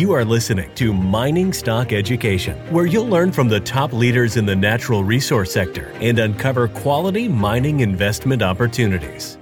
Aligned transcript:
You 0.00 0.12
are 0.12 0.24
listening 0.24 0.74
to 0.76 0.94
Mining 0.94 1.52
Stock 1.52 1.92
Education, 1.92 2.56
where 2.72 2.86
you'll 2.86 3.06
learn 3.06 3.32
from 3.32 3.48
the 3.48 3.60
top 3.60 3.92
leaders 3.92 4.38
in 4.38 4.46
the 4.46 4.56
natural 4.56 5.04
resource 5.04 5.52
sector 5.52 5.92
and 6.00 6.18
uncover 6.18 6.68
quality 6.68 7.28
mining 7.28 7.80
investment 7.80 8.40
opportunities. 8.40 9.36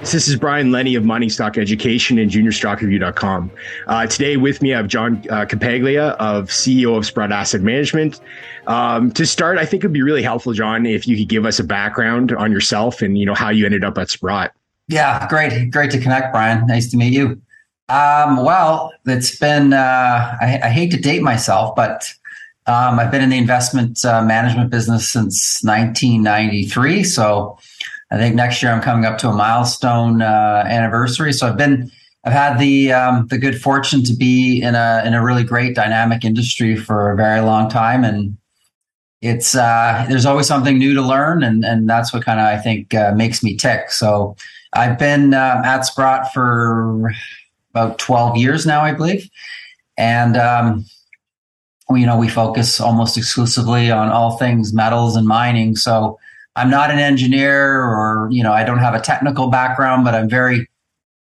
This 0.00 0.26
is 0.26 0.34
Brian 0.34 0.72
Leni 0.72 0.96
of 0.96 1.04
Mining 1.04 1.30
Stock 1.30 1.56
Education 1.56 2.18
and 2.18 2.28
JuniorStockReview.com. 2.28 3.52
Uh, 3.86 4.06
today 4.08 4.36
with 4.36 4.60
me, 4.62 4.74
I 4.74 4.78
have 4.78 4.88
John 4.88 5.22
uh, 5.30 5.44
Ciampaglia 5.44 6.16
of 6.16 6.48
CEO 6.48 6.98
of 6.98 7.06
Sprott 7.06 7.30
Asset 7.30 7.60
Management. 7.60 8.20
Um, 8.66 9.12
to 9.12 9.24
start, 9.24 9.58
I 9.58 9.64
think 9.64 9.82
it'd 9.82 9.92
be 9.92 10.02
really 10.02 10.24
helpful, 10.24 10.54
John, 10.54 10.86
if 10.86 11.06
you 11.06 11.16
could 11.16 11.28
give 11.28 11.46
us 11.46 11.60
a 11.60 11.64
background 11.64 12.32
on 12.32 12.50
yourself 12.50 13.00
and 13.00 13.16
you 13.16 13.26
know 13.26 13.34
how 13.34 13.50
you 13.50 13.64
ended 13.64 13.84
up 13.84 13.96
at 13.98 14.10
Sprott. 14.10 14.54
Yeah, 14.88 15.24
great, 15.28 15.70
great 15.70 15.92
to 15.92 16.00
connect, 16.00 16.32
Brian. 16.32 16.66
Nice 16.66 16.90
to 16.90 16.96
meet 16.96 17.12
you. 17.12 17.40
Um, 17.88 18.42
well, 18.42 18.92
it's 19.04 19.38
been 19.38 19.74
uh, 19.74 20.36
I, 20.40 20.60
I, 20.64 20.70
hate 20.70 20.90
to 20.92 20.96
date 20.96 21.20
myself, 21.20 21.76
but 21.76 22.10
um, 22.66 22.98
I've 22.98 23.10
been 23.10 23.20
in 23.20 23.28
the 23.28 23.36
investment 23.36 24.02
uh, 24.06 24.24
management 24.24 24.70
business 24.70 25.06
since 25.06 25.62
1993. 25.62 27.04
So 27.04 27.58
I 28.10 28.16
think 28.16 28.34
next 28.34 28.62
year 28.62 28.72
I'm 28.72 28.80
coming 28.80 29.04
up 29.04 29.18
to 29.18 29.28
a 29.28 29.34
milestone 29.34 30.22
uh, 30.22 30.64
anniversary. 30.66 31.34
So 31.34 31.46
I've 31.46 31.58
been, 31.58 31.90
I've 32.24 32.32
had 32.32 32.58
the 32.58 32.90
um, 32.92 33.26
the 33.26 33.36
good 33.36 33.60
fortune 33.60 34.02
to 34.04 34.14
be 34.14 34.62
in 34.62 34.74
a 34.74 35.02
in 35.04 35.12
a 35.12 35.22
really 35.22 35.44
great 35.44 35.74
dynamic 35.74 36.24
industry 36.24 36.76
for 36.76 37.10
a 37.10 37.16
very 37.16 37.40
long 37.40 37.68
time, 37.68 38.02
and 38.02 38.38
it's 39.20 39.54
uh, 39.54 40.06
there's 40.08 40.24
always 40.24 40.46
something 40.46 40.78
new 40.78 40.94
to 40.94 41.02
learn, 41.02 41.42
and 41.42 41.66
and 41.66 41.86
that's 41.86 42.14
what 42.14 42.24
kind 42.24 42.40
of 42.40 42.46
I 42.46 42.56
think 42.56 42.94
uh, 42.94 43.12
makes 43.14 43.42
me 43.42 43.56
tick. 43.56 43.90
So 43.90 44.36
I've 44.72 44.98
been 44.98 45.34
uh, 45.34 45.60
at 45.66 45.82
Sprott 45.82 46.32
for 46.32 47.12
about 47.74 47.98
12 47.98 48.36
years 48.36 48.66
now, 48.66 48.82
I 48.82 48.92
believe, 48.92 49.28
and 49.96 50.36
um, 50.36 50.84
you 51.90 52.06
know 52.06 52.18
we 52.18 52.28
focus 52.28 52.80
almost 52.80 53.16
exclusively 53.16 53.90
on 53.90 54.08
all 54.10 54.36
things 54.36 54.72
metals 54.72 55.16
and 55.16 55.26
mining. 55.26 55.76
So 55.76 56.18
I'm 56.56 56.70
not 56.70 56.90
an 56.90 56.98
engineer 56.98 57.82
or, 57.82 58.28
you 58.30 58.42
know, 58.42 58.52
I 58.52 58.64
don't 58.64 58.78
have 58.78 58.94
a 58.94 59.00
technical 59.00 59.48
background, 59.48 60.04
but 60.04 60.14
I'm 60.14 60.28
very 60.28 60.68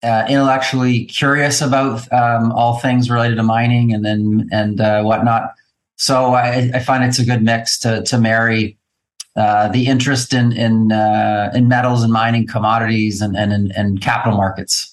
uh, 0.04 0.26
intellectually 0.30 1.06
curious 1.06 1.62
about 1.62 2.12
um, 2.14 2.52
all 2.52 2.78
things 2.80 3.10
related 3.10 3.36
to 3.38 3.44
mining 3.44 3.94
and 3.94 4.06
then 4.06 4.50
and 4.52 4.80
uh, 4.80 5.02
whatnot. 5.02 5.54
So 5.96 6.34
I, 6.34 6.72
I, 6.74 6.80
find 6.80 7.04
it's 7.04 7.20
a 7.20 7.26
good 7.26 7.42
mix 7.42 7.80
to 7.80 8.04
to 8.04 8.18
marry 8.18 8.78
uh, 9.38 9.70
the 9.70 9.88
interest 9.88 10.34
in 10.34 10.52
in 10.52 10.92
uh, 10.92 11.52
in 11.56 11.70
metals 11.70 12.04
and 12.04 12.12
mining 12.12 12.46
commodities 12.46 13.22
and 13.22 13.38
and, 13.38 13.72
and 13.72 14.02
capital 14.02 14.38
markets. 14.38 14.93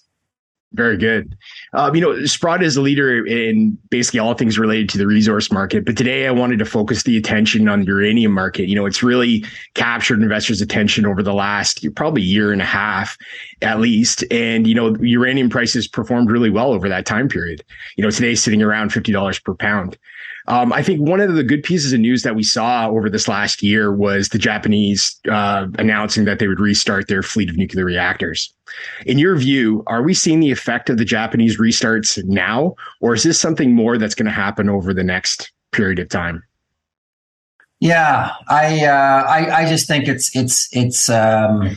Very 0.72 0.96
good. 0.96 1.36
Um, 1.72 1.96
you 1.96 2.00
know, 2.00 2.24
Sprott 2.26 2.62
is 2.62 2.76
a 2.76 2.80
leader 2.80 3.26
in 3.26 3.76
basically 3.90 4.20
all 4.20 4.34
things 4.34 4.56
related 4.56 4.88
to 4.90 4.98
the 4.98 5.06
resource 5.06 5.50
market. 5.50 5.84
But 5.84 5.96
today 5.96 6.28
I 6.28 6.30
wanted 6.30 6.60
to 6.60 6.64
focus 6.64 7.02
the 7.02 7.16
attention 7.16 7.68
on 7.68 7.80
the 7.80 7.86
uranium 7.86 8.30
market. 8.30 8.68
You 8.68 8.76
know, 8.76 8.86
it's 8.86 9.02
really 9.02 9.44
captured 9.74 10.22
investors' 10.22 10.60
attention 10.60 11.06
over 11.06 11.24
the 11.24 11.34
last 11.34 11.84
probably 11.96 12.22
year 12.22 12.52
and 12.52 12.62
a 12.62 12.66
half 12.66 13.18
at 13.62 13.80
least. 13.80 14.22
And, 14.30 14.64
you 14.64 14.74
know, 14.76 14.94
uranium 15.00 15.50
prices 15.50 15.88
performed 15.88 16.30
really 16.30 16.50
well 16.50 16.72
over 16.72 16.88
that 16.88 17.04
time 17.04 17.28
period. 17.28 17.64
You 17.96 18.04
know, 18.04 18.10
today 18.10 18.36
sitting 18.36 18.62
around 18.62 18.92
$50 18.92 19.42
per 19.42 19.54
pound. 19.54 19.98
Um, 20.50 20.72
I 20.72 20.82
think 20.82 21.00
one 21.00 21.20
of 21.20 21.32
the 21.34 21.44
good 21.44 21.62
pieces 21.62 21.92
of 21.92 22.00
news 22.00 22.24
that 22.24 22.34
we 22.34 22.42
saw 22.42 22.88
over 22.88 23.08
this 23.08 23.28
last 23.28 23.62
year 23.62 23.94
was 23.94 24.30
the 24.30 24.38
Japanese 24.38 25.16
uh, 25.30 25.68
announcing 25.78 26.24
that 26.24 26.40
they 26.40 26.48
would 26.48 26.58
restart 26.58 27.06
their 27.06 27.22
fleet 27.22 27.48
of 27.48 27.56
nuclear 27.56 27.84
reactors. 27.84 28.52
In 29.06 29.16
your 29.16 29.36
view, 29.36 29.84
are 29.86 30.02
we 30.02 30.12
seeing 30.12 30.40
the 30.40 30.50
effect 30.50 30.90
of 30.90 30.98
the 30.98 31.04
Japanese 31.04 31.60
restarts 31.60 32.22
now, 32.24 32.74
or 33.00 33.14
is 33.14 33.22
this 33.22 33.40
something 33.40 33.72
more 33.72 33.96
that's 33.96 34.16
going 34.16 34.26
to 34.26 34.32
happen 34.32 34.68
over 34.68 34.92
the 34.92 35.04
next 35.04 35.52
period 35.70 36.00
of 36.00 36.08
time? 36.08 36.42
Yeah, 37.78 38.32
I, 38.48 38.84
uh, 38.84 39.24
I, 39.28 39.62
I 39.62 39.68
just 39.68 39.86
think 39.86 40.08
it's 40.08 40.34
it's 40.34 40.68
it's 40.72 41.08
um, 41.08 41.76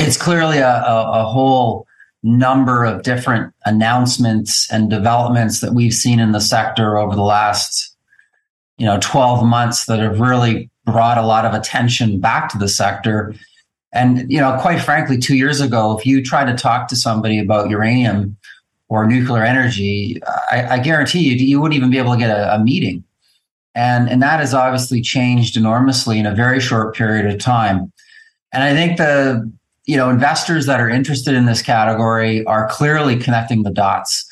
it's 0.00 0.16
clearly 0.16 0.58
a, 0.58 0.68
a, 0.68 1.22
a 1.22 1.24
whole 1.24 1.86
number 2.22 2.84
of 2.84 3.02
different 3.02 3.52
announcements 3.64 4.70
and 4.70 4.88
developments 4.88 5.60
that 5.60 5.74
we've 5.74 5.94
seen 5.94 6.20
in 6.20 6.32
the 6.32 6.40
sector 6.40 6.96
over 6.96 7.16
the 7.16 7.22
last 7.22 7.96
you 8.78 8.86
know 8.86 8.98
12 9.00 9.44
months 9.44 9.86
that 9.86 9.98
have 9.98 10.20
really 10.20 10.70
brought 10.84 11.18
a 11.18 11.26
lot 11.26 11.44
of 11.44 11.54
attention 11.54 12.20
back 12.20 12.48
to 12.50 12.58
the 12.58 12.68
sector. 12.68 13.34
And 13.92 14.30
you 14.30 14.38
know 14.38 14.56
quite 14.60 14.80
frankly 14.80 15.18
2 15.18 15.36
years 15.36 15.60
ago 15.60 15.98
if 15.98 16.06
you 16.06 16.22
try 16.22 16.44
to 16.44 16.54
talk 16.54 16.88
to 16.88 16.96
somebody 16.96 17.38
about 17.38 17.68
uranium 17.70 18.36
or 18.88 19.06
nuclear 19.06 19.42
energy 19.42 20.20
i, 20.50 20.76
I 20.76 20.78
guarantee 20.78 21.20
you 21.20 21.34
you 21.34 21.60
wouldn't 21.60 21.76
even 21.76 21.90
be 21.90 21.98
able 21.98 22.12
to 22.12 22.18
get 22.18 22.30
a, 22.30 22.54
a 22.54 22.58
meeting. 22.58 23.04
And 23.74 24.08
and 24.08 24.22
that 24.22 24.40
has 24.40 24.54
obviously 24.54 25.00
changed 25.02 25.56
enormously 25.56 26.18
in 26.18 26.26
a 26.26 26.34
very 26.34 26.60
short 26.60 26.94
period 26.94 27.26
of 27.26 27.40
time. 27.40 27.92
And 28.52 28.62
i 28.62 28.72
think 28.72 28.96
the 28.96 29.52
you 29.86 29.96
know, 29.96 30.10
investors 30.10 30.66
that 30.66 30.80
are 30.80 30.88
interested 30.88 31.34
in 31.34 31.46
this 31.46 31.62
category 31.62 32.44
are 32.44 32.68
clearly 32.68 33.16
connecting 33.16 33.62
the 33.62 33.70
dots. 33.70 34.26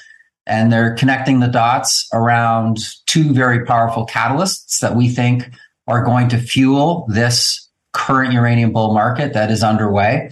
And 0.46 0.72
they're 0.72 0.94
connecting 0.94 1.40
the 1.40 1.48
dots 1.48 2.08
around 2.12 2.78
two 3.06 3.32
very 3.32 3.64
powerful 3.64 4.06
catalysts 4.06 4.80
that 4.80 4.96
we 4.96 5.08
think 5.08 5.50
are 5.86 6.04
going 6.04 6.28
to 6.28 6.38
fuel 6.38 7.06
this 7.08 7.68
current 7.92 8.32
uranium 8.32 8.72
bull 8.72 8.92
market 8.94 9.32
that 9.34 9.50
is 9.50 9.62
underway. 9.62 10.30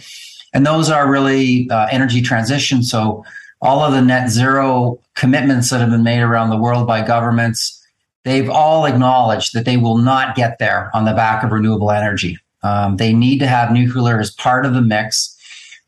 And 0.54 0.64
those 0.64 0.88
are 0.88 1.10
really 1.10 1.68
uh, 1.70 1.88
energy 1.90 2.22
transition. 2.22 2.82
So, 2.82 3.24
all 3.60 3.80
of 3.80 3.92
the 3.92 4.00
net 4.00 4.30
zero 4.30 5.00
commitments 5.16 5.70
that 5.70 5.80
have 5.80 5.90
been 5.90 6.04
made 6.04 6.20
around 6.20 6.50
the 6.50 6.56
world 6.56 6.86
by 6.86 7.04
governments, 7.04 7.84
they've 8.24 8.48
all 8.48 8.86
acknowledged 8.86 9.52
that 9.52 9.64
they 9.64 9.76
will 9.76 9.98
not 9.98 10.36
get 10.36 10.60
there 10.60 10.92
on 10.94 11.04
the 11.04 11.12
back 11.12 11.42
of 11.42 11.50
renewable 11.50 11.90
energy. 11.90 12.38
Um, 12.62 12.96
they 12.96 13.12
need 13.12 13.38
to 13.38 13.46
have 13.46 13.72
nuclear 13.72 14.18
as 14.20 14.30
part 14.30 14.66
of 14.66 14.74
the 14.74 14.82
mix 14.82 15.36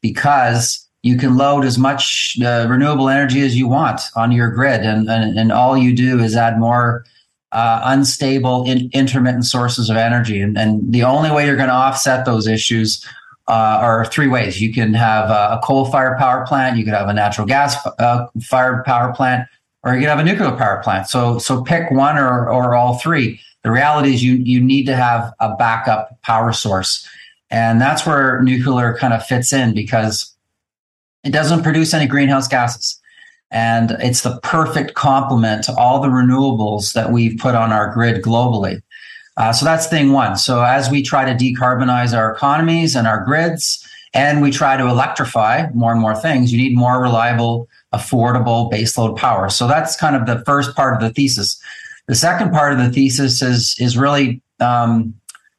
because 0.00 0.86
you 1.02 1.16
can 1.16 1.36
load 1.36 1.64
as 1.64 1.78
much 1.78 2.36
uh, 2.44 2.66
renewable 2.68 3.08
energy 3.08 3.40
as 3.40 3.56
you 3.56 3.66
want 3.66 4.00
on 4.16 4.32
your 4.32 4.50
grid, 4.50 4.82
and, 4.82 5.08
and, 5.08 5.38
and 5.38 5.50
all 5.50 5.76
you 5.76 5.94
do 5.94 6.20
is 6.20 6.36
add 6.36 6.58
more 6.58 7.04
uh, 7.52 7.80
unstable, 7.84 8.64
in, 8.64 8.90
intermittent 8.92 9.46
sources 9.46 9.90
of 9.90 9.96
energy. 9.96 10.40
And, 10.40 10.56
and 10.56 10.92
the 10.92 11.02
only 11.02 11.30
way 11.30 11.46
you're 11.46 11.56
going 11.56 11.68
to 11.68 11.74
offset 11.74 12.24
those 12.24 12.46
issues 12.46 13.04
uh, 13.48 13.78
are 13.80 14.04
three 14.04 14.28
ways. 14.28 14.60
You 14.60 14.72
can 14.72 14.94
have 14.94 15.30
a 15.30 15.58
coal-fired 15.64 16.18
power 16.18 16.46
plant, 16.46 16.76
you 16.76 16.84
could 16.84 16.94
have 16.94 17.08
a 17.08 17.14
natural 17.14 17.46
gas-fired 17.46 18.80
uh, 18.80 18.82
power 18.84 19.12
plant, 19.12 19.48
or 19.82 19.94
you 19.94 20.00
can 20.00 20.08
have 20.08 20.20
a 20.20 20.24
nuclear 20.24 20.52
power 20.52 20.82
plant. 20.84 21.08
So, 21.08 21.38
so 21.38 21.62
pick 21.62 21.90
one 21.90 22.16
or, 22.16 22.48
or 22.48 22.74
all 22.74 22.98
three. 22.98 23.40
The 23.62 23.70
reality 23.70 24.14
is 24.14 24.24
you, 24.24 24.34
you 24.34 24.60
need 24.60 24.86
to 24.86 24.96
have 24.96 25.32
a 25.40 25.54
backup 25.56 26.20
power 26.22 26.52
source. 26.52 27.06
And 27.50 27.80
that's 27.80 28.06
where 28.06 28.40
nuclear 28.42 28.96
kind 28.96 29.12
of 29.12 29.24
fits 29.26 29.52
in 29.52 29.74
because 29.74 30.34
it 31.24 31.32
doesn't 31.32 31.62
produce 31.62 31.92
any 31.92 32.06
greenhouse 32.06 32.48
gases. 32.48 33.00
And 33.50 33.92
it's 33.98 34.22
the 34.22 34.38
perfect 34.42 34.94
complement 34.94 35.64
to 35.64 35.74
all 35.74 36.00
the 36.00 36.08
renewables 36.08 36.94
that 36.94 37.10
we've 37.10 37.38
put 37.38 37.54
on 37.54 37.72
our 37.72 37.92
grid 37.92 38.22
globally. 38.22 38.80
Uh, 39.36 39.52
so 39.52 39.64
that's 39.64 39.88
thing 39.88 40.12
one. 40.12 40.36
So 40.36 40.62
as 40.62 40.90
we 40.90 41.02
try 41.02 41.24
to 41.24 41.32
decarbonize 41.32 42.16
our 42.16 42.32
economies 42.32 42.94
and 42.94 43.06
our 43.06 43.24
grids, 43.24 43.86
and 44.12 44.42
we 44.42 44.50
try 44.50 44.76
to 44.76 44.86
electrify 44.86 45.66
more 45.72 45.92
and 45.92 46.00
more 46.00 46.16
things, 46.16 46.52
you 46.52 46.58
need 46.58 46.76
more 46.76 47.00
reliable, 47.00 47.68
affordable 47.92 48.70
baseload 48.70 49.16
power. 49.16 49.48
So 49.48 49.68
that's 49.68 49.96
kind 49.96 50.16
of 50.16 50.26
the 50.26 50.44
first 50.44 50.74
part 50.74 50.94
of 50.94 51.00
the 51.00 51.14
thesis. 51.14 51.59
The 52.10 52.16
second 52.16 52.50
part 52.50 52.72
of 52.72 52.80
the 52.80 52.90
thesis 52.90 53.40
is 53.40 53.76
is 53.78 53.96
really 53.96 54.42
um, 54.58 55.14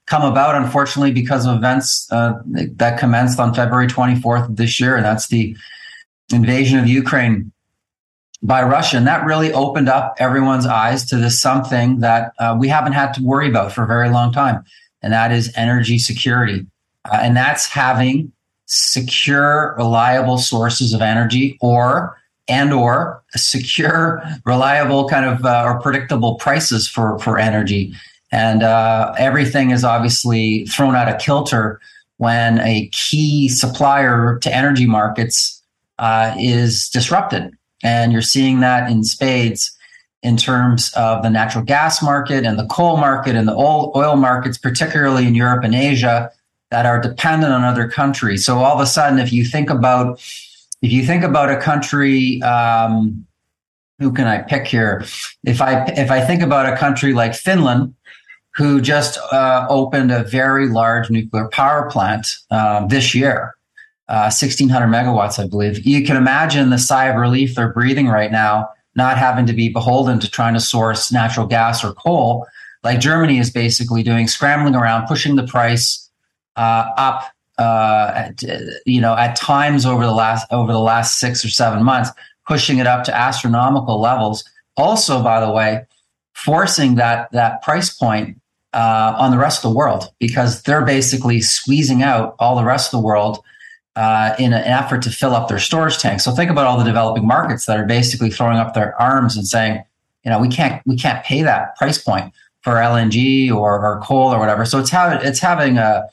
come 0.05 0.29
about, 0.29 0.61
unfortunately, 0.61 1.13
because 1.13 1.45
of 1.45 1.55
events 1.55 2.11
uh, 2.11 2.41
that 2.75 2.99
commenced 2.99 3.39
on 3.39 3.53
February 3.53 3.87
24th 3.87 4.49
of 4.49 4.55
this 4.57 4.77
year, 4.77 4.97
and 4.97 5.05
that's 5.05 5.29
the 5.29 5.55
invasion 6.33 6.77
of 6.77 6.87
Ukraine 6.87 7.53
by 8.43 8.63
Russia. 8.63 8.97
And 8.97 9.07
that 9.07 9.25
really 9.25 9.53
opened 9.53 9.87
up 9.87 10.15
everyone's 10.19 10.65
eyes 10.65 11.05
to 11.05 11.15
this 11.15 11.39
something 11.39 11.99
that 11.99 12.33
uh, 12.37 12.57
we 12.59 12.67
haven't 12.67 12.93
had 12.93 13.13
to 13.13 13.23
worry 13.23 13.47
about 13.47 13.71
for 13.71 13.85
a 13.85 13.87
very 13.87 14.09
long 14.09 14.33
time, 14.33 14.65
and 15.01 15.13
that 15.13 15.31
is 15.31 15.53
energy 15.55 15.99
security. 15.99 16.67
Uh, 17.09 17.19
and 17.21 17.37
that's 17.37 17.67
having 17.67 18.33
secure, 18.65 19.73
reliable 19.77 20.37
sources 20.37 20.93
of 20.93 21.01
energy 21.01 21.57
or 21.61 22.17
and 22.47 22.73
or 22.73 23.23
secure, 23.35 24.23
reliable 24.45 25.07
kind 25.07 25.25
of 25.25 25.45
uh, 25.45 25.63
or 25.65 25.79
predictable 25.79 26.35
prices 26.35 26.87
for 26.87 27.19
for 27.19 27.37
energy. 27.37 27.93
And 28.31 28.63
uh, 28.63 29.13
everything 29.17 29.71
is 29.71 29.83
obviously 29.83 30.65
thrown 30.65 30.95
out 30.95 31.13
of 31.13 31.19
kilter 31.19 31.79
when 32.17 32.59
a 32.59 32.87
key 32.93 33.49
supplier 33.49 34.39
to 34.39 34.55
energy 34.55 34.85
markets 34.85 35.61
uh, 35.99 36.33
is 36.39 36.87
disrupted. 36.89 37.51
And 37.83 38.13
you're 38.13 38.21
seeing 38.21 38.59
that 38.59 38.89
in 38.89 39.03
spades 39.03 39.75
in 40.23 40.37
terms 40.37 40.93
of 40.93 41.23
the 41.23 41.29
natural 41.29 41.63
gas 41.63 42.01
market 42.01 42.45
and 42.45 42.59
the 42.59 42.67
coal 42.67 42.97
market 42.97 43.35
and 43.35 43.47
the 43.47 43.55
oil, 43.55 43.91
oil 43.95 44.15
markets, 44.15 44.57
particularly 44.57 45.25
in 45.27 45.33
Europe 45.35 45.63
and 45.63 45.73
Asia, 45.73 46.31
that 46.69 46.85
are 46.85 47.01
dependent 47.01 47.51
on 47.51 47.63
other 47.63 47.87
countries. 47.87 48.45
So 48.45 48.59
all 48.59 48.75
of 48.75 48.79
a 48.79 48.85
sudden, 48.85 49.19
if 49.19 49.33
you 49.33 49.43
think 49.43 49.69
about 49.69 50.21
if 50.81 50.91
you 50.91 51.05
think 51.05 51.23
about 51.23 51.49
a 51.49 51.57
country 51.57 52.41
um, 52.41 53.25
who 53.99 54.11
can 54.11 54.27
I 54.27 54.39
pick 54.39 54.67
here? 54.67 55.05
If 55.43 55.61
I 55.61 55.85
if 55.85 56.09
I 56.09 56.21
think 56.21 56.41
about 56.41 56.71
a 56.71 56.75
country 56.75 57.13
like 57.13 57.35
Finland, 57.35 57.93
who 58.55 58.81
just 58.81 59.17
uh, 59.31 59.65
opened 59.69 60.11
a 60.11 60.23
very 60.23 60.67
large 60.67 61.09
nuclear 61.09 61.47
power 61.49 61.89
plant 61.89 62.27
uh, 62.49 62.85
this 62.87 63.15
year, 63.15 63.55
uh, 64.09 64.27
1600 64.29 64.87
megawatts, 64.87 65.41
I 65.41 65.47
believe. 65.47 65.85
You 65.85 66.03
can 66.03 66.17
imagine 66.17 66.69
the 66.69 66.77
sigh 66.77 67.05
of 67.05 67.15
relief 67.15 67.55
they're 67.55 67.71
breathing 67.71 68.07
right 68.07 68.31
now, 68.31 68.69
not 68.95 69.17
having 69.17 69.45
to 69.45 69.53
be 69.53 69.69
beholden 69.69 70.19
to 70.19 70.29
trying 70.29 70.55
to 70.55 70.59
source 70.59 71.11
natural 71.11 71.45
gas 71.45 71.83
or 71.83 71.93
coal, 71.93 72.45
like 72.83 72.99
Germany 72.99 73.37
is 73.37 73.51
basically 73.51 74.03
doing, 74.03 74.27
scrambling 74.27 74.75
around, 74.75 75.07
pushing 75.07 75.35
the 75.35 75.47
price 75.47 76.09
uh, 76.55 76.89
up. 76.97 77.23
Uh, 77.57 78.31
you 78.85 79.01
know, 79.01 79.15
at 79.15 79.35
times 79.35 79.85
over 79.85 80.03
the 80.03 80.13
last 80.13 80.47
over 80.51 80.71
the 80.71 80.79
last 80.79 81.19
six 81.19 81.45
or 81.45 81.49
seven 81.49 81.83
months, 81.83 82.09
pushing 82.47 82.79
it 82.79 82.87
up 82.87 83.03
to 83.03 83.15
astronomical 83.15 83.99
levels. 83.99 84.43
Also, 84.77 85.21
by 85.21 85.39
the 85.45 85.51
way, 85.51 85.85
forcing 86.33 86.95
that 86.95 87.31
that 87.31 87.61
price 87.61 87.93
point 87.93 88.37
uh, 88.73 89.13
on 89.17 89.31
the 89.31 89.37
rest 89.37 89.63
of 89.63 89.71
the 89.71 89.77
world 89.77 90.11
because 90.19 90.63
they're 90.63 90.85
basically 90.85 91.41
squeezing 91.41 92.01
out 92.01 92.35
all 92.39 92.55
the 92.55 92.63
rest 92.63 92.93
of 92.93 92.99
the 92.99 93.05
world 93.05 93.43
uh, 93.95 94.33
in 94.39 94.53
an 94.53 94.63
effort 94.63 95.01
to 95.01 95.09
fill 95.09 95.35
up 95.35 95.49
their 95.49 95.59
storage 95.59 95.97
tanks. 95.97 96.23
So 96.23 96.31
think 96.31 96.49
about 96.49 96.65
all 96.65 96.77
the 96.77 96.85
developing 96.85 97.27
markets 97.27 97.65
that 97.65 97.77
are 97.77 97.85
basically 97.85 98.29
throwing 98.29 98.57
up 98.57 98.73
their 98.73 98.99
arms 98.99 99.35
and 99.35 99.45
saying, 99.45 99.83
you 100.23 100.31
know, 100.31 100.39
we 100.39 100.47
can't 100.47 100.81
we 100.85 100.95
can't 100.95 101.23
pay 101.25 101.41
that 101.43 101.75
price 101.75 102.01
point 102.01 102.33
for 102.61 102.73
LNG 102.73 103.51
or, 103.51 103.83
or 103.83 103.99
coal 104.01 104.33
or 104.33 104.39
whatever. 104.39 104.65
So 104.65 104.79
it's 104.79 104.89
having 104.89 105.27
it's 105.27 105.39
having 105.39 105.77
a, 105.77 106.07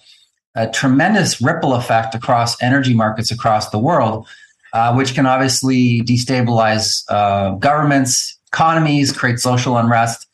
a 0.58 0.70
tremendous 0.70 1.40
ripple 1.40 1.74
effect 1.74 2.14
across 2.14 2.60
energy 2.60 2.94
markets 2.94 3.30
across 3.30 3.70
the 3.70 3.78
world, 3.78 4.26
uh, 4.72 4.92
which 4.94 5.14
can 5.14 5.24
obviously 5.24 6.02
destabilize 6.02 7.04
uh, 7.08 7.50
governments, 7.56 8.38
economies, 8.52 9.12
create 9.12 9.38
social 9.38 9.76
unrest, 9.76 10.26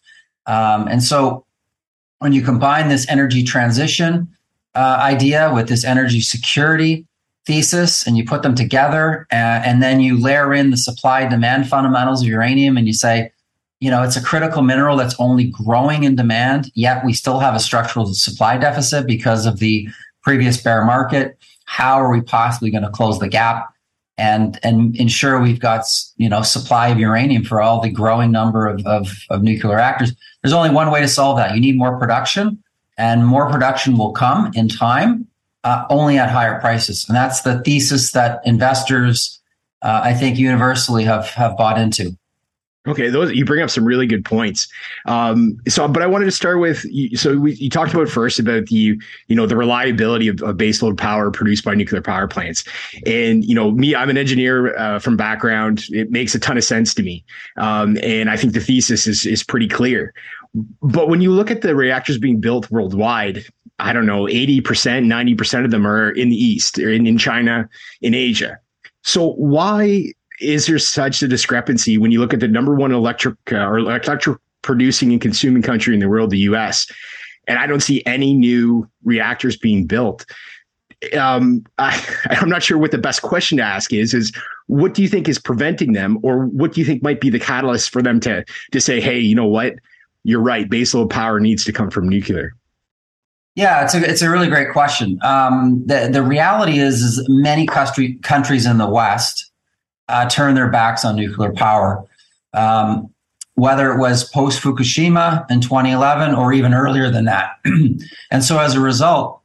um, 0.46 0.88
and 0.88 1.02
so 1.02 1.44
when 2.18 2.32
you 2.32 2.42
combine 2.42 2.88
this 2.88 3.08
energy 3.08 3.42
transition 3.42 4.28
uh, 4.74 4.98
idea 5.00 5.52
with 5.54 5.68
this 5.68 5.84
energy 5.84 6.20
security 6.20 7.06
thesis 7.46 8.06
and 8.06 8.16
you 8.16 8.24
put 8.24 8.42
them 8.42 8.54
together 8.54 9.26
uh, 9.30 9.34
and 9.34 9.82
then 9.82 10.00
you 10.00 10.18
layer 10.18 10.54
in 10.54 10.70
the 10.70 10.76
supply 10.76 11.26
demand 11.26 11.68
fundamentals 11.68 12.22
of 12.22 12.28
uranium 12.28 12.76
and 12.76 12.86
you 12.86 12.92
say 12.92 13.30
you 13.80 13.90
know 13.90 14.02
it's 14.02 14.16
a 14.16 14.22
critical 14.22 14.62
mineral 14.62 14.96
that's 14.96 15.14
only 15.18 15.44
growing 15.44 16.04
in 16.04 16.16
demand 16.16 16.70
yet 16.74 17.04
we 17.04 17.12
still 17.12 17.38
have 17.38 17.54
a 17.54 17.60
structural 17.60 18.06
supply 18.14 18.56
deficit 18.56 19.06
because 19.06 19.44
of 19.44 19.58
the 19.58 19.86
previous 20.24 20.60
bear 20.62 20.84
market 20.84 21.38
how 21.66 22.00
are 22.00 22.10
we 22.10 22.20
possibly 22.20 22.70
going 22.70 22.84
to 22.84 22.90
close 22.90 23.18
the 23.18 23.28
gap 23.28 23.74
and 24.16 24.58
and 24.62 24.94
ensure 24.96 25.40
we've 25.40 25.60
got 25.60 25.84
you 26.16 26.28
know 26.28 26.42
supply 26.42 26.88
of 26.88 26.98
uranium 26.98 27.44
for 27.44 27.60
all 27.60 27.80
the 27.80 27.90
growing 27.90 28.30
number 28.30 28.66
of, 28.66 28.86
of, 28.86 29.08
of 29.30 29.42
nuclear 29.42 29.76
reactors. 29.76 30.12
There's 30.42 30.52
only 30.52 30.70
one 30.70 30.90
way 30.90 31.00
to 31.00 31.08
solve 31.08 31.36
that. 31.38 31.54
You 31.54 31.60
need 31.60 31.76
more 31.76 31.98
production, 31.98 32.62
and 32.96 33.26
more 33.26 33.50
production 33.50 33.96
will 33.96 34.12
come 34.12 34.52
in 34.54 34.68
time, 34.68 35.26
uh, 35.64 35.84
only 35.90 36.18
at 36.18 36.30
higher 36.30 36.60
prices. 36.60 37.06
And 37.08 37.16
that's 37.16 37.40
the 37.40 37.60
thesis 37.60 38.12
that 38.12 38.40
investors, 38.44 39.40
uh, 39.82 40.00
I 40.04 40.14
think, 40.14 40.38
universally 40.38 41.04
have 41.04 41.28
have 41.30 41.56
bought 41.56 41.78
into. 41.78 42.16
Okay, 42.86 43.08
those 43.08 43.32
you 43.32 43.46
bring 43.46 43.62
up 43.62 43.70
some 43.70 43.84
really 43.84 44.06
good 44.06 44.26
points. 44.26 44.68
Um, 45.06 45.58
so, 45.66 45.88
but 45.88 46.02
I 46.02 46.06
wanted 46.06 46.26
to 46.26 46.30
start 46.30 46.60
with 46.60 46.84
so 47.18 47.38
we, 47.38 47.54
you 47.54 47.70
talked 47.70 47.94
about 47.94 48.10
first 48.10 48.38
about 48.38 48.66
the 48.66 48.76
you 48.76 49.36
know 49.36 49.46
the 49.46 49.56
reliability 49.56 50.28
of, 50.28 50.42
of 50.42 50.56
baseload 50.56 50.98
power 50.98 51.30
produced 51.30 51.64
by 51.64 51.74
nuclear 51.74 52.02
power 52.02 52.28
plants, 52.28 52.62
and 53.06 53.42
you 53.42 53.54
know 53.54 53.70
me, 53.70 53.94
I'm 53.94 54.10
an 54.10 54.18
engineer 54.18 54.76
uh, 54.76 54.98
from 54.98 55.16
background. 55.16 55.86
It 55.90 56.10
makes 56.10 56.34
a 56.34 56.38
ton 56.38 56.58
of 56.58 56.64
sense 56.64 56.92
to 56.94 57.02
me, 57.02 57.24
um, 57.56 57.96
and 58.02 58.28
I 58.28 58.36
think 58.36 58.52
the 58.52 58.60
thesis 58.60 59.06
is 59.06 59.24
is 59.24 59.42
pretty 59.42 59.68
clear. 59.68 60.12
But 60.82 61.08
when 61.08 61.22
you 61.22 61.32
look 61.32 61.50
at 61.50 61.62
the 61.62 61.74
reactors 61.74 62.18
being 62.18 62.38
built 62.38 62.70
worldwide, 62.70 63.44
I 63.80 63.92
don't 63.92 64.06
know, 64.06 64.26
80%, 64.26 64.62
90% 64.62 65.64
of 65.64 65.72
them 65.72 65.84
are 65.84 66.10
in 66.10 66.28
the 66.28 66.36
East, 66.36 66.78
in, 66.78 67.08
in 67.08 67.18
China, 67.18 67.68
in 68.02 68.14
Asia. 68.14 68.60
So 69.02 69.32
why 69.32 70.12
is 70.40 70.66
there 70.66 70.78
such 70.78 71.22
a 71.22 71.28
discrepancy 71.28 71.98
when 71.98 72.10
you 72.10 72.20
look 72.20 72.34
at 72.34 72.40
the 72.40 72.48
number 72.48 72.74
one 72.74 72.92
electric 72.92 73.36
uh, 73.52 73.56
or 73.56 73.78
electric 73.78 74.38
producing 74.62 75.12
and 75.12 75.20
consuming 75.20 75.62
country 75.62 75.94
in 75.94 76.00
the 76.00 76.08
world, 76.08 76.30
the 76.30 76.38
U.S., 76.38 76.90
and 77.46 77.58
I 77.58 77.66
don't 77.66 77.80
see 77.80 78.02
any 78.06 78.32
new 78.32 78.88
reactors 79.04 79.56
being 79.56 79.86
built. 79.86 80.24
Um, 81.16 81.64
I, 81.78 82.02
I'm 82.30 82.48
not 82.48 82.62
sure 82.62 82.78
what 82.78 82.90
the 82.90 82.98
best 82.98 83.22
question 83.22 83.58
to 83.58 83.64
ask 83.64 83.92
is. 83.92 84.14
Is 84.14 84.32
what 84.66 84.94
do 84.94 85.02
you 85.02 85.08
think 85.08 85.28
is 85.28 85.38
preventing 85.38 85.92
them, 85.92 86.18
or 86.22 86.46
what 86.46 86.72
do 86.72 86.80
you 86.80 86.86
think 86.86 87.02
might 87.02 87.20
be 87.20 87.30
the 87.30 87.38
catalyst 87.38 87.90
for 87.90 88.02
them 88.02 88.20
to 88.20 88.44
to 88.72 88.80
say, 88.80 89.00
"Hey, 89.00 89.18
you 89.18 89.34
know 89.34 89.46
what? 89.46 89.74
You're 90.24 90.40
right. 90.40 90.68
Baseload 90.68 91.10
power 91.10 91.38
needs 91.38 91.64
to 91.64 91.72
come 91.72 91.90
from 91.90 92.08
nuclear." 92.08 92.54
Yeah, 93.56 93.84
it's 93.84 93.94
a 93.94 94.10
it's 94.10 94.22
a 94.22 94.30
really 94.30 94.48
great 94.48 94.72
question. 94.72 95.18
Um, 95.22 95.82
the 95.86 96.08
the 96.10 96.22
reality 96.22 96.78
is, 96.78 97.02
is 97.02 97.24
many 97.28 97.66
country, 97.66 98.14
countries 98.22 98.66
in 98.66 98.78
the 98.78 98.88
West 98.88 99.52
uh, 100.08 100.28
turn 100.28 100.54
their 100.54 100.70
backs 100.70 101.04
on 101.04 101.16
nuclear 101.16 101.52
power. 101.52 102.04
Um, 102.52 103.10
whether 103.54 103.92
it 103.92 103.98
was 103.98 104.28
post 104.30 104.60
Fukushima 104.60 105.48
in 105.50 105.60
2011 105.60 106.34
or 106.34 106.52
even 106.52 106.74
earlier 106.74 107.10
than 107.10 107.26
that. 107.26 107.52
and 108.30 108.42
so 108.42 108.58
as 108.58 108.74
a 108.74 108.80
result, 108.80 109.40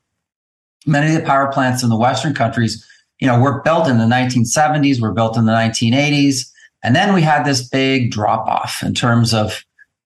many 0.85 1.13
of 1.13 1.19
the 1.19 1.25
power 1.25 1.51
plants 1.51 1.83
in 1.83 1.89
the 1.89 1.95
Western 1.95 2.33
countries, 2.33 2.85
you 3.19 3.27
know, 3.27 3.39
were 3.39 3.61
built 3.61 3.87
in 3.87 3.99
the 3.99 4.05
1970s, 4.05 4.99
were 4.99 5.11
built 5.11 5.37
in 5.37 5.45
the 5.45 5.51
1980s. 5.51 6.49
And 6.83 6.95
then 6.95 7.13
we 7.13 7.21
had 7.21 7.43
this 7.43 7.67
big 7.67 8.11
drop 8.11 8.47
off 8.47 8.81
in 8.81 8.93
terms 8.93 9.33
of 9.33 9.63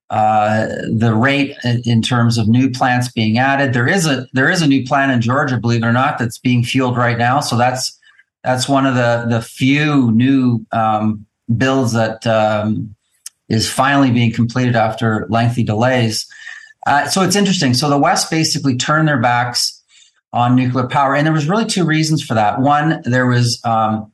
uh, 0.10 0.68
the 0.92 1.16
rate 1.16 1.56
in 1.64 2.02
terms 2.02 2.38
of 2.38 2.48
new 2.48 2.70
plants 2.70 3.12
being 3.12 3.38
added. 3.38 3.74
There 3.74 3.88
is 3.88 4.06
a 4.06 4.28
there 4.34 4.50
is 4.50 4.62
a 4.62 4.68
new 4.68 4.86
plant 4.86 5.12
in 5.12 5.22
Georgia, 5.22 5.58
believe 5.58 5.82
it 5.82 5.88
or 5.88 5.94
not, 5.94 6.20
that's 6.20 6.38
being 6.38 6.64
fueled 6.64 6.98
right 6.98 7.18
now. 7.18 7.40
So 7.40 7.58
that's 7.58 7.98
that's 8.44 8.68
one 8.68 8.86
of 8.86 8.96
the 8.96 9.26
the 9.30 9.42
few 9.42 10.12
new 10.12 10.66
um, 10.72 11.26
builds 11.58 11.94
that 11.94 12.26
um, 12.28 12.96
is 13.50 13.70
finally 13.70 14.12
being 14.12 14.32
completed 14.32 14.76
after 14.76 15.28
lengthy 15.30 15.64
delays. 15.64 16.28
Uh, 16.86 17.08
so 17.08 17.22
it's 17.22 17.36
interesting. 17.36 17.74
So 17.74 17.90
the 17.90 17.98
West 17.98 18.30
basically 18.30 18.76
turned 18.76 19.08
their 19.08 19.22
backs 19.22 19.82
on 20.34 20.56
nuclear 20.56 20.88
power, 20.88 21.16
and 21.16 21.26
there 21.26 21.34
was 21.34 21.48
really 21.48 21.66
two 21.66 21.86
reasons 21.86 22.24
for 22.24 22.34
that. 22.34 22.60
One, 22.60 23.02
there 23.06 23.28
was 23.28 23.62
um, 23.64 24.12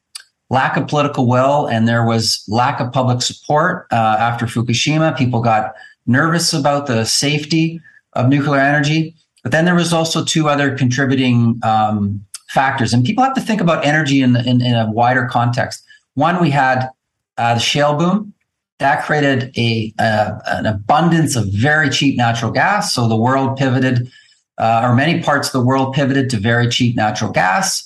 lack 0.49 0.77
of 0.77 0.87
political 0.87 1.27
will, 1.27 1.67
and 1.67 1.87
there 1.87 2.05
was 2.05 2.43
lack 2.47 2.79
of 2.79 2.91
public 2.91 3.21
support 3.21 3.87
uh, 3.91 4.17
after 4.19 4.45
Fukushima. 4.45 5.17
People 5.17 5.41
got 5.41 5.73
nervous 6.05 6.53
about 6.53 6.87
the 6.87 7.05
safety 7.05 7.79
of 8.13 8.27
nuclear 8.27 8.59
energy. 8.59 9.15
But 9.43 9.51
then 9.51 9.65
there 9.65 9.75
was 9.75 9.93
also 9.93 10.25
two 10.25 10.49
other 10.49 10.77
contributing 10.77 11.59
um, 11.63 12.25
factors. 12.49 12.93
And 12.93 13.05
people 13.05 13.23
have 13.23 13.35
to 13.35 13.41
think 13.41 13.61
about 13.61 13.85
energy 13.85 14.21
in, 14.21 14.35
in, 14.35 14.61
in 14.61 14.75
a 14.75 14.91
wider 14.91 15.25
context. 15.25 15.83
One, 16.15 16.41
we 16.41 16.49
had 16.49 16.89
uh, 17.37 17.53
the 17.53 17.59
shale 17.59 17.95
boom. 17.95 18.33
That 18.79 19.03
created 19.03 19.51
a, 19.57 19.93
uh, 19.99 20.39
an 20.47 20.65
abundance 20.65 21.35
of 21.35 21.47
very 21.51 21.89
cheap 21.89 22.17
natural 22.17 22.51
gas. 22.51 22.93
So 22.93 23.07
the 23.07 23.15
world 23.15 23.57
pivoted, 23.57 24.09
uh, 24.57 24.81
or 24.83 24.95
many 24.95 25.21
parts 25.21 25.49
of 25.49 25.51
the 25.53 25.65
world 25.65 25.93
pivoted 25.93 26.29
to 26.31 26.37
very 26.37 26.69
cheap 26.69 26.95
natural 26.95 27.31
gas. 27.31 27.85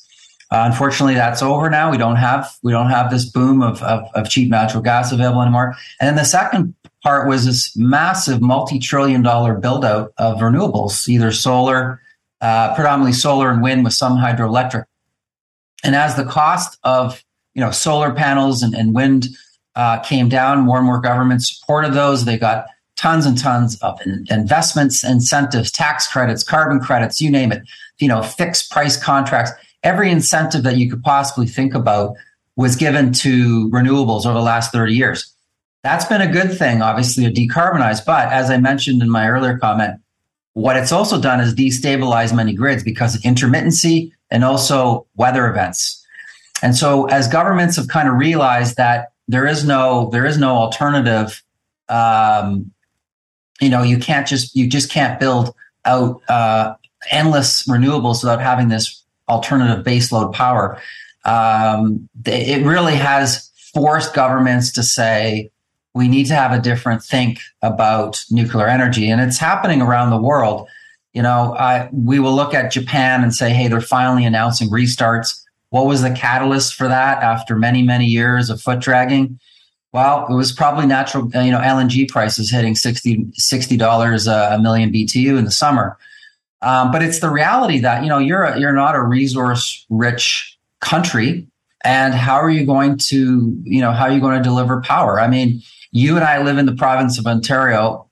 Uh, 0.51 0.65
unfortunately, 0.67 1.15
that's 1.15 1.41
over 1.41 1.67
now. 1.67 1.89
We 1.89 1.98
don't 1.98 2.17
have 2.17 2.55
we 2.62 2.72
don't 2.72 2.91
have 2.91 3.10
this 3.10 3.25
boom 3.25 3.63
of, 3.63 3.82
of, 3.82 4.08
of 4.13 4.29
cheap 4.29 4.51
natural 4.51 4.84
gas 4.84 5.12
available 5.12 5.41
anymore. 5.41 5.75
And 6.00 6.08
then 6.08 6.15
the 6.15 6.25
second 6.25 6.75
part 7.01 7.27
was 7.27 7.46
this 7.46 7.75
massive 7.75 8.39
multi-trillion 8.39 9.24
dollar 9.24 9.55
build 9.55 9.84
out 9.84 10.13
of 10.20 10.38
renewables, 10.38 11.10
either 11.10 11.32
solar, 11.32 12.02
uh, 12.43 12.75
predominantly 12.75 13.13
solar 13.13 13.50
and 13.50 13.63
wind 13.63 13.85
with 13.85 13.93
some 13.93 14.17
hydroelectric. 14.17 14.83
And 15.83 15.95
as 15.95 16.15
the 16.15 16.25
cost 16.25 16.77
of 16.83 17.23
you 17.55 17.62
know 17.62 17.71
solar 17.71 18.13
panels 18.13 18.62
and, 18.62 18.75
and 18.75 18.93
wind 18.93 19.27
uh, 19.75 20.00
came 20.00 20.29
down, 20.29 20.59
more 20.59 20.77
and 20.77 20.85
more 20.85 21.00
governments 21.00 21.57
supported 21.57 21.93
those. 21.93 22.25
They 22.25 22.38
got 22.38 22.67
tons 22.95 23.25
and 23.25 23.38
tons 23.38 23.79
of 23.81 24.00
in- 24.05 24.25
investments, 24.29 25.03
incentives, 25.03 25.71
tax 25.71 26.07
credits, 26.07 26.43
carbon 26.43 26.79
credits, 26.79 27.21
you 27.21 27.31
name 27.31 27.51
it. 27.51 27.63
You 28.00 28.09
know, 28.09 28.21
fixed 28.21 28.69
price 28.71 29.01
contracts. 29.01 29.51
Every 29.81 30.12
incentive 30.12 30.63
that 30.63 30.77
you 30.77 30.89
could 30.89 31.01
possibly 31.01 31.47
think 31.47 31.73
about 31.73 32.15
was 32.55 32.75
given 32.75 33.13
to 33.13 33.69
renewables 33.69 34.25
over 34.25 34.33
the 34.33 34.41
last 34.41 34.71
30 34.71 34.93
years. 34.93 35.33
That's 35.83 36.05
been 36.05 36.21
a 36.21 36.31
good 36.31 36.57
thing, 36.57 36.81
obviously, 36.81 37.23
to 37.23 37.31
decarbonize. 37.31 38.05
But 38.05 38.31
as 38.31 38.50
I 38.50 38.57
mentioned 38.57 39.01
in 39.01 39.09
my 39.09 39.27
earlier 39.27 39.57
comment, 39.57 40.00
what 40.53 40.77
it's 40.77 40.91
also 40.91 41.19
done 41.19 41.39
is 41.39 41.53
destabilize 41.53 42.36
many 42.36 42.53
grids 42.53 42.83
because 42.83 43.15
of 43.15 43.22
intermittency 43.22 44.12
and 44.29 44.43
also 44.43 45.07
weather 45.15 45.48
events. 45.48 46.05
And 46.62 46.75
so 46.75 47.05
as 47.05 47.27
governments 47.27 47.75
have 47.75 47.88
kind 47.88 48.07
of 48.07 48.15
realized 48.15 48.77
that 48.77 49.12
there 49.27 49.48
is 49.48 49.65
no 49.65 50.10
there 50.12 50.25
is 50.25 50.38
no 50.38 50.55
alternative 50.55 51.41
um, 51.89 52.72
you 53.62 53.69
know 53.69 53.83
you 53.83 53.98
can't 53.98 54.27
just 54.27 54.55
you 54.55 54.67
just 54.67 54.91
can't 54.91 55.19
build 55.19 55.53
out 55.86 56.22
uh, 56.29 56.74
endless 57.12 57.67
renewables 57.67 58.24
without 58.24 58.41
having 58.41 58.67
this 58.67 59.03
alternative 59.29 59.86
baseload 59.86 60.33
power 60.33 60.81
um, 61.25 62.10
it 62.25 62.65
really 62.65 62.95
has 62.95 63.50
forced 63.74 64.13
governments 64.13 64.72
to 64.74 64.83
say 64.83 65.50
we 65.93 66.07
need 66.07 66.25
to 66.27 66.35
have 66.35 66.51
a 66.51 66.59
different 66.59 67.03
think 67.03 67.39
about 67.62 68.23
nuclear 68.31 68.67
energy. 68.67 69.09
And 69.09 69.21
it's 69.21 69.38
happening 69.38 69.81
around 69.81 70.09
the 70.09 70.21
world. 70.21 70.67
You 71.13 71.21
know, 71.21 71.55
I, 71.55 71.89
we 71.91 72.19
will 72.19 72.33
look 72.33 72.53
at 72.53 72.71
Japan 72.71 73.23
and 73.23 73.33
say, 73.33 73.51
hey, 73.53 73.67
they're 73.67 73.81
finally 73.81 74.25
announcing 74.25 74.69
restarts. 74.69 75.39
What 75.69 75.85
was 75.85 76.01
the 76.01 76.12
catalyst 76.12 76.73
for 76.73 76.88
that 76.88 77.21
after 77.21 77.55
many, 77.55 77.83
many 77.83 78.05
years 78.05 78.50
of 78.50 78.62
foot 78.62 78.79
dragging? 78.79 79.39
Well, 79.91 80.25
it 80.27 80.33
was 80.33 80.51
probably 80.51 80.88
natural, 80.88 81.25
you 81.25 81.51
know, 81.51 81.59
LNG 81.59 82.09
prices 82.09 82.50
hitting 82.50 82.75
60 82.75 83.77
dollars 83.77 84.25
a 84.25 84.57
million 84.59 84.91
BTU 84.91 85.38
in 85.38 85.45
the 85.45 85.51
summer. 85.51 85.97
Um, 86.63 86.91
but 86.91 87.03
it's 87.03 87.19
the 87.19 87.29
reality 87.29 87.79
that 87.79 88.03
you 88.03 88.09
know 88.09 88.17
you're 88.17 88.43
a, 88.43 88.57
you're 88.57 88.73
not 88.73 88.95
a 88.95 89.01
resource 89.01 89.85
rich 89.89 90.57
country, 90.79 91.45
and 91.83 92.13
how 92.13 92.35
are 92.35 92.50
you 92.50 92.65
going 92.65 92.97
to 93.09 93.55
you 93.63 93.81
know 93.81 93.91
how 93.91 94.05
are 94.05 94.12
you 94.12 94.21
going 94.21 94.38
to 94.38 94.43
deliver 94.43 94.81
power? 94.81 95.19
I 95.19 95.27
mean, 95.27 95.62
you 95.93 96.15
and 96.15 96.25
I 96.25 96.41
live 96.41 96.57
in 96.57 96.65
the 96.65 96.75
province 96.75 97.19
of 97.19 97.27
Ontario, 97.27 98.07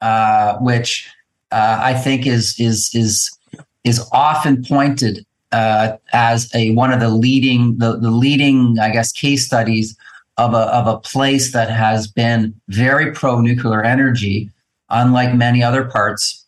uh, 0.00 0.56
which 0.58 1.10
uh, 1.50 1.78
I 1.82 1.92
think 1.94 2.26
is 2.26 2.58
is 2.58 2.90
is 2.94 3.36
is 3.82 4.08
often 4.12 4.64
pointed 4.64 5.26
uh, 5.52 5.96
as 6.12 6.48
a 6.54 6.70
one 6.70 6.92
of 6.92 7.00
the 7.00 7.08
leading 7.08 7.78
the, 7.78 7.98
the 7.98 8.10
leading 8.10 8.78
I 8.78 8.90
guess 8.90 9.12
case 9.12 9.44
studies 9.44 9.96
of 10.38 10.54
a 10.54 10.64
of 10.78 10.86
a 10.86 10.98
place 10.98 11.52
that 11.52 11.68
has 11.68 12.06
been 12.06 12.54
very 12.68 13.12
pro 13.12 13.40
nuclear 13.40 13.82
energy, 13.82 14.50
unlike 14.88 15.34
many 15.34 15.62
other 15.64 15.84
parts 15.84 16.44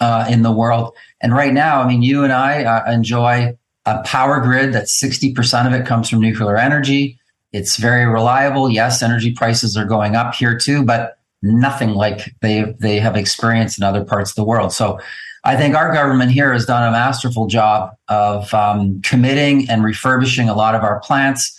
uh, 0.00 0.26
in 0.28 0.42
the 0.42 0.52
world. 0.52 0.94
And 1.22 1.32
right 1.34 1.54
now, 1.54 1.80
I 1.80 1.88
mean, 1.88 2.02
you 2.02 2.22
and 2.22 2.32
I 2.32 2.64
uh, 2.64 2.92
enjoy 2.92 3.56
a 3.86 4.02
power 4.02 4.40
grid 4.40 4.74
that 4.74 4.90
sixty 4.90 5.32
percent 5.32 5.66
of 5.66 5.80
it 5.80 5.86
comes 5.86 6.10
from 6.10 6.20
nuclear 6.20 6.58
energy. 6.58 7.18
It's 7.56 7.76
very 7.78 8.04
reliable. 8.04 8.68
Yes, 8.68 9.02
energy 9.02 9.32
prices 9.32 9.76
are 9.78 9.86
going 9.86 10.14
up 10.14 10.34
here 10.34 10.58
too, 10.58 10.84
but 10.84 11.18
nothing 11.42 11.90
like 11.90 12.34
they 12.42 12.74
they 12.78 13.00
have 13.00 13.16
experienced 13.16 13.78
in 13.78 13.84
other 13.84 14.04
parts 14.04 14.30
of 14.30 14.36
the 14.36 14.44
world. 14.44 14.72
So 14.72 14.98
I 15.42 15.56
think 15.56 15.74
our 15.74 15.90
government 15.92 16.32
here 16.32 16.52
has 16.52 16.66
done 16.66 16.86
a 16.86 16.90
masterful 16.90 17.46
job 17.46 17.96
of 18.08 18.52
um, 18.52 19.00
committing 19.02 19.70
and 19.70 19.82
refurbishing 19.82 20.48
a 20.48 20.54
lot 20.54 20.74
of 20.74 20.82
our 20.82 21.00
plants, 21.00 21.58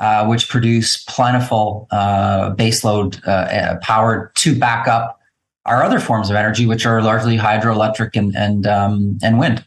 uh, 0.00 0.26
which 0.26 0.48
produce 0.48 1.04
plentiful 1.04 1.86
uh, 1.92 2.54
baseload 2.54 3.24
uh, 3.28 3.76
power 3.82 4.32
to 4.36 4.58
back 4.58 4.88
up 4.88 5.20
our 5.64 5.84
other 5.84 6.00
forms 6.00 6.28
of 6.28 6.34
energy, 6.34 6.66
which 6.66 6.86
are 6.86 7.02
largely 7.02 7.38
hydroelectric 7.38 8.16
and 8.16 8.34
and 8.34 8.66
um, 8.66 9.18
and 9.22 9.38
wind. 9.38 9.64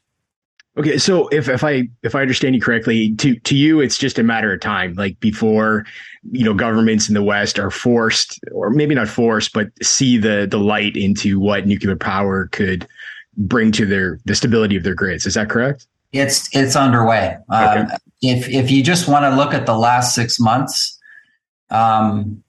Okay, 0.80 0.98
so 0.98 1.28
if, 1.28 1.50
if 1.50 1.62
I 1.62 1.90
if 2.04 2.16
I 2.16 2.22
understand 2.22 2.56
you 2.56 2.62
correctly, 2.62 3.14
to 3.16 3.36
to 3.38 3.56
you 3.56 3.82
it's 3.82 3.98
just 3.98 4.18
a 4.18 4.24
matter 4.24 4.54
of 4.54 4.62
time, 4.62 4.94
like 4.94 5.20
before 5.20 5.86
you 6.32 6.46
know 6.46 6.54
governments 6.54 7.10
in 7.10 7.16
the 7.16 7.22
West 7.22 7.60
are 7.60 7.70
forced, 7.70 8.40
or 8.54 8.70
maybe 8.70 8.96
not 8.96 9.10
forced, 9.10 9.52
but 9.52 9.68
see 9.84 10.18
the 10.18 10.48
the 10.50 10.58
light 10.58 10.96
into 10.96 11.38
what 11.38 11.68
nuclear 11.68 11.98
power 11.98 12.48
could 12.54 12.88
bring 13.36 13.74
to 13.74 13.86
their 13.86 14.20
the 14.24 14.34
stability 14.34 14.78
of 14.78 14.84
their 14.84 14.96
grids. 14.96 15.26
Is 15.26 15.34
that 15.34 15.50
correct? 15.50 15.86
It's 16.14 16.48
it's 16.56 16.78
underway. 16.78 17.36
Okay. 17.52 17.82
Um, 17.82 17.88
if 18.22 18.48
if 18.48 18.72
you 18.72 18.82
just 18.82 19.10
want 19.10 19.24
to 19.26 19.36
look 19.36 19.54
at 19.54 19.66
the 19.66 19.78
last 19.78 20.16
six 20.16 20.40
months, 20.40 20.98
um, 21.72 22.42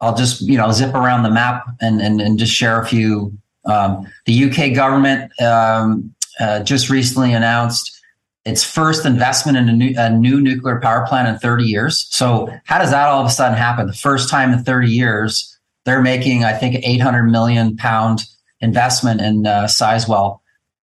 I'll 0.00 0.16
just 0.16 0.40
you 0.40 0.56
know 0.56 0.72
zip 0.72 0.94
around 0.94 1.24
the 1.24 1.30
map 1.30 1.66
and 1.82 2.00
and, 2.00 2.22
and 2.22 2.38
just 2.38 2.54
share 2.54 2.80
a 2.80 2.86
few. 2.86 3.36
Um, 3.66 4.10
the 4.24 4.44
UK 4.44 4.74
government 4.74 5.38
um, 5.42 6.14
uh, 6.40 6.62
just 6.62 6.88
recently 6.90 7.32
announced 7.32 8.00
its 8.44 8.64
first 8.64 9.04
investment 9.04 9.58
in 9.58 9.68
a 9.68 9.72
new, 9.72 9.94
a 9.96 10.10
new, 10.10 10.40
nuclear 10.40 10.80
power 10.80 11.06
plant 11.06 11.28
in 11.28 11.38
30 11.38 11.64
years. 11.64 12.06
So, 12.10 12.48
how 12.64 12.78
does 12.78 12.90
that 12.90 13.08
all 13.08 13.20
of 13.20 13.26
a 13.26 13.30
sudden 13.30 13.56
happen? 13.56 13.86
The 13.86 13.92
first 13.92 14.30
time 14.30 14.52
in 14.52 14.64
30 14.64 14.88
years, 14.90 15.58
they're 15.84 16.00
making, 16.00 16.44
I 16.44 16.54
think, 16.54 16.76
800 16.82 17.24
million 17.24 17.76
pound 17.76 18.24
investment 18.60 19.20
in 19.20 19.46
uh, 19.46 19.64
Sizewell, 19.64 20.40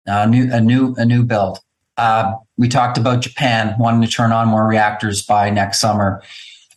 uh, 0.07 0.27
new, 0.27 0.53
a 0.53 0.61
new 0.61 0.95
a 0.99 1.05
new 1.05 1.25
build. 1.25 1.59
Uh, 1.97 2.35
we 2.57 2.69
talked 2.69 2.99
about 2.99 3.23
Japan 3.23 3.75
wanting 3.79 4.03
to 4.03 4.09
turn 4.09 4.31
on 4.31 4.49
more 4.49 4.67
reactors 4.67 5.23
by 5.23 5.51
next 5.51 5.81
summer. 5.81 6.23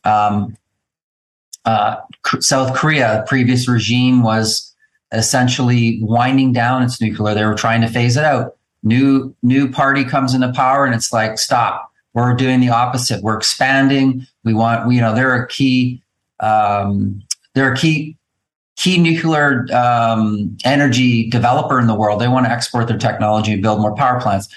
Um, 0.04 0.58
uh, 1.66 1.98
South 2.40 2.76
Korea, 2.76 3.24
previous 3.28 3.68
regime 3.68 4.24
was 4.24 4.74
essentially 5.12 6.00
winding 6.02 6.54
down 6.54 6.82
its 6.82 7.00
nuclear. 7.02 7.36
They 7.36 7.46
were 7.46 7.56
trying 7.56 7.82
to 7.82 7.88
phase 7.88 8.18
it 8.18 8.24
out 8.24 8.58
new 8.84 9.36
new 9.42 9.70
party 9.70 10.04
comes 10.04 10.34
into 10.34 10.52
power 10.54 10.86
and 10.86 10.96
it's 10.96 11.14
like 11.14 11.38
stop. 11.38 11.92
We're 12.14 12.34
doing 12.34 12.60
the 12.60 12.70
opposite. 12.70 13.24
We're 13.24 13.38
expanding. 13.38 14.28
We 14.44 14.54
want 14.54 14.88
we, 14.88 14.96
you 14.96 15.02
know 15.02 15.14
they're 15.14 15.36
a 15.36 15.48
key 15.48 16.02
um, 16.40 17.22
they're 17.54 17.74
a 17.74 17.78
key 17.78 18.18
key 18.76 18.98
nuclear 18.98 19.66
um, 19.74 20.58
energy 20.66 21.30
developer 21.30 21.80
in 21.80 21.88
the 21.88 21.96
world. 21.96 22.20
They 22.20 22.28
want 22.28 22.46
to 22.48 22.52
export 22.52 22.88
their 22.88 22.98
technology 22.98 23.54
and 23.54 23.62
build 23.62 23.80
more 23.80 23.96
power 23.96 24.20
plants. 24.20 24.48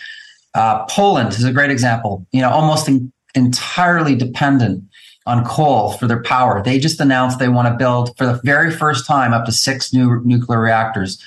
Uh, 0.54 0.84
poland 0.86 1.30
is 1.30 1.44
a 1.44 1.52
great 1.52 1.70
example. 1.70 2.26
You 2.32 2.40
know 2.40 2.50
almost 2.50 2.88
in, 2.88 3.12
entirely 3.34 4.14
dependent 4.14 4.84
on 5.26 5.44
coal 5.44 5.92
for 5.92 6.06
their 6.06 6.22
power. 6.22 6.62
They 6.62 6.78
just 6.78 7.00
announced 7.00 7.38
they 7.38 7.48
want 7.48 7.68
to 7.68 7.74
build 7.76 8.16
for 8.16 8.26
the 8.26 8.40
very 8.44 8.70
first 8.70 9.06
time 9.06 9.32
up 9.32 9.46
to 9.46 9.52
six 9.52 9.92
new 9.92 10.20
nuclear 10.24 10.60
reactors 10.60 11.22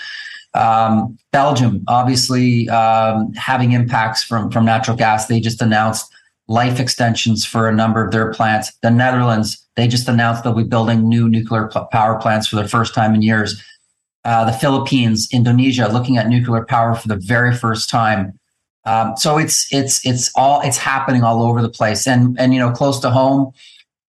um, 0.58 1.18
Belgium, 1.32 1.84
obviously, 1.88 2.68
um, 2.70 3.32
having 3.34 3.72
impacts 3.74 4.24
from, 4.24 4.50
from 4.52 4.66
natural 4.66 4.98
gas. 4.98 5.28
They 5.28 5.40
just 5.40 5.62
announced 5.62 6.12
life 6.48 6.80
extensions 6.80 7.46
for 7.46 7.68
a 7.68 7.74
number 7.74 8.04
of 8.04 8.12
their 8.12 8.32
plants. 8.34 8.72
The 8.82 8.90
Netherlands, 8.90 9.64
they 9.76 9.88
just 9.88 10.08
announced 10.08 10.44
they'll 10.44 10.54
be 10.54 10.64
building 10.64 11.08
new 11.08 11.30
nuclear 11.30 11.70
power 11.92 12.20
plants 12.20 12.48
for 12.48 12.56
the 12.56 12.68
first 12.68 12.94
time 12.94 13.14
in 13.14 13.22
years. 13.22 13.62
Uh, 14.24 14.46
the 14.46 14.54
Philippines, 14.54 15.28
Indonesia, 15.32 15.88
looking 15.88 16.18
at 16.18 16.28
nuclear 16.28 16.66
power 16.66 16.96
for 16.96 17.08
the 17.08 17.16
very 17.16 17.54
first 17.54 17.90
time. 17.90 18.38
Um, 18.84 19.16
so 19.18 19.38
it's 19.38 19.68
it's 19.72 20.06
it's 20.06 20.32
all 20.36 20.62
it's 20.62 20.78
happening 20.78 21.22
all 21.22 21.44
over 21.44 21.62
the 21.62 21.70
place, 21.70 22.08
and 22.08 22.40
and 22.40 22.54
you 22.54 22.60
know 22.60 22.72
close 22.72 23.00
to 23.02 23.10
home, 23.10 23.52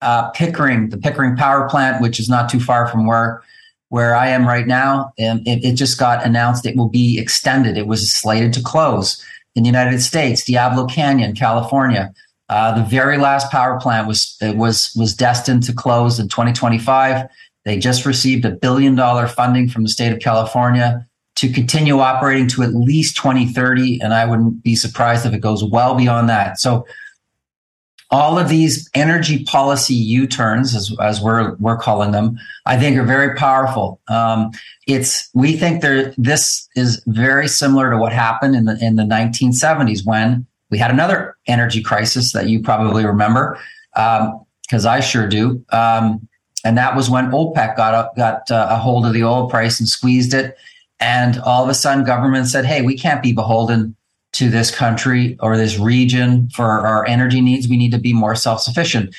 uh, 0.02 0.30
Pickering, 0.30 0.90
the 0.90 0.98
Pickering 0.98 1.36
power 1.36 1.68
plant, 1.68 2.00
which 2.00 2.20
is 2.20 2.28
not 2.28 2.48
too 2.48 2.60
far 2.60 2.86
from 2.86 3.06
where 3.06 3.42
where 3.88 4.14
I 4.14 4.28
am 4.28 4.46
right 4.46 4.66
now, 4.66 5.12
and 5.18 5.46
it, 5.46 5.64
it, 5.64 5.74
just 5.74 5.98
got 5.98 6.24
announced 6.24 6.66
it 6.66 6.76
will 6.76 6.88
be 6.88 7.18
extended. 7.18 7.78
It 7.78 7.86
was 7.86 8.10
slated 8.10 8.52
to 8.54 8.62
close 8.62 9.24
in 9.54 9.62
the 9.62 9.68
United 9.68 10.00
States, 10.00 10.44
Diablo 10.44 10.86
Canyon, 10.86 11.34
California. 11.34 12.12
Uh, 12.50 12.78
the 12.78 12.84
very 12.84 13.18
last 13.18 13.50
power 13.50 13.78
plant 13.80 14.06
was 14.06 14.36
was 14.54 14.94
was 14.96 15.14
destined 15.14 15.62
to 15.64 15.72
close 15.72 16.18
in 16.18 16.28
2025. 16.28 17.26
They 17.64 17.78
just 17.78 18.06
received 18.06 18.44
a 18.44 18.50
billion 18.50 18.94
dollar 18.94 19.26
funding 19.26 19.68
from 19.68 19.82
the 19.82 19.88
state 19.88 20.12
of 20.12 20.20
California 20.20 21.06
to 21.36 21.52
continue 21.52 22.00
operating 22.00 22.48
to 22.48 22.62
at 22.62 22.74
least 22.74 23.16
2030, 23.16 24.00
and 24.00 24.12
I 24.12 24.24
wouldn't 24.24 24.62
be 24.62 24.74
surprised 24.74 25.24
if 25.24 25.32
it 25.32 25.40
goes 25.40 25.62
well 25.62 25.94
beyond 25.94 26.28
that. 26.28 26.58
So 26.58 26.86
all 28.10 28.38
of 28.38 28.48
these 28.48 28.88
energy 28.94 29.44
policy 29.44 29.94
U-turns, 29.94 30.74
as, 30.74 30.94
as 31.00 31.20
we're 31.20 31.54
we're 31.56 31.76
calling 31.76 32.12
them, 32.12 32.38
I 32.64 32.78
think 32.78 32.96
are 32.96 33.04
very 33.04 33.34
powerful. 33.34 34.00
Um, 34.08 34.50
it's 34.86 35.28
we 35.34 35.56
think 35.56 35.82
there 35.82 36.14
this 36.16 36.68
is 36.74 37.02
very 37.06 37.48
similar 37.48 37.90
to 37.90 37.98
what 37.98 38.12
happened 38.12 38.56
in 38.56 38.64
the 38.64 38.78
in 38.80 38.96
the 38.96 39.02
1970s 39.02 40.06
when 40.06 40.46
we 40.70 40.78
had 40.78 40.90
another 40.90 41.36
energy 41.46 41.82
crisis 41.82 42.32
that 42.32 42.48
you 42.48 42.62
probably 42.62 43.04
remember 43.04 43.58
because 43.92 44.86
um, 44.86 44.90
I 44.90 45.00
sure 45.00 45.26
do. 45.26 45.64
Um, 45.70 46.28
and 46.64 46.76
that 46.76 46.96
was 46.96 47.08
when 47.10 47.30
OPEC 47.30 47.76
got 47.76 48.16
got 48.16 48.50
uh, 48.50 48.68
a 48.70 48.76
hold 48.76 49.06
of 49.06 49.12
the 49.12 49.24
oil 49.24 49.48
price 49.48 49.80
and 49.80 49.88
squeezed 49.88 50.34
it. 50.34 50.56
And 51.00 51.38
all 51.40 51.62
of 51.62 51.68
a 51.68 51.74
sudden, 51.74 52.04
government 52.04 52.48
said, 52.48 52.64
"Hey, 52.64 52.82
we 52.82 52.96
can't 52.96 53.22
be 53.22 53.32
beholden 53.32 53.94
to 54.32 54.50
this 54.50 54.74
country 54.74 55.36
or 55.40 55.56
this 55.56 55.78
region 55.78 56.48
for 56.50 56.64
our 56.64 57.06
energy 57.06 57.40
needs. 57.40 57.68
We 57.68 57.76
need 57.76 57.92
to 57.92 57.98
be 57.98 58.12
more 58.12 58.34
self 58.34 58.60
sufficient. 58.60 59.14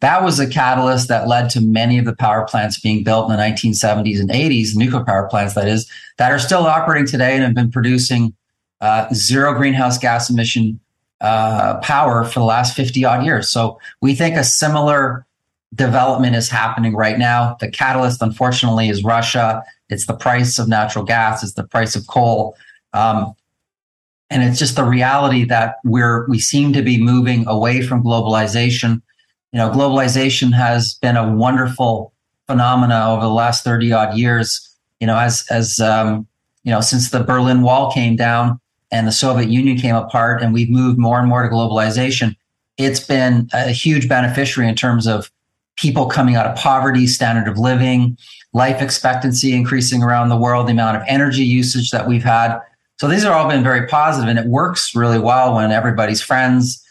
That 0.00 0.22
was 0.22 0.38
a 0.38 0.48
catalyst 0.48 1.08
that 1.08 1.26
led 1.26 1.50
to 1.50 1.60
many 1.60 1.98
of 1.98 2.04
the 2.04 2.14
power 2.14 2.44
plants 2.44 2.78
being 2.78 3.02
built 3.02 3.28
in 3.28 3.36
the 3.36 3.42
1970s 3.42 4.20
and 4.20 4.30
80s, 4.30 4.76
nuclear 4.76 5.04
power 5.04 5.26
plants, 5.28 5.54
that 5.54 5.66
is, 5.66 5.90
that 6.18 6.30
are 6.30 6.38
still 6.38 6.66
operating 6.66 7.06
today 7.06 7.34
and 7.34 7.42
have 7.42 7.54
been 7.54 7.70
producing 7.70 8.32
uh, 8.80 9.12
zero 9.12 9.54
greenhouse 9.54 9.98
gas 9.98 10.30
emission 10.30 10.78
uh, 11.20 11.78
power 11.80 12.24
for 12.24 12.38
the 12.38 12.44
last 12.44 12.76
50 12.76 13.04
odd 13.04 13.24
years. 13.24 13.48
So 13.48 13.80
we 14.00 14.14
think 14.14 14.36
a 14.36 14.44
similar 14.44 15.26
development 15.74 16.36
is 16.36 16.48
happening 16.48 16.94
right 16.94 17.18
now. 17.18 17.56
The 17.58 17.68
catalyst, 17.68 18.22
unfortunately, 18.22 18.88
is 18.88 19.02
Russia. 19.02 19.62
It's 19.88 20.06
the 20.06 20.14
price 20.14 20.60
of 20.60 20.68
natural 20.68 21.04
gas. 21.04 21.42
It's 21.42 21.54
the 21.54 21.64
price 21.64 21.96
of 21.96 22.06
coal. 22.06 22.56
Um, 22.92 23.34
and 24.30 24.42
it's 24.42 24.58
just 24.58 24.76
the 24.76 24.84
reality 24.84 25.44
that 25.44 25.76
we're 25.84 26.26
we 26.28 26.38
seem 26.38 26.72
to 26.72 26.82
be 26.82 27.02
moving 27.02 27.46
away 27.46 27.82
from 27.82 28.02
globalization 28.02 29.00
you 29.52 29.58
know 29.58 29.70
globalization 29.70 30.52
has 30.52 30.94
been 30.94 31.16
a 31.16 31.32
wonderful 31.32 32.12
phenomena 32.46 33.12
over 33.12 33.22
the 33.22 33.30
last 33.30 33.64
30 33.64 33.92
odd 33.92 34.16
years 34.16 34.76
you 35.00 35.06
know 35.06 35.16
as 35.16 35.44
as 35.50 35.80
um, 35.80 36.26
you 36.64 36.70
know 36.70 36.80
since 36.80 37.10
the 37.10 37.22
berlin 37.22 37.62
wall 37.62 37.90
came 37.92 38.16
down 38.16 38.60
and 38.90 39.06
the 39.06 39.12
soviet 39.12 39.48
union 39.48 39.76
came 39.76 39.94
apart 39.94 40.42
and 40.42 40.52
we've 40.52 40.70
moved 40.70 40.98
more 40.98 41.18
and 41.18 41.28
more 41.28 41.42
to 41.42 41.48
globalization 41.48 42.34
it's 42.78 43.00
been 43.00 43.48
a 43.52 43.70
huge 43.70 44.08
beneficiary 44.08 44.68
in 44.68 44.74
terms 44.74 45.06
of 45.06 45.30
people 45.78 46.06
coming 46.06 46.34
out 46.36 46.46
of 46.46 46.56
poverty, 46.56 47.06
standard 47.06 47.48
of 47.48 47.58
living, 47.58 48.16
life 48.52 48.82
expectancy 48.82 49.54
increasing 49.54 50.02
around 50.02 50.28
the 50.28 50.36
world, 50.36 50.66
the 50.66 50.72
amount 50.72 50.96
of 50.96 51.02
energy 51.06 51.44
usage 51.44 51.90
that 51.90 52.08
we've 52.08 52.24
had. 52.24 52.58
So 52.98 53.06
these 53.06 53.24
are 53.24 53.32
all 53.32 53.48
been 53.48 53.62
very 53.62 53.86
positive 53.86 54.28
and 54.28 54.38
it 54.38 54.46
works 54.46 54.94
really 54.94 55.18
well 55.18 55.54
when 55.54 55.70
everybody's 55.70 56.20
friends. 56.20 56.84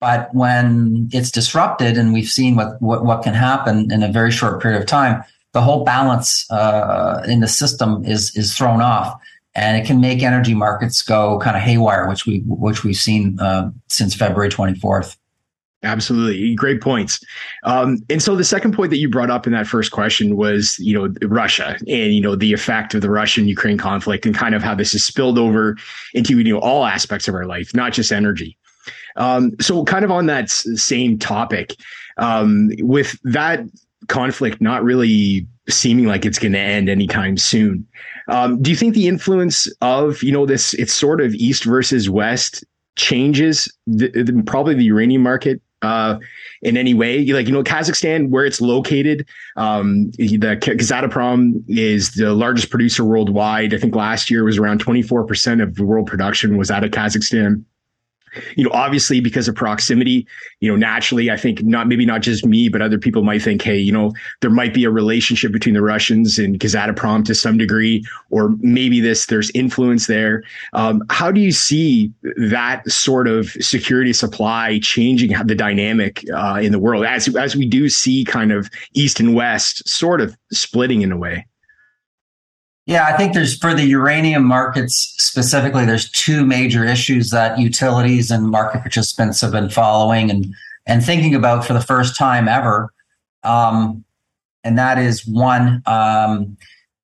But 0.00 0.32
when 0.32 1.08
it's 1.12 1.32
disrupted 1.32 1.98
and 1.98 2.12
we've 2.12 2.28
seen 2.28 2.54
what, 2.54 2.80
what, 2.80 3.04
what 3.04 3.22
can 3.24 3.34
happen 3.34 3.90
in 3.90 4.04
a 4.04 4.12
very 4.12 4.30
short 4.30 4.62
period 4.62 4.80
of 4.80 4.86
time, 4.86 5.24
the 5.52 5.60
whole 5.60 5.84
balance 5.84 6.48
uh, 6.52 7.24
in 7.26 7.40
the 7.40 7.48
system 7.48 8.04
is, 8.04 8.34
is 8.36 8.56
thrown 8.56 8.80
off 8.80 9.20
and 9.56 9.76
it 9.76 9.84
can 9.84 10.00
make 10.00 10.22
energy 10.22 10.54
markets 10.54 11.02
go 11.02 11.40
kind 11.40 11.56
of 11.56 11.62
haywire, 11.62 12.08
which 12.08 12.26
we, 12.26 12.44
which 12.46 12.84
we've 12.84 12.96
seen 12.96 13.40
uh, 13.40 13.70
since 13.88 14.14
February 14.14 14.50
24th. 14.50 15.16
Absolutely. 15.84 16.56
Great 16.56 16.80
points. 16.80 17.20
Um, 17.62 17.98
and 18.10 18.20
so 18.20 18.34
the 18.34 18.42
second 18.42 18.74
point 18.74 18.90
that 18.90 18.98
you 18.98 19.08
brought 19.08 19.30
up 19.30 19.46
in 19.46 19.52
that 19.52 19.66
first 19.66 19.92
question 19.92 20.36
was, 20.36 20.76
you 20.80 20.92
know, 20.92 21.14
Russia 21.28 21.76
and, 21.86 22.12
you 22.12 22.20
know, 22.20 22.34
the 22.34 22.52
effect 22.52 22.94
of 22.94 23.00
the 23.00 23.10
Russian 23.10 23.46
Ukraine 23.46 23.78
conflict 23.78 24.26
and 24.26 24.34
kind 24.34 24.56
of 24.56 24.62
how 24.62 24.74
this 24.74 24.90
has 24.90 25.04
spilled 25.04 25.38
over 25.38 25.76
into, 26.14 26.36
you 26.38 26.52
know, 26.52 26.58
all 26.58 26.84
aspects 26.84 27.28
of 27.28 27.34
our 27.34 27.44
life, 27.46 27.72
not 27.74 27.92
just 27.92 28.10
energy. 28.10 28.58
Um, 29.16 29.52
so 29.60 29.84
kind 29.84 30.04
of 30.04 30.10
on 30.10 30.26
that 30.26 30.50
same 30.50 31.16
topic, 31.16 31.76
um, 32.16 32.70
with 32.80 33.16
that 33.22 33.60
conflict 34.08 34.60
not 34.60 34.82
really 34.82 35.46
seeming 35.68 36.06
like 36.06 36.24
it's 36.24 36.40
going 36.40 36.52
to 36.52 36.58
end 36.58 36.88
anytime 36.88 37.36
soon. 37.36 37.86
Um, 38.28 38.60
do 38.60 38.70
you 38.70 38.76
think 38.76 38.94
the 38.94 39.06
influence 39.06 39.70
of, 39.80 40.22
you 40.24 40.32
know, 40.32 40.44
this, 40.44 40.74
it's 40.74 40.92
sort 40.92 41.20
of 41.20 41.34
East 41.34 41.64
versus 41.64 42.10
West 42.10 42.64
changes 42.96 43.72
the, 43.86 44.08
the, 44.08 44.42
probably 44.44 44.74
the 44.74 44.84
uranium 44.84 45.22
market 45.22 45.60
uh, 45.82 46.18
in 46.62 46.76
any 46.76 46.94
way. 46.94 47.24
Like, 47.26 47.46
you 47.46 47.52
know, 47.52 47.62
Kazakhstan, 47.62 48.30
where 48.30 48.44
it's 48.44 48.60
located, 48.60 49.26
um, 49.56 50.10
the 50.12 50.56
Kazatomprom 50.60 51.62
is 51.68 52.12
the 52.12 52.34
largest 52.34 52.70
producer 52.70 53.04
worldwide. 53.04 53.74
I 53.74 53.78
think 53.78 53.94
last 53.94 54.30
year 54.30 54.44
was 54.44 54.58
around 54.58 54.84
24% 54.84 55.62
of 55.62 55.74
the 55.76 55.84
world 55.84 56.06
production 56.06 56.56
was 56.56 56.70
out 56.70 56.84
of 56.84 56.90
Kazakhstan 56.90 57.64
you 58.56 58.64
know, 58.64 58.70
obviously 58.72 59.20
because 59.20 59.48
of 59.48 59.54
proximity, 59.54 60.26
you 60.60 60.70
know, 60.70 60.76
naturally, 60.76 61.30
I 61.30 61.36
think 61.36 61.62
not 61.62 61.88
maybe 61.88 62.06
not 62.06 62.22
just 62.22 62.44
me, 62.44 62.68
but 62.68 62.82
other 62.82 62.98
people 62.98 63.22
might 63.22 63.42
think, 63.42 63.62
hey, 63.62 63.76
you 63.76 63.92
know, 63.92 64.12
there 64.40 64.50
might 64.50 64.74
be 64.74 64.84
a 64.84 64.90
relationship 64.90 65.52
between 65.52 65.74
the 65.74 65.82
Russians 65.82 66.38
and 66.38 66.58
Kazatomprom 66.58 67.24
to 67.26 67.34
some 67.34 67.58
degree, 67.58 68.04
or 68.30 68.54
maybe 68.60 69.00
this 69.00 69.26
there's 69.26 69.50
influence 69.50 70.06
there. 70.06 70.42
Um, 70.72 71.02
how 71.10 71.30
do 71.30 71.40
you 71.40 71.52
see 71.52 72.12
that 72.36 72.88
sort 72.90 73.28
of 73.28 73.50
security 73.60 74.12
supply 74.12 74.78
changing 74.82 75.34
the 75.46 75.54
dynamic 75.54 76.24
uh, 76.34 76.60
in 76.62 76.72
the 76.72 76.78
world 76.78 77.04
as 77.04 77.34
as 77.36 77.56
we 77.56 77.66
do 77.66 77.88
see 77.88 78.24
kind 78.24 78.52
of 78.52 78.70
east 78.94 79.20
and 79.20 79.34
west 79.34 79.88
sort 79.88 80.20
of 80.20 80.36
splitting 80.52 81.02
in 81.02 81.12
a 81.12 81.16
way? 81.16 81.46
Yeah, 82.88 83.04
I 83.04 83.18
think 83.18 83.34
there's 83.34 83.58
for 83.58 83.74
the 83.74 83.84
uranium 83.84 84.44
markets 84.44 85.14
specifically, 85.18 85.84
there's 85.84 86.10
two 86.10 86.46
major 86.46 86.86
issues 86.86 87.28
that 87.32 87.58
utilities 87.58 88.30
and 88.30 88.48
market 88.48 88.80
participants 88.80 89.42
have 89.42 89.52
been 89.52 89.68
following 89.68 90.30
and 90.30 90.54
and 90.86 91.04
thinking 91.04 91.34
about 91.34 91.66
for 91.66 91.74
the 91.74 91.82
first 91.82 92.16
time 92.16 92.48
ever. 92.48 92.90
Um, 93.42 94.06
and 94.64 94.78
that 94.78 94.96
is 94.96 95.26
one. 95.26 95.82
Um, 95.84 96.56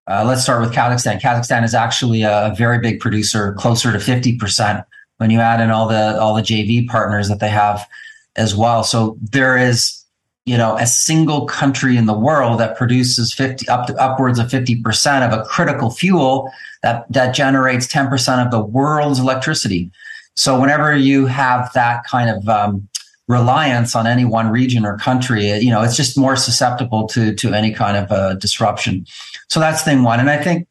uh, 0.07 0.25
let's 0.26 0.43
start 0.43 0.62
with 0.62 0.73
Kazakhstan. 0.73 1.21
Kazakhstan 1.21 1.64
is 1.64 1.75
actually 1.75 2.23
a 2.23 2.55
very 2.57 2.79
big 2.79 2.99
producer, 2.99 3.53
closer 3.53 3.93
to 3.93 4.00
fifty 4.00 4.38
percent 4.38 4.87
when 5.19 5.29
you 5.29 5.41
add 5.41 5.61
in 5.61 5.71
all 5.71 5.87
the 5.87 6.19
all 6.19 6.35
the 6.35 6.41
JV 6.41 6.88
partners 6.88 7.29
that 7.29 7.41
they 7.41 7.50
have 7.50 7.87
as 8.37 8.57
well. 8.57 8.85
So 8.85 9.19
there 9.21 9.59
is 9.59 10.03
you 10.45 10.59
know, 10.59 10.77
a 10.77 10.87
single 10.87 11.47
country 11.47 11.97
in 11.97 12.07
the 12.07 12.17
world 12.17 12.61
that 12.61 12.77
produces 12.77 13.33
50 13.33 13.67
up 13.69 13.87
to 13.87 13.95
upwards 13.97 14.39
of 14.39 14.49
50% 14.49 15.27
of 15.27 15.39
a 15.39 15.43
critical 15.45 15.91
fuel 15.91 16.51
that, 16.83 17.11
that 17.11 17.35
generates 17.35 17.87
10% 17.87 18.45
of 18.45 18.51
the 18.51 18.61
world's 18.61 19.18
electricity. 19.18 19.90
So 20.35 20.61
whenever 20.61 20.95
you 20.95 21.27
have 21.27 21.73
that 21.75 22.05
kind 22.05 22.29
of 22.29 22.49
um, 22.49 22.88
reliance 23.27 23.97
on 23.97 24.07
any 24.07 24.27
one 24.27 24.51
region 24.51 24.85
or 24.85 24.99
country, 24.99 25.51
you 25.59 25.71
know, 25.71 25.83
it's 25.83 25.97
just 25.97 26.18
more 26.18 26.37
susceptible 26.37 27.07
to, 27.09 27.35
to 27.37 27.55
any 27.55 27.73
kind 27.73 27.97
of 27.97 28.12
uh, 28.12 28.35
disruption. 28.35 29.07
So 29.49 29.61
that's 29.61 29.83
thing 29.83 30.03
one. 30.03 30.21
And 30.21 30.29
I 30.29 30.42
think, 30.42 30.68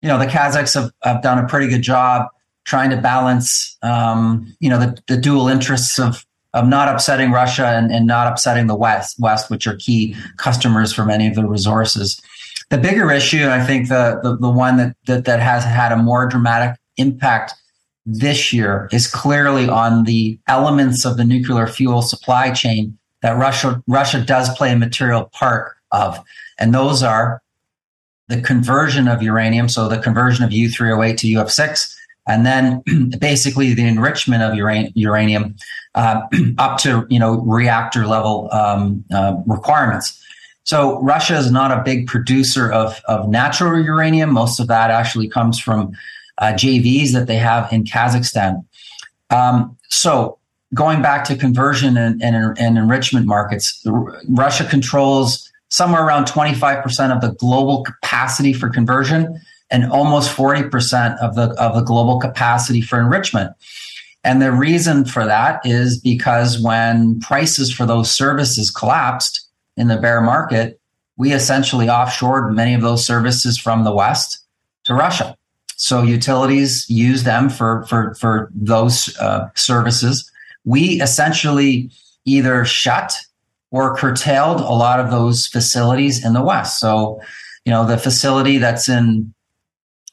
you 0.00 0.08
know, 0.08 0.18
the 0.18 0.26
Kazakhs 0.26 0.74
have, 0.74 0.92
have 1.02 1.22
done 1.22 1.38
a 1.38 1.46
pretty 1.46 1.68
good 1.68 1.82
job 1.82 2.28
trying 2.64 2.90
to 2.90 2.96
balance, 2.96 3.76
um, 3.82 4.54
you 4.60 4.70
know, 4.70 4.78
the, 4.78 4.98
the 5.08 5.16
dual 5.16 5.48
interests 5.48 5.98
of 5.98 6.24
of 6.54 6.66
not 6.66 6.88
upsetting 6.88 7.30
Russia 7.30 7.66
and, 7.66 7.92
and 7.92 8.06
not 8.06 8.26
upsetting 8.26 8.66
the 8.66 8.74
West, 8.74 9.16
West, 9.20 9.50
which 9.50 9.66
are 9.66 9.76
key 9.76 10.16
customers 10.36 10.92
for 10.92 11.04
many 11.04 11.26
of 11.28 11.34
the 11.34 11.46
resources. 11.46 12.20
The 12.70 12.78
bigger 12.78 13.10
issue, 13.10 13.48
I 13.48 13.64
think 13.64 13.88
the, 13.88 14.20
the, 14.22 14.36
the 14.36 14.50
one 14.50 14.76
that, 14.76 14.96
that, 15.06 15.24
that 15.24 15.40
has 15.40 15.64
had 15.64 15.92
a 15.92 15.96
more 15.96 16.26
dramatic 16.26 16.78
impact 16.96 17.54
this 18.06 18.52
year 18.52 18.88
is 18.92 19.06
clearly 19.06 19.68
on 19.68 20.04
the 20.04 20.38
elements 20.48 21.04
of 21.04 21.16
the 21.16 21.24
nuclear 21.24 21.66
fuel 21.66 22.02
supply 22.02 22.50
chain 22.50 22.98
that 23.22 23.36
Russia, 23.36 23.82
Russia 23.86 24.20
does 24.20 24.48
play 24.56 24.72
a 24.72 24.76
material 24.76 25.24
part 25.32 25.76
of. 25.92 26.18
And 26.58 26.74
those 26.74 27.02
are 27.02 27.42
the 28.28 28.40
conversion 28.40 29.08
of 29.08 29.22
uranium, 29.22 29.68
so 29.68 29.88
the 29.88 29.98
conversion 29.98 30.44
of 30.44 30.50
U3O8 30.50 31.16
to 31.18 31.26
UF6, 31.26 31.94
and 32.26 32.46
then 32.46 32.82
basically 33.18 33.74
the 33.74 33.86
enrichment 33.86 34.42
of 34.42 34.54
uranium 34.94 35.56
uh, 35.94 36.22
up 36.58 36.78
to 36.78 37.06
you 37.10 37.18
know 37.18 37.40
reactor 37.40 38.06
level 38.06 38.48
um, 38.52 39.04
uh, 39.12 39.36
requirements. 39.46 40.16
So 40.64 41.00
Russia 41.02 41.36
is 41.36 41.50
not 41.50 41.70
a 41.70 41.82
big 41.82 42.06
producer 42.06 42.70
of 42.70 43.00
of 43.06 43.28
natural 43.28 43.82
uranium. 43.82 44.32
Most 44.32 44.60
of 44.60 44.68
that 44.68 44.90
actually 44.90 45.28
comes 45.28 45.58
from 45.58 45.92
uh, 46.38 46.52
JVs 46.52 47.12
that 47.12 47.26
they 47.26 47.36
have 47.36 47.72
in 47.72 47.84
Kazakhstan. 47.84 48.64
Um, 49.30 49.76
so 49.88 50.38
going 50.74 51.02
back 51.02 51.24
to 51.24 51.36
conversion 51.36 51.96
and, 51.96 52.22
and, 52.22 52.58
and 52.58 52.78
enrichment 52.78 53.26
markets, 53.26 53.84
Russia 54.28 54.64
controls 54.64 55.50
somewhere 55.68 56.04
around 56.04 56.26
25% 56.26 57.14
of 57.14 57.20
the 57.20 57.32
global 57.34 57.82
capacity 57.82 58.52
for 58.52 58.68
conversion 58.68 59.40
and 59.70 59.90
almost 59.90 60.36
40% 60.36 61.18
of 61.18 61.34
the 61.34 61.50
of 61.60 61.74
the 61.74 61.82
global 61.82 62.18
capacity 62.18 62.80
for 62.80 63.00
enrichment. 63.00 63.52
And 64.22 64.42
the 64.42 64.52
reason 64.52 65.04
for 65.04 65.24
that 65.24 65.64
is 65.64 65.98
because 65.98 66.60
when 66.60 67.20
prices 67.20 67.72
for 67.72 67.86
those 67.86 68.10
services 68.14 68.70
collapsed 68.70 69.48
in 69.76 69.88
the 69.88 69.96
bear 69.96 70.20
market, 70.20 70.78
we 71.16 71.32
essentially 71.32 71.86
offshored 71.86 72.54
many 72.54 72.74
of 72.74 72.82
those 72.82 73.04
services 73.04 73.58
from 73.58 73.84
the 73.84 73.94
West 73.94 74.44
to 74.84 74.94
Russia. 74.94 75.36
So 75.76 76.02
utilities 76.02 76.88
use 76.90 77.22
them 77.24 77.48
for, 77.48 77.86
for, 77.86 78.14
for 78.14 78.50
those 78.54 79.16
uh, 79.18 79.48
services. 79.54 80.30
We 80.64 81.00
essentially 81.00 81.90
either 82.26 82.66
shut 82.66 83.18
or 83.70 83.96
curtailed 83.96 84.60
a 84.60 84.74
lot 84.74 85.00
of 85.00 85.10
those 85.10 85.46
facilities 85.46 86.22
in 86.24 86.34
the 86.34 86.42
West. 86.42 86.78
So, 86.78 87.20
you 87.64 87.72
know, 87.72 87.86
the 87.86 87.96
facility 87.96 88.58
that's 88.58 88.88
in 88.88 89.32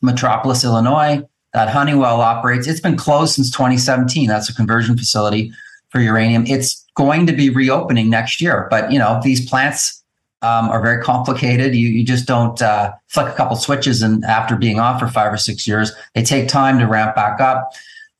Metropolis, 0.01 0.63
Illinois, 0.63 1.21
that 1.53 1.69
Honeywell 1.69 2.21
operates. 2.21 2.67
It's 2.67 2.79
been 2.79 2.97
closed 2.97 3.33
since 3.33 3.49
2017. 3.51 4.27
That's 4.27 4.49
a 4.49 4.53
conversion 4.53 4.97
facility 4.97 5.51
for 5.89 5.99
uranium. 5.99 6.45
It's 6.45 6.85
going 6.95 7.25
to 7.27 7.33
be 7.33 7.49
reopening 7.49 8.09
next 8.09 8.41
year, 8.41 8.67
but 8.69 8.91
you 8.91 8.99
know 8.99 9.19
these 9.23 9.47
plants 9.47 10.03
um, 10.41 10.69
are 10.69 10.81
very 10.81 11.01
complicated. 11.01 11.75
You 11.75 11.87
you 11.87 12.03
just 12.03 12.27
don't 12.27 12.61
uh, 12.61 12.93
flick 13.07 13.27
a 13.27 13.33
couple 13.33 13.55
switches 13.55 14.01
and 14.01 14.23
after 14.25 14.55
being 14.55 14.79
off 14.79 14.99
for 14.99 15.07
five 15.07 15.33
or 15.33 15.37
six 15.37 15.67
years, 15.67 15.91
they 16.13 16.23
take 16.23 16.47
time 16.47 16.79
to 16.79 16.85
ramp 16.85 17.15
back 17.15 17.39
up. 17.39 17.71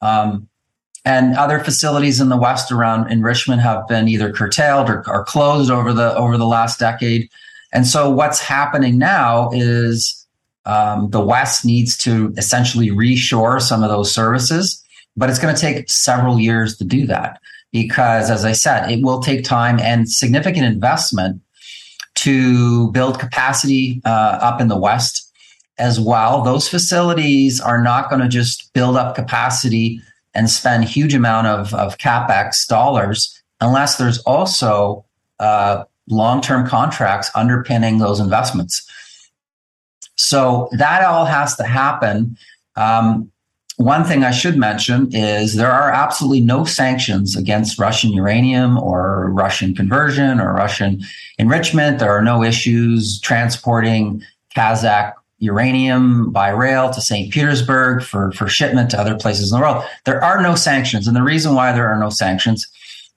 Um, 0.02 0.48
and 1.06 1.38
other 1.38 1.60
facilities 1.60 2.20
in 2.20 2.28
the 2.28 2.36
West 2.38 2.70
around 2.70 3.10
enrichment 3.10 3.62
have 3.62 3.88
been 3.88 4.10
either 4.10 4.32
curtailed 4.32 4.90
or, 4.90 5.08
or 5.08 5.24
closed 5.24 5.72
over 5.72 5.94
the 5.94 6.13
over 6.16 6.38
the 6.38 6.46
last 6.46 6.80
decade. 6.80 7.30
And 7.72 7.86
so 7.86 8.10
what's 8.10 8.40
happening 8.40 8.98
now 8.98 9.50
is 9.54 10.17
um, 10.68 11.10
the 11.12 11.22
West 11.22 11.66
needs 11.66 11.98
to 11.98 12.34
essentially 12.38 12.90
reshore 12.90 13.62
some 13.62 13.84
of 13.84 13.90
those 13.90 14.14
services, 14.14 14.84
but 15.16 15.30
it's 15.30 15.40
going 15.40 15.56
to 15.56 15.60
take 15.60 15.90
several 15.90 16.40
years 16.40 16.78
to 16.78 16.84
do 16.84 17.08
that 17.08 17.40
because, 17.72 18.30
as 18.30 18.44
I 18.44 18.52
said, 18.52 18.92
it 18.92 19.02
will 19.02 19.22
take 19.22 19.44
time 19.46 19.80
and 19.80 20.12
significant 20.12 20.66
investment 20.66 21.42
to 22.16 22.92
build 22.92 23.20
capacity 23.20 24.02
uh, 24.04 24.40
up 24.42 24.60
in 24.60 24.68
the 24.68 24.78
West 24.78 25.32
as 25.78 26.00
well. 26.00 26.42
Those 26.42 26.68
facilities 26.68 27.62
are 27.62 27.82
not 27.82 28.10
going 28.10 28.22
to 28.22 28.28
just 28.28 28.74
build 28.74 28.98
up 28.98 29.16
capacity 29.16 30.02
and 30.34 30.50
spend 30.50 30.84
huge 30.84 31.14
amount 31.14 31.48
of, 31.48 31.74
of 31.74 31.98
capex 31.98 32.68
dollars 32.68 33.42
unless 33.62 33.98
there's 33.98 34.20
also 34.20 35.06
uh, 35.40 35.84
long-term 36.10 36.68
contracts 36.68 37.32
underpinning 37.36 38.00
those 38.00 38.20
investments. 38.20 38.87
So 40.18 40.70
that 40.74 41.04
all 41.04 41.26
has 41.26 41.56
to 41.58 41.64
happen. 41.64 42.38
Um, 42.76 43.32
one 43.78 44.04
thing 44.04 44.24
I 44.24 44.32
should 44.32 44.58
mention 44.58 45.10
is 45.16 45.56
there 45.56 45.72
are 45.72 45.92
absolutely 45.92 46.42
no 46.42 46.66
sanctions 46.66 47.36
against 47.36 47.78
Russian 47.78 48.12
uranium 48.12 48.78
or 48.78 49.30
Russian 49.32 49.76
conversion 49.76 50.40
or 50.40 50.54
Russian 50.54 51.02
enrichment. 51.38 52.00
There 52.00 52.12
are 52.12 52.24
no 52.24 52.44
issues 52.44 53.22
transporting 53.22 54.24
Kazakh 54.56 55.14
uranium 55.38 56.32
by 56.32 56.50
rail 56.50 56.90
to 56.90 57.00
St. 57.00 57.32
Petersburg 57.32 58.02
for, 58.02 58.32
for 58.32 58.48
shipment 58.48 58.90
to 58.90 59.00
other 59.00 59.16
places 59.16 59.52
in 59.52 59.60
the 59.60 59.62
world. 59.64 59.84
There 60.06 60.24
are 60.24 60.42
no 60.42 60.56
sanctions. 60.56 61.08
And 61.08 61.16
the 61.16 61.22
reason 61.22 61.54
why 61.54 61.72
there 61.72 61.88
are 61.88 62.00
no 62.00 62.10
sanctions 62.10 62.68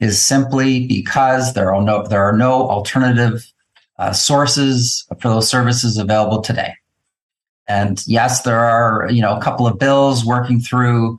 is 0.00 0.20
simply 0.20 0.86
because 0.86 1.54
there 1.54 1.74
are 1.74 1.82
no, 1.82 2.06
there 2.06 2.22
are 2.22 2.36
no 2.36 2.68
alternative 2.68 3.50
uh, 3.98 4.12
sources 4.12 5.06
for 5.20 5.28
those 5.28 5.48
services 5.48 5.96
available 5.96 6.42
today. 6.42 6.74
And 7.68 8.02
yes, 8.06 8.42
there 8.42 8.60
are 8.60 9.08
you 9.10 9.22
know 9.22 9.36
a 9.36 9.40
couple 9.40 9.66
of 9.66 9.78
bills 9.78 10.24
working 10.24 10.60
through 10.60 11.18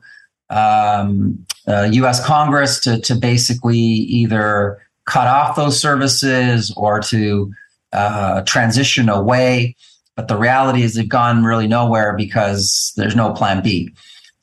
um, 0.50 1.44
uh, 1.66 1.88
U.S. 1.92 2.24
Congress 2.24 2.80
to 2.80 3.00
to 3.00 3.14
basically 3.14 3.78
either 3.78 4.80
cut 5.06 5.26
off 5.26 5.56
those 5.56 5.80
services 5.80 6.72
or 6.76 7.00
to 7.00 7.52
uh, 7.92 8.42
transition 8.42 9.08
away. 9.08 9.76
But 10.16 10.28
the 10.28 10.36
reality 10.36 10.82
is 10.82 10.94
they've 10.94 11.08
gone 11.08 11.42
really 11.44 11.66
nowhere 11.66 12.14
because 12.14 12.92
there's 12.96 13.16
no 13.16 13.32
plan 13.32 13.62
B. 13.62 13.90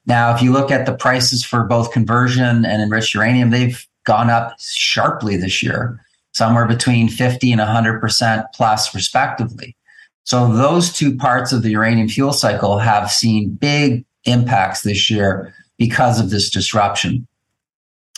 Now, 0.05 0.33
if 0.33 0.41
you 0.41 0.51
look 0.51 0.71
at 0.71 0.87
the 0.87 0.95
prices 0.95 1.43
for 1.43 1.63
both 1.63 1.91
conversion 1.91 2.65
and 2.65 2.81
enriched 2.81 3.13
uranium, 3.13 3.51
they've 3.51 3.85
gone 4.05 4.31
up 4.31 4.55
sharply 4.59 5.37
this 5.37 5.61
year, 5.61 6.03
somewhere 6.33 6.65
between 6.65 7.09
50 7.09 7.51
and 7.51 7.61
100% 7.61 8.45
plus, 8.55 8.95
respectively. 8.95 9.75
So 10.23 10.51
those 10.53 10.93
two 10.93 11.15
parts 11.15 11.51
of 11.51 11.63
the 11.63 11.71
uranium 11.71 12.07
fuel 12.07 12.33
cycle 12.33 12.77
have 12.77 13.11
seen 13.11 13.55
big 13.55 14.05
impacts 14.25 14.81
this 14.81 15.09
year 15.09 15.53
because 15.77 16.19
of 16.19 16.29
this 16.29 16.49
disruption. 16.49 17.27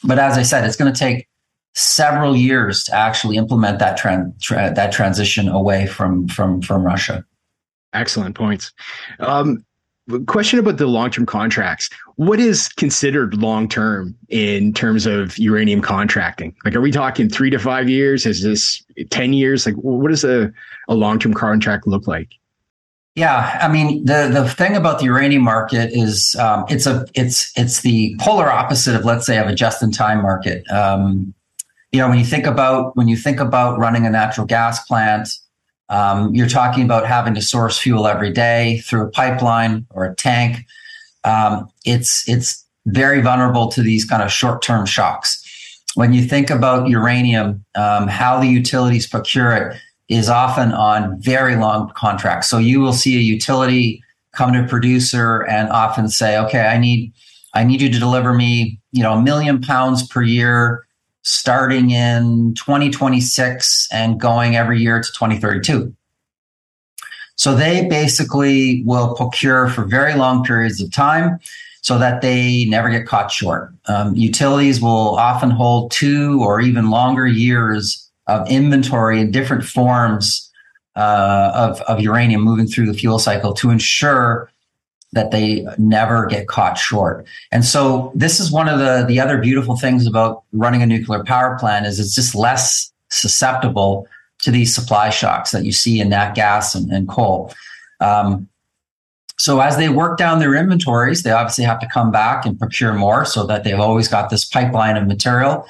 But 0.03 0.19
as 0.19 0.37
I 0.37 0.41
said, 0.41 0.65
it's 0.65 0.75
going 0.75 0.91
to 0.91 0.99
take 0.99 1.27
several 1.73 2.35
years 2.35 2.83
to 2.85 2.95
actually 2.95 3.37
implement 3.37 3.79
that 3.79 3.97
tra- 3.97 4.31
tra- 4.41 4.73
that 4.75 4.91
transition 4.91 5.47
away 5.47 5.87
from 5.87 6.27
from 6.27 6.61
from 6.61 6.83
Russia. 6.83 7.23
Excellent 7.93 8.35
points. 8.35 8.71
Um, 9.19 9.65
question 10.27 10.59
about 10.59 10.77
the 10.77 10.87
long-term 10.87 11.25
contracts. 11.25 11.89
What 12.15 12.39
is 12.39 12.67
considered 12.67 13.35
long-term 13.35 14.15
in 14.29 14.73
terms 14.73 15.05
of 15.05 15.37
uranium 15.37 15.81
contracting? 15.81 16.55
Like 16.65 16.75
are 16.75 16.81
we 16.81 16.91
talking 16.91 17.29
three 17.29 17.49
to 17.49 17.59
five 17.59 17.89
years? 17.89 18.25
Is 18.25 18.43
this 18.43 18.83
10 19.09 19.33
years? 19.33 19.65
Like 19.65 19.75
what 19.75 20.09
does 20.09 20.23
a, 20.23 20.51
a 20.87 20.95
long-term 20.95 21.33
contract 21.33 21.87
look 21.87 22.07
like? 22.07 22.29
Yeah 23.15 23.59
i 23.61 23.67
mean 23.67 24.05
the 24.05 24.29
the 24.31 24.47
thing 24.47 24.77
about 24.77 24.99
the 24.99 25.05
uranium 25.05 25.43
market 25.43 25.91
is 25.91 26.33
um, 26.39 26.63
it's 26.69 26.85
a 26.85 27.05
it's 27.13 27.51
it's 27.57 27.81
the 27.81 28.15
polar 28.21 28.49
opposite 28.49 28.95
of 28.95 29.03
let's 29.03 29.25
say 29.25 29.37
of 29.37 29.47
a 29.47 29.53
just-in-time 29.53 30.21
market. 30.21 30.65
Um, 30.71 31.33
you 31.91 31.99
know 31.99 32.07
when 32.07 32.19
you 32.19 32.25
think 32.25 32.45
about 32.45 32.95
when 32.95 33.09
you 33.09 33.17
think 33.17 33.41
about 33.41 33.77
running 33.77 34.05
a 34.05 34.09
natural 34.09 34.47
gas 34.47 34.85
plant 34.85 35.27
um, 35.91 36.33
you're 36.33 36.47
talking 36.47 36.85
about 36.85 37.05
having 37.05 37.35
to 37.35 37.41
source 37.41 37.77
fuel 37.77 38.07
every 38.07 38.31
day 38.31 38.79
through 38.79 39.01
a 39.03 39.11
pipeline 39.11 39.85
or 39.89 40.05
a 40.05 40.15
tank. 40.15 40.65
Um, 41.25 41.69
it's 41.85 42.27
it's 42.27 42.65
very 42.87 43.21
vulnerable 43.21 43.67
to 43.73 43.81
these 43.81 44.05
kind 44.05 44.23
of 44.23 44.31
short 44.31 44.61
term 44.61 44.85
shocks. 44.85 45.37
When 45.95 46.13
you 46.13 46.23
think 46.23 46.49
about 46.49 46.87
uranium, 46.87 47.65
um, 47.75 48.07
how 48.07 48.39
the 48.39 48.47
utilities 48.47 49.05
procure 49.05 49.51
it 49.51 49.77
is 50.07 50.29
often 50.29 50.71
on 50.71 51.21
very 51.21 51.57
long 51.57 51.91
contracts. 51.93 52.47
So 52.47 52.57
you 52.57 52.79
will 52.79 52.93
see 52.93 53.17
a 53.17 53.21
utility 53.21 54.01
come 54.33 54.53
to 54.53 54.63
a 54.63 54.67
producer 54.67 55.41
and 55.41 55.67
often 55.69 56.07
say, 56.07 56.37
"Okay, 56.37 56.61
I 56.61 56.77
need 56.77 57.11
I 57.53 57.65
need 57.65 57.81
you 57.81 57.91
to 57.91 57.99
deliver 57.99 58.33
me, 58.33 58.79
you 58.93 59.03
know, 59.03 59.15
a 59.15 59.21
million 59.21 59.59
pounds 59.59 60.07
per 60.07 60.21
year 60.21 60.85
starting 61.23 61.91
in 61.91 62.53
2026 62.55 63.87
and 63.91 64.19
going 64.19 64.55
every 64.55 64.79
year 64.79 65.01
to 65.01 65.11
2032. 65.11 65.93
So 67.35 67.55
they 67.55 67.87
basically 67.87 68.83
will 68.85 69.15
procure 69.15 69.67
for 69.67 69.85
very 69.85 70.15
long 70.15 70.43
periods 70.43 70.81
of 70.81 70.91
time 70.91 71.39
so 71.81 71.97
that 71.97 72.21
they 72.21 72.65
never 72.65 72.89
get 72.89 73.07
caught 73.07 73.31
short. 73.31 73.73
Um, 73.87 74.15
utilities 74.15 74.79
will 74.79 75.15
often 75.17 75.49
hold 75.49 75.91
two 75.91 76.39
or 76.43 76.61
even 76.61 76.91
longer 76.91 77.25
years 77.25 78.07
of 78.27 78.47
inventory 78.49 79.19
in 79.19 79.31
different 79.31 79.63
forms 79.63 80.51
uh, 80.95 81.51
of, 81.55 81.81
of 81.81 82.01
uranium 82.01 82.41
moving 82.41 82.67
through 82.67 82.85
the 82.85 82.93
fuel 82.93 83.17
cycle 83.17 83.53
to 83.53 83.71
ensure 83.71 84.51
that 85.13 85.31
they 85.31 85.65
never 85.77 86.25
get 86.25 86.47
caught 86.47 86.77
short. 86.77 87.25
And 87.51 87.65
so 87.65 88.11
this 88.15 88.39
is 88.39 88.51
one 88.51 88.69
of 88.69 88.79
the, 88.79 89.03
the 89.05 89.19
other 89.19 89.37
beautiful 89.37 89.75
things 89.75 90.07
about 90.07 90.43
running 90.53 90.81
a 90.81 90.85
nuclear 90.85 91.23
power 91.23 91.57
plant 91.59 91.85
is 91.85 91.99
it's 91.99 92.15
just 92.15 92.33
less 92.33 92.91
susceptible 93.09 94.07
to 94.41 94.51
these 94.51 94.73
supply 94.73 95.09
shocks 95.09 95.51
that 95.51 95.65
you 95.65 95.71
see 95.71 95.99
in 95.99 96.09
nat 96.09 96.33
gas 96.33 96.75
and, 96.75 96.91
and 96.91 97.09
coal. 97.09 97.53
Um, 97.99 98.47
so 99.37 99.59
as 99.59 99.77
they 99.77 99.89
work 99.89 100.17
down 100.17 100.39
their 100.39 100.55
inventories, 100.55 101.23
they 101.23 101.31
obviously 101.31 101.63
have 101.63 101.79
to 101.79 101.89
come 101.89 102.11
back 102.11 102.45
and 102.45 102.57
procure 102.57 102.93
more 102.93 103.25
so 103.25 103.45
that 103.47 103.63
they've 103.63 103.79
always 103.79 104.07
got 104.07 104.29
this 104.29 104.45
pipeline 104.45 104.97
of 104.97 105.07
material 105.07 105.65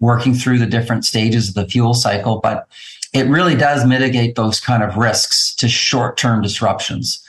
working 0.00 0.34
through 0.34 0.58
the 0.58 0.66
different 0.66 1.04
stages 1.04 1.48
of 1.48 1.54
the 1.54 1.66
fuel 1.66 1.92
cycle. 1.92 2.40
But 2.40 2.68
it 3.12 3.26
really 3.26 3.56
does 3.56 3.84
mitigate 3.84 4.36
those 4.36 4.60
kind 4.60 4.82
of 4.82 4.96
risks 4.96 5.54
to 5.56 5.68
short-term 5.68 6.40
disruptions. 6.42 7.22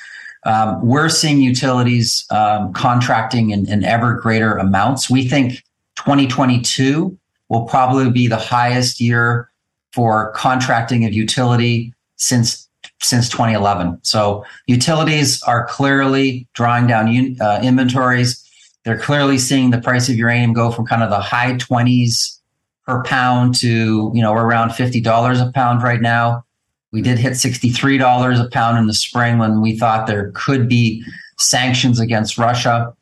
Um, 0.47 0.79
we're 0.81 1.09
seeing 1.09 1.41
utilities 1.41 2.25
um, 2.31 2.71
contracting 2.71 3.49
in, 3.49 3.69
in 3.69 3.83
ever 3.83 4.13
greater 4.13 4.55
amounts. 4.55 5.09
We 5.09 5.27
think 5.27 5.61
2022 5.97 7.17
will 7.49 7.65
probably 7.65 8.09
be 8.09 8.27
the 8.27 8.37
highest 8.37 9.01
year 9.01 9.51
for 9.91 10.31
contracting 10.31 11.05
of 11.05 11.13
utility 11.13 11.93
since 12.15 12.67
since 13.01 13.29
2011. 13.29 13.99
So 14.03 14.45
utilities 14.67 15.43
are 15.43 15.67
clearly 15.67 16.47
drawing 16.53 16.87
down 16.87 17.35
uh, 17.41 17.59
inventories. 17.61 18.43
They're 18.85 18.97
clearly 18.97 19.37
seeing 19.37 19.71
the 19.71 19.81
price 19.81 20.07
of 20.07 20.15
uranium 20.15 20.53
go 20.53 20.71
from 20.71 20.85
kind 20.85 21.03
of 21.03 21.09
the 21.09 21.19
high 21.19 21.53
20s 21.53 22.39
per 22.85 23.03
pound 23.03 23.55
to 23.55 24.11
you 24.15 24.21
know 24.21 24.33
around 24.33 24.69
$50 24.69 25.47
a 25.47 25.51
pound 25.51 25.83
right 25.83 26.01
now. 26.01 26.45
We 26.91 27.01
did 27.01 27.19
hit 27.19 27.33
$63 27.33 28.45
a 28.45 28.49
pound 28.49 28.77
in 28.77 28.87
the 28.87 28.93
spring 28.93 29.37
when 29.37 29.61
we 29.61 29.77
thought 29.77 30.07
there 30.07 30.31
could 30.33 30.69
be 30.69 31.03
sanctions 31.37 31.99
against 31.99 32.37
Russia. 32.37 32.93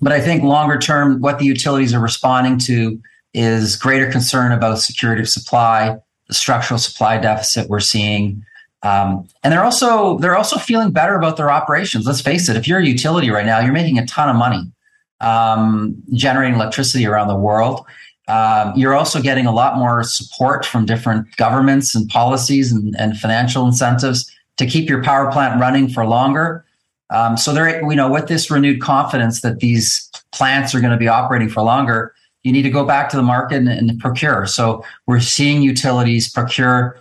But 0.00 0.12
I 0.12 0.20
think 0.20 0.42
longer 0.42 0.78
term, 0.78 1.20
what 1.20 1.38
the 1.38 1.44
utilities 1.44 1.94
are 1.94 2.00
responding 2.00 2.58
to 2.60 3.00
is 3.34 3.76
greater 3.76 4.10
concern 4.10 4.52
about 4.52 4.78
security 4.78 5.22
of 5.22 5.28
supply, 5.28 5.96
the 6.28 6.34
structural 6.34 6.78
supply 6.78 7.18
deficit 7.18 7.68
we're 7.68 7.80
seeing. 7.80 8.44
Um, 8.82 9.28
and 9.42 9.52
they're 9.52 9.64
also 9.64 10.18
they're 10.18 10.36
also 10.36 10.56
feeling 10.56 10.90
better 10.90 11.14
about 11.14 11.36
their 11.36 11.50
operations. 11.50 12.06
Let's 12.06 12.22
face 12.22 12.48
it, 12.48 12.56
if 12.56 12.66
you're 12.66 12.78
a 12.78 12.86
utility 12.86 13.30
right 13.30 13.44
now, 13.44 13.60
you're 13.60 13.72
making 13.72 13.98
a 13.98 14.06
ton 14.06 14.30
of 14.30 14.36
money 14.36 14.72
um, 15.20 16.02
generating 16.14 16.54
electricity 16.54 17.06
around 17.06 17.28
the 17.28 17.36
world. 17.36 17.84
Um, 18.30 18.72
you're 18.76 18.94
also 18.94 19.20
getting 19.20 19.46
a 19.46 19.52
lot 19.52 19.76
more 19.76 20.04
support 20.04 20.64
from 20.64 20.86
different 20.86 21.34
governments 21.36 21.96
and 21.96 22.08
policies 22.08 22.70
and, 22.70 22.94
and 22.96 23.18
financial 23.18 23.66
incentives 23.66 24.30
to 24.56 24.66
keep 24.66 24.88
your 24.88 25.02
power 25.02 25.32
plant 25.32 25.60
running 25.60 25.88
for 25.88 26.06
longer. 26.06 26.64
Um, 27.10 27.36
so 27.36 27.52
there, 27.52 27.82
you 27.90 27.96
know, 27.96 28.08
with 28.08 28.28
this 28.28 28.48
renewed 28.48 28.80
confidence 28.80 29.40
that 29.40 29.58
these 29.58 30.08
plants 30.32 30.76
are 30.76 30.80
going 30.80 30.92
to 30.92 30.96
be 30.96 31.08
operating 31.08 31.48
for 31.48 31.62
longer, 31.62 32.14
you 32.44 32.52
need 32.52 32.62
to 32.62 32.70
go 32.70 32.84
back 32.84 33.08
to 33.10 33.16
the 33.16 33.22
market 33.22 33.56
and, 33.56 33.68
and 33.68 33.98
procure. 33.98 34.46
So 34.46 34.84
we're 35.08 35.20
seeing 35.20 35.62
utilities 35.62 36.30
procure. 36.30 37.00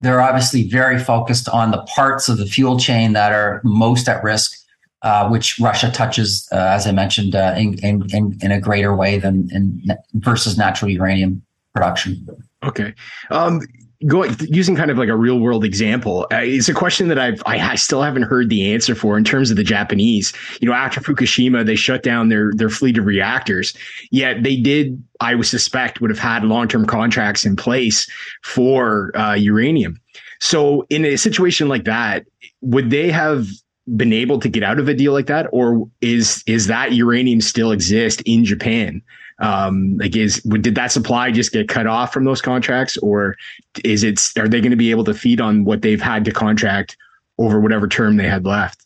They're 0.00 0.20
obviously 0.20 0.68
very 0.68 0.98
focused 0.98 1.48
on 1.48 1.72
the 1.72 1.82
parts 1.96 2.28
of 2.28 2.38
the 2.38 2.46
fuel 2.46 2.78
chain 2.78 3.14
that 3.14 3.32
are 3.32 3.60
most 3.64 4.08
at 4.08 4.22
risk 4.22 4.57
uh, 5.02 5.28
which 5.28 5.58
Russia 5.60 5.90
touches, 5.90 6.48
uh, 6.52 6.56
as 6.56 6.86
I 6.86 6.92
mentioned, 6.92 7.34
uh, 7.34 7.54
in, 7.56 7.78
in, 7.84 8.38
in, 8.40 8.50
a 8.50 8.60
greater 8.60 8.94
way 8.96 9.18
than 9.18 9.48
in, 9.52 9.80
versus 10.14 10.58
natural 10.58 10.90
uranium 10.90 11.42
production. 11.72 12.26
Okay. 12.64 12.94
Um, 13.30 13.60
going 14.06 14.34
using 14.40 14.76
kind 14.76 14.92
of 14.92 14.98
like 14.98 15.08
a 15.08 15.16
real 15.16 15.40
world 15.40 15.64
example 15.64 16.24
uh, 16.32 16.38
it's 16.40 16.68
a 16.68 16.74
question 16.74 17.08
that 17.08 17.18
I've 17.18 17.42
I, 17.46 17.58
I, 17.58 17.74
still 17.74 18.00
haven't 18.00 18.22
heard 18.22 18.48
the 18.48 18.72
answer 18.72 18.94
for 18.94 19.18
in 19.18 19.24
terms 19.24 19.50
of 19.50 19.56
the 19.56 19.64
Japanese 19.64 20.32
you 20.60 20.68
know 20.68 20.74
after 20.74 21.00
Fukushima 21.00 21.66
they 21.66 21.74
shut 21.74 22.04
down 22.04 22.28
their 22.28 22.52
their 22.54 22.70
fleet 22.70 22.96
of 22.96 23.06
reactors 23.06 23.76
yet 24.12 24.44
they 24.44 24.56
did 24.56 25.02
I 25.18 25.34
would 25.34 25.46
suspect 25.46 26.00
would 26.00 26.10
have 26.10 26.18
had 26.18 26.44
long 26.44 26.68
term 26.68 26.86
contracts 26.86 27.44
in 27.44 27.56
place 27.56 28.08
for 28.44 29.10
uh, 29.18 29.34
uranium 29.34 30.00
so 30.38 30.86
in 30.90 31.04
a 31.04 31.16
situation 31.16 31.68
like 31.68 31.82
that 31.82 32.24
would 32.60 32.90
they 32.90 33.10
have 33.10 33.48
been 33.96 34.12
able 34.12 34.38
to 34.40 34.48
get 34.48 34.62
out 34.62 34.78
of 34.78 34.88
a 34.88 34.94
deal 34.94 35.12
like 35.12 35.26
that, 35.26 35.46
or 35.52 35.88
is 36.00 36.42
is 36.46 36.66
that 36.66 36.92
uranium 36.92 37.40
still 37.40 37.72
exist 37.72 38.20
in 38.22 38.44
Japan? 38.44 39.02
Um, 39.40 39.96
like, 39.98 40.16
is 40.16 40.42
did 40.42 40.74
that 40.74 40.90
supply 40.90 41.30
just 41.30 41.52
get 41.52 41.68
cut 41.68 41.86
off 41.86 42.12
from 42.12 42.24
those 42.24 42.42
contracts, 42.42 42.96
or 42.98 43.36
is 43.84 44.02
it 44.02 44.20
are 44.36 44.48
they 44.48 44.60
going 44.60 44.70
to 44.70 44.76
be 44.76 44.90
able 44.90 45.04
to 45.04 45.14
feed 45.14 45.40
on 45.40 45.64
what 45.64 45.82
they've 45.82 46.02
had 46.02 46.24
to 46.24 46.32
contract 46.32 46.96
over 47.38 47.60
whatever 47.60 47.86
term 47.86 48.16
they 48.16 48.28
had 48.28 48.44
left? 48.44 48.84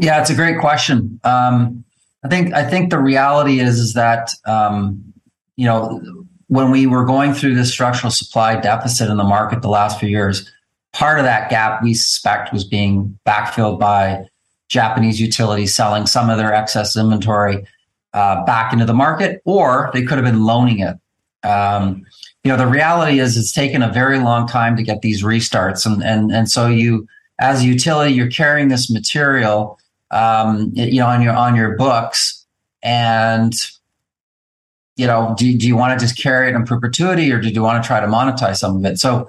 Yeah, 0.00 0.20
it's 0.20 0.30
a 0.30 0.34
great 0.34 0.58
question. 0.58 1.20
Um, 1.22 1.84
I 2.24 2.28
think 2.28 2.52
I 2.52 2.68
think 2.68 2.90
the 2.90 2.98
reality 2.98 3.60
is 3.60 3.78
is 3.78 3.94
that 3.94 4.30
um, 4.44 5.12
you 5.54 5.66
know 5.66 6.00
when 6.48 6.70
we 6.70 6.86
were 6.86 7.04
going 7.04 7.32
through 7.32 7.54
this 7.54 7.72
structural 7.72 8.10
supply 8.10 8.60
deficit 8.60 9.10
in 9.10 9.16
the 9.16 9.24
market 9.24 9.62
the 9.62 9.68
last 9.68 9.98
few 9.98 10.08
years, 10.08 10.50
part 10.96 11.18
of 11.18 11.26
that 11.26 11.50
gap 11.50 11.82
we 11.82 11.92
suspect 11.92 12.54
was 12.54 12.64
being 12.64 13.18
backfilled 13.26 13.78
by 13.78 14.24
Japanese 14.70 15.20
utilities 15.20 15.74
selling 15.74 16.06
some 16.06 16.30
of 16.30 16.38
their 16.38 16.54
excess 16.54 16.96
inventory 16.96 17.66
uh, 18.14 18.42
back 18.46 18.72
into 18.72 18.86
the 18.86 18.94
market, 18.94 19.42
or 19.44 19.90
they 19.92 20.02
could 20.02 20.16
have 20.16 20.24
been 20.24 20.44
loaning 20.44 20.78
it. 20.78 20.96
Um, 21.46 22.06
you 22.42 22.50
know, 22.50 22.56
the 22.56 22.66
reality 22.66 23.20
is 23.20 23.36
it's 23.36 23.52
taken 23.52 23.82
a 23.82 23.92
very 23.92 24.18
long 24.18 24.48
time 24.48 24.74
to 24.76 24.82
get 24.82 25.02
these 25.02 25.22
restarts, 25.22 25.84
and 25.84 26.02
and 26.02 26.32
and 26.32 26.50
so 26.50 26.66
you, 26.66 27.06
as 27.38 27.62
a 27.62 27.66
utility, 27.66 28.14
you're 28.14 28.30
carrying 28.30 28.68
this 28.68 28.90
material, 28.90 29.78
um, 30.10 30.72
you 30.74 31.00
know, 31.00 31.06
on 31.08 31.20
your 31.20 31.34
on 31.34 31.54
your 31.54 31.76
books, 31.76 32.46
and 32.82 33.52
you 34.96 35.06
know, 35.06 35.34
do, 35.36 35.58
do 35.58 35.66
you 35.66 35.76
want 35.76 35.98
to 35.98 36.02
just 36.02 36.16
carry 36.16 36.48
it 36.48 36.54
in 36.54 36.64
perpetuity, 36.64 37.30
or 37.30 37.38
do 37.38 37.48
you 37.48 37.62
want 37.62 37.82
to 37.82 37.86
try 37.86 38.00
to 38.00 38.06
monetize 38.06 38.56
some 38.56 38.78
of 38.78 38.84
it? 38.86 38.98
So 38.98 39.28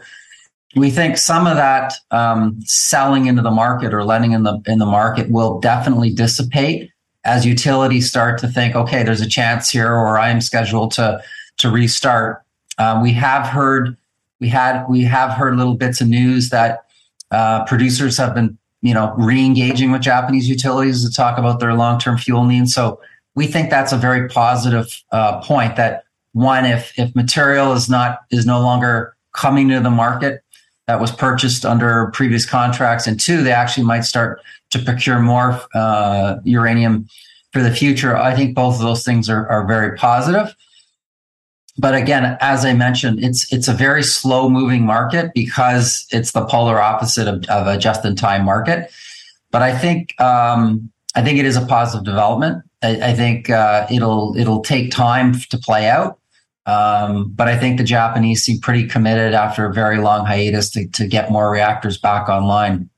we 0.75 0.91
think 0.91 1.17
some 1.17 1.47
of 1.47 1.55
that 1.55 1.93
um, 2.11 2.59
selling 2.61 3.27
into 3.27 3.41
the 3.41 3.51
market 3.51 3.93
or 3.93 4.03
lending 4.03 4.33
in 4.33 4.43
the 4.43 4.61
in 4.67 4.79
the 4.79 4.85
market 4.85 5.31
will 5.31 5.59
definitely 5.59 6.11
dissipate 6.11 6.91
as 7.27 7.45
utilities 7.45 8.09
start 8.09 8.39
to 8.39 8.47
think, 8.47 8.75
okay, 8.75 9.03
there's 9.03 9.21
a 9.21 9.27
chance 9.27 9.69
here, 9.69 9.93
or 9.93 10.17
I 10.17 10.29
am 10.29 10.41
scheduled 10.41 10.91
to 10.93 11.21
to 11.57 11.69
restart. 11.69 12.43
Um, 12.77 13.01
we 13.01 13.11
have 13.13 13.47
heard 13.47 13.97
we 14.39 14.49
had 14.49 14.85
we 14.87 15.03
have 15.03 15.31
heard 15.31 15.57
little 15.57 15.75
bits 15.75 16.01
of 16.01 16.07
news 16.07 16.49
that 16.49 16.85
uh, 17.31 17.65
producers 17.65 18.17
have 18.17 18.33
been 18.33 18.57
you 18.81 18.93
know 18.93 19.13
re-engaging 19.17 19.91
with 19.91 20.01
Japanese 20.01 20.47
utilities 20.49 21.03
to 21.03 21.13
talk 21.13 21.37
about 21.37 21.59
their 21.59 21.73
long-term 21.73 22.17
fuel 22.17 22.45
needs. 22.45 22.73
So 22.73 22.99
we 23.35 23.47
think 23.47 23.69
that's 23.69 23.91
a 23.91 23.97
very 23.97 24.27
positive 24.29 25.03
uh, 25.11 25.41
point. 25.41 25.75
That 25.75 26.03
one, 26.33 26.65
if 26.65 26.97
if 26.97 27.13
material 27.15 27.73
is 27.73 27.89
not 27.89 28.19
is 28.31 28.45
no 28.45 28.61
longer 28.61 29.15
coming 29.33 29.69
to 29.69 29.79
the 29.79 29.91
market 29.91 30.43
that 30.87 30.99
was 31.01 31.11
purchased 31.11 31.65
under 31.65 32.09
previous 32.13 32.45
contracts, 32.45 33.07
and 33.07 33.19
two, 33.19 33.43
they 33.43 33.51
actually 33.51 33.85
might 33.85 34.01
start 34.01 34.41
to 34.71 34.79
procure 34.79 35.19
more 35.19 35.59
uh, 35.73 36.37
uranium 36.43 37.07
for 37.53 37.61
the 37.61 37.73
future. 37.73 38.15
I 38.15 38.35
think 38.35 38.55
both 38.55 38.75
of 38.75 38.81
those 38.81 39.03
things 39.03 39.29
are, 39.29 39.47
are 39.47 39.65
very 39.65 39.97
positive. 39.97 40.55
But 41.77 41.93
again, 41.93 42.37
as 42.41 42.65
I 42.65 42.73
mentioned, 42.73 43.23
it's 43.23 43.51
it's 43.53 43.67
a 43.67 43.73
very 43.73 44.01
slow 44.01 44.49
moving 44.49 44.83
market 44.85 45.31
because 45.35 46.07
it's 46.11 46.31
the 46.31 46.45
polar 46.45 46.81
opposite 46.81 47.27
of, 47.27 47.45
of 47.49 47.67
a 47.67 47.77
just 47.77 48.03
in 48.03 48.15
time 48.15 48.43
market. 48.45 48.89
But 49.51 49.61
I 49.61 49.77
think 49.77 50.19
um, 50.19 50.91
I 51.15 51.21
think 51.21 51.37
it 51.37 51.45
is 51.45 51.55
a 51.55 51.65
positive 51.65 52.03
development. 52.03 52.63
I, 52.81 53.09
I 53.09 53.13
think 53.13 53.49
uh, 53.49 53.85
it'll 53.91 54.35
it'll 54.37 54.61
take 54.61 54.89
time 54.89 55.39
to 55.51 55.57
play 55.57 55.87
out. 55.87 56.17
Um, 56.67 57.31
but 57.33 57.47
I 57.47 57.57
think 57.57 57.77
the 57.77 57.83
Japanese 57.83 58.43
seem 58.43 58.59
pretty 58.59 58.87
committed 58.87 59.33
after 59.33 59.65
a 59.65 59.73
very 59.73 59.97
long 59.97 60.25
hiatus 60.25 60.69
to, 60.71 60.87
to 60.89 61.07
get 61.07 61.31
more 61.31 61.49
reactors 61.49 61.97
back 61.97 62.29
online. 62.29 62.89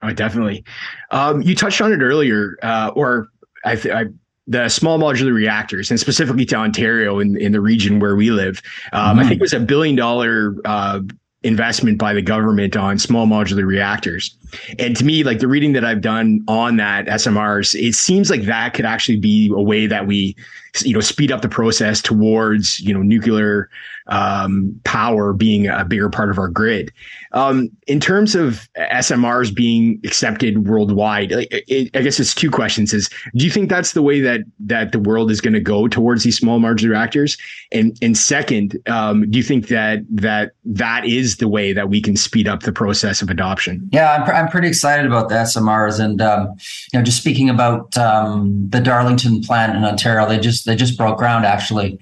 Oh, 0.00 0.12
definitely. 0.12 0.64
Um, 1.10 1.42
you 1.42 1.56
touched 1.56 1.80
on 1.80 1.92
it 1.92 2.00
earlier, 2.00 2.56
uh, 2.62 2.92
or 2.94 3.30
I, 3.64 3.74
th- 3.74 3.92
I, 3.92 4.04
the 4.46 4.68
small 4.68 4.98
modular 4.98 5.34
reactors, 5.34 5.90
and 5.90 5.98
specifically 5.98 6.46
to 6.46 6.56
Ontario 6.56 7.18
in, 7.18 7.36
in 7.40 7.50
the 7.50 7.60
region 7.60 7.98
where 7.98 8.14
we 8.14 8.30
live. 8.30 8.62
Um, 8.92 9.10
mm-hmm. 9.10 9.18
I 9.18 9.22
think 9.24 9.40
it 9.40 9.42
was 9.42 9.52
a 9.52 9.60
billion 9.60 9.96
dollar 9.96 10.54
uh, 10.64 11.00
investment 11.42 11.98
by 11.98 12.12
the 12.12 12.22
government 12.22 12.76
on 12.76 12.98
small 12.98 13.26
modular 13.26 13.66
reactors. 13.66 14.36
And 14.78 14.96
to 14.96 15.04
me, 15.04 15.22
like 15.22 15.38
the 15.40 15.48
reading 15.48 15.72
that 15.72 15.84
I've 15.84 16.00
done 16.00 16.42
on 16.48 16.76
that 16.78 17.06
SMRs, 17.06 17.74
it 17.74 17.94
seems 17.94 18.30
like 18.30 18.42
that 18.42 18.74
could 18.74 18.84
actually 18.84 19.18
be 19.18 19.52
a 19.54 19.60
way 19.60 19.86
that 19.86 20.06
we, 20.06 20.34
you 20.82 20.94
know, 20.94 21.00
speed 21.00 21.32
up 21.32 21.42
the 21.42 21.48
process 21.48 22.00
towards, 22.00 22.80
you 22.80 22.92
know, 22.94 23.02
nuclear 23.02 23.68
um, 24.08 24.78
power 24.84 25.32
being 25.32 25.66
a 25.66 25.84
bigger 25.84 26.08
part 26.08 26.30
of 26.30 26.38
our 26.38 26.48
grid. 26.48 26.92
Um, 27.32 27.70
in 27.86 28.00
terms 28.00 28.34
of 28.34 28.68
SMRs 28.76 29.54
being 29.54 30.00
accepted 30.04 30.66
worldwide, 30.66 31.32
it, 31.32 31.94
I 31.94 32.00
guess 32.00 32.18
it's 32.18 32.34
two 32.34 32.50
questions: 32.50 32.94
is 32.94 33.10
do 33.36 33.44
you 33.44 33.50
think 33.50 33.68
that's 33.68 33.92
the 33.92 34.02
way 34.02 34.20
that 34.20 34.40
that 34.60 34.92
the 34.92 34.98
world 34.98 35.30
is 35.30 35.40
going 35.40 35.54
to 35.54 35.60
go 35.60 35.88
towards 35.88 36.24
these 36.24 36.36
small 36.36 36.58
modular 36.58 36.90
reactors? 36.90 37.36
And 37.70 37.96
and 38.00 38.16
second, 38.16 38.78
um, 38.86 39.30
do 39.30 39.36
you 39.36 39.44
think 39.44 39.68
that 39.68 40.04
that 40.10 40.52
that 40.64 41.04
is 41.04 41.36
the 41.36 41.48
way 41.48 41.72
that 41.74 41.90
we 41.90 42.00
can 42.00 42.16
speed 42.16 42.48
up 42.48 42.62
the 42.62 42.72
process 42.72 43.20
of 43.20 43.28
adoption? 43.28 43.88
Yeah, 43.92 44.12
I'm, 44.12 44.24
pr- 44.24 44.34
I'm 44.34 44.48
pretty 44.48 44.68
excited 44.68 45.04
about 45.04 45.28
the 45.28 45.34
SMRs, 45.34 46.00
and 46.00 46.22
um, 46.22 46.54
you 46.92 46.98
know, 46.98 47.04
just 47.04 47.20
speaking 47.20 47.50
about 47.50 47.96
um, 47.98 48.68
the 48.70 48.80
Darlington 48.80 49.42
plant 49.42 49.76
in 49.76 49.84
Ontario, 49.84 50.26
they 50.26 50.38
just 50.38 50.66
they 50.68 50.76
just 50.76 50.98
broke 50.98 51.18
ground 51.18 51.46
actually 51.46 51.98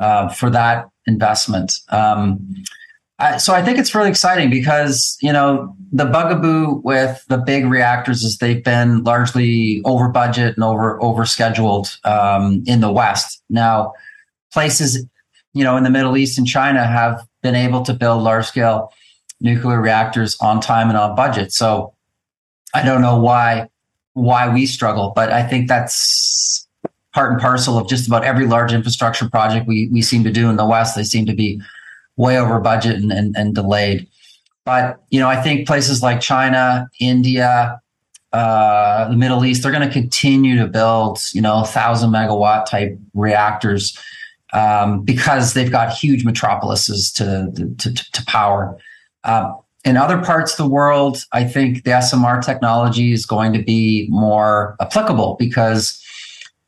uh, 0.00 0.28
for 0.28 0.50
that 0.50 0.88
investment. 1.06 1.74
Um, 1.90 2.64
I, 3.18 3.36
so 3.36 3.52
I 3.52 3.62
think 3.62 3.78
it's 3.78 3.94
really 3.94 4.08
exciting 4.08 4.48
because 4.48 5.18
you 5.20 5.32
know 5.32 5.76
the 5.92 6.06
bugaboo 6.06 6.80
with 6.82 7.22
the 7.28 7.36
big 7.36 7.66
reactors 7.66 8.24
is 8.24 8.38
they've 8.38 8.64
been 8.64 9.04
largely 9.04 9.82
over 9.84 10.08
budget 10.08 10.56
and 10.56 10.64
over 10.64 11.00
over 11.02 11.26
scheduled 11.26 11.98
um, 12.04 12.64
in 12.66 12.80
the 12.80 12.90
West. 12.90 13.42
Now, 13.50 13.92
places 14.52 15.04
you 15.52 15.62
know 15.62 15.76
in 15.76 15.84
the 15.84 15.90
Middle 15.90 16.16
East 16.16 16.38
and 16.38 16.46
China 16.46 16.86
have 16.86 17.22
been 17.42 17.54
able 17.54 17.82
to 17.82 17.92
build 17.92 18.22
large 18.22 18.46
scale 18.46 18.90
nuclear 19.42 19.80
reactors 19.80 20.36
on 20.40 20.60
time 20.60 20.88
and 20.88 20.96
on 20.96 21.14
budget. 21.14 21.52
So 21.52 21.92
I 22.72 22.82
don't 22.82 23.02
know 23.02 23.18
why 23.18 23.68
why 24.14 24.48
we 24.48 24.64
struggle, 24.64 25.12
but 25.14 25.30
I 25.30 25.42
think 25.42 25.68
that's 25.68 26.66
part 27.12 27.32
and 27.32 27.40
parcel 27.40 27.78
of 27.78 27.88
just 27.88 28.06
about 28.06 28.24
every 28.24 28.46
large 28.46 28.72
infrastructure 28.72 29.28
project 29.28 29.66
we, 29.66 29.88
we 29.88 30.02
seem 30.02 30.24
to 30.24 30.32
do 30.32 30.48
in 30.48 30.56
the 30.56 30.66
West. 30.66 30.94
They 30.94 31.04
seem 31.04 31.26
to 31.26 31.34
be 31.34 31.60
way 32.16 32.38
over 32.38 32.60
budget 32.60 32.96
and, 32.96 33.10
and, 33.10 33.34
and 33.36 33.54
delayed. 33.54 34.06
But, 34.64 35.02
you 35.10 35.18
know, 35.18 35.28
I 35.28 35.40
think 35.40 35.66
places 35.66 36.02
like 36.02 36.20
China, 36.20 36.88
India, 37.00 37.80
uh, 38.32 39.08
the 39.08 39.16
Middle 39.16 39.44
East, 39.44 39.62
they're 39.62 39.72
going 39.72 39.86
to 39.86 39.92
continue 39.92 40.56
to 40.58 40.68
build, 40.68 41.18
you 41.32 41.40
know, 41.40 41.64
thousand 41.64 42.10
megawatt 42.10 42.66
type 42.66 42.96
reactors 43.14 43.98
um, 44.52 45.02
because 45.02 45.54
they've 45.54 45.70
got 45.70 45.92
huge 45.92 46.24
metropolises 46.24 47.10
to, 47.12 47.50
to, 47.78 47.94
to, 47.94 48.24
power. 48.26 48.76
Um, 49.24 49.58
in 49.84 49.96
other 49.96 50.18
parts 50.18 50.52
of 50.52 50.58
the 50.58 50.68
world, 50.68 51.24
I 51.32 51.44
think 51.44 51.84
the 51.84 51.92
SMR 51.92 52.44
technology 52.44 53.12
is 53.12 53.26
going 53.26 53.52
to 53.54 53.62
be 53.62 54.06
more 54.10 54.76
applicable 54.80 55.36
because 55.38 56.04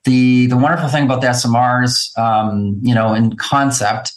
the 0.04 0.46
the 0.46 0.56
wonderful 0.56 0.88
thing 0.88 1.04
about 1.04 1.20
the 1.20 1.28
SMRs, 1.28 2.16
um, 2.18 2.78
you 2.82 2.94
know, 2.94 3.14
in 3.14 3.36
concept, 3.36 4.12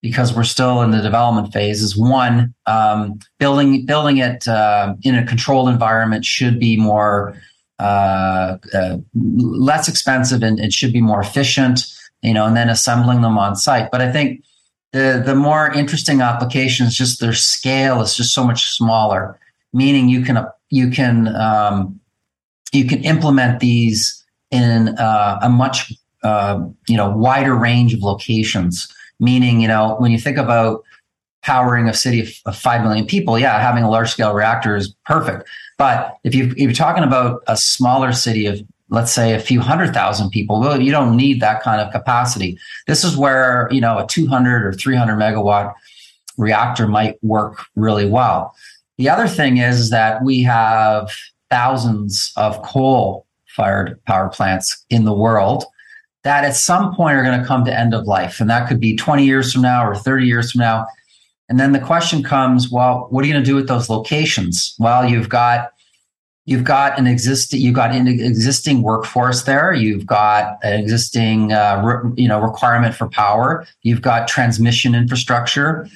because 0.00 0.34
we're 0.34 0.44
still 0.44 0.82
in 0.82 0.90
the 0.90 1.02
development 1.02 1.52
phase, 1.52 1.82
is 1.82 1.96
one 1.96 2.54
um, 2.66 3.18
building 3.38 3.84
building 3.84 4.18
it 4.18 4.48
uh, 4.48 4.94
in 5.02 5.14
a 5.14 5.26
controlled 5.26 5.68
environment 5.68 6.24
should 6.24 6.58
be 6.58 6.76
more 6.76 7.36
uh, 7.78 8.56
uh, 8.72 8.96
less 9.14 9.88
expensive 9.88 10.42
and 10.42 10.58
it 10.58 10.72
should 10.72 10.92
be 10.92 11.02
more 11.02 11.20
efficient, 11.20 11.84
you 12.22 12.32
know, 12.32 12.46
and 12.46 12.56
then 12.56 12.70
assembling 12.70 13.20
them 13.20 13.36
on 13.36 13.54
site. 13.54 13.90
But 13.90 14.00
I 14.00 14.10
think 14.10 14.42
the 14.92 15.22
the 15.24 15.34
more 15.34 15.70
interesting 15.70 16.22
applications, 16.22 16.96
just 16.96 17.20
their 17.20 17.34
scale 17.34 18.00
is 18.00 18.16
just 18.16 18.32
so 18.32 18.44
much 18.44 18.70
smaller, 18.70 19.38
meaning 19.74 20.08
you 20.08 20.22
can 20.22 20.46
you 20.70 20.88
can 20.88 21.28
um, 21.36 22.00
you 22.72 22.86
can 22.86 23.04
implement 23.04 23.60
these 23.60 24.24
in 24.50 24.88
uh, 24.98 25.38
a 25.42 25.48
much 25.48 25.92
uh, 26.22 26.60
you 26.88 26.96
know 26.96 27.10
wider 27.10 27.54
range 27.54 27.94
of 27.94 28.02
locations. 28.02 28.92
Meaning, 29.18 29.62
you 29.62 29.68
know, 29.68 29.96
when 29.98 30.10
you 30.10 30.18
think 30.18 30.36
about 30.36 30.84
powering 31.42 31.88
a 31.88 31.94
city 31.94 32.20
of, 32.20 32.28
of 32.44 32.56
five 32.56 32.82
million 32.82 33.06
people, 33.06 33.38
yeah, 33.38 33.58
having 33.60 33.82
a 33.82 33.90
large 33.90 34.10
scale 34.10 34.34
reactor 34.34 34.76
is 34.76 34.94
perfect. 35.06 35.48
But 35.78 36.18
if 36.24 36.34
you 36.34 36.52
you're 36.56 36.72
talking 36.72 37.04
about 37.04 37.42
a 37.46 37.56
smaller 37.56 38.12
city 38.12 38.46
of 38.46 38.60
let's 38.88 39.12
say 39.12 39.34
a 39.34 39.40
few 39.40 39.60
hundred 39.60 39.92
thousand 39.94 40.30
people, 40.30 40.60
well, 40.60 40.80
you 40.80 40.92
don't 40.92 41.16
need 41.16 41.40
that 41.40 41.62
kind 41.62 41.80
of 41.80 41.92
capacity. 41.92 42.58
This 42.86 43.04
is 43.04 43.16
where 43.16 43.68
you 43.70 43.80
know 43.80 43.98
a 43.98 44.06
200 44.06 44.66
or 44.66 44.72
300 44.72 45.16
megawatt 45.16 45.72
reactor 46.36 46.86
might 46.86 47.22
work 47.22 47.64
really 47.74 48.08
well. 48.08 48.54
The 48.98 49.08
other 49.08 49.28
thing 49.28 49.58
is 49.58 49.90
that 49.90 50.22
we 50.22 50.42
have 50.42 51.10
thousands 51.50 52.32
of 52.36 52.60
coal 52.62 53.25
fired 53.56 53.98
power 54.04 54.28
plants 54.28 54.84
in 54.90 55.04
the 55.04 55.14
world 55.14 55.64
that 56.26 56.44
at 56.44 56.56
some 56.56 56.92
point 56.92 57.16
are 57.16 57.22
going 57.22 57.40
to 57.40 57.46
come 57.46 57.64
to 57.64 57.72
end 57.72 57.94
of 57.94 58.04
life. 58.04 58.40
And 58.40 58.50
that 58.50 58.68
could 58.68 58.80
be 58.80 58.96
20 58.96 59.24
years 59.24 59.52
from 59.52 59.62
now 59.62 59.86
or 59.86 59.94
30 59.94 60.26
years 60.26 60.50
from 60.50 60.58
now. 60.58 60.84
And 61.48 61.60
then 61.60 61.70
the 61.70 61.78
question 61.78 62.24
comes, 62.24 62.68
well, 62.68 63.06
what 63.10 63.22
are 63.22 63.28
you 63.28 63.32
going 63.32 63.44
to 63.44 63.48
do 63.48 63.54
with 63.54 63.68
those 63.68 63.88
locations? 63.88 64.74
Well, 64.80 65.08
you've 65.08 65.28
got 65.28 65.70
you've 66.44 66.64
got 66.64 66.98
an 66.98 67.06
existing 67.06 67.60
you've 67.60 67.76
got 67.76 67.94
an 67.94 68.08
existing 68.08 68.82
workforce 68.82 69.44
there. 69.44 69.72
You've 69.72 70.06
got 70.06 70.58
an 70.64 70.80
existing 70.80 71.52
uh, 71.52 71.80
re, 71.84 72.12
you 72.16 72.26
know 72.26 72.40
requirement 72.40 72.96
for 72.96 73.08
power. 73.08 73.64
You've 73.82 74.02
got 74.02 74.26
transmission 74.26 74.96
infrastructure. 74.96 75.88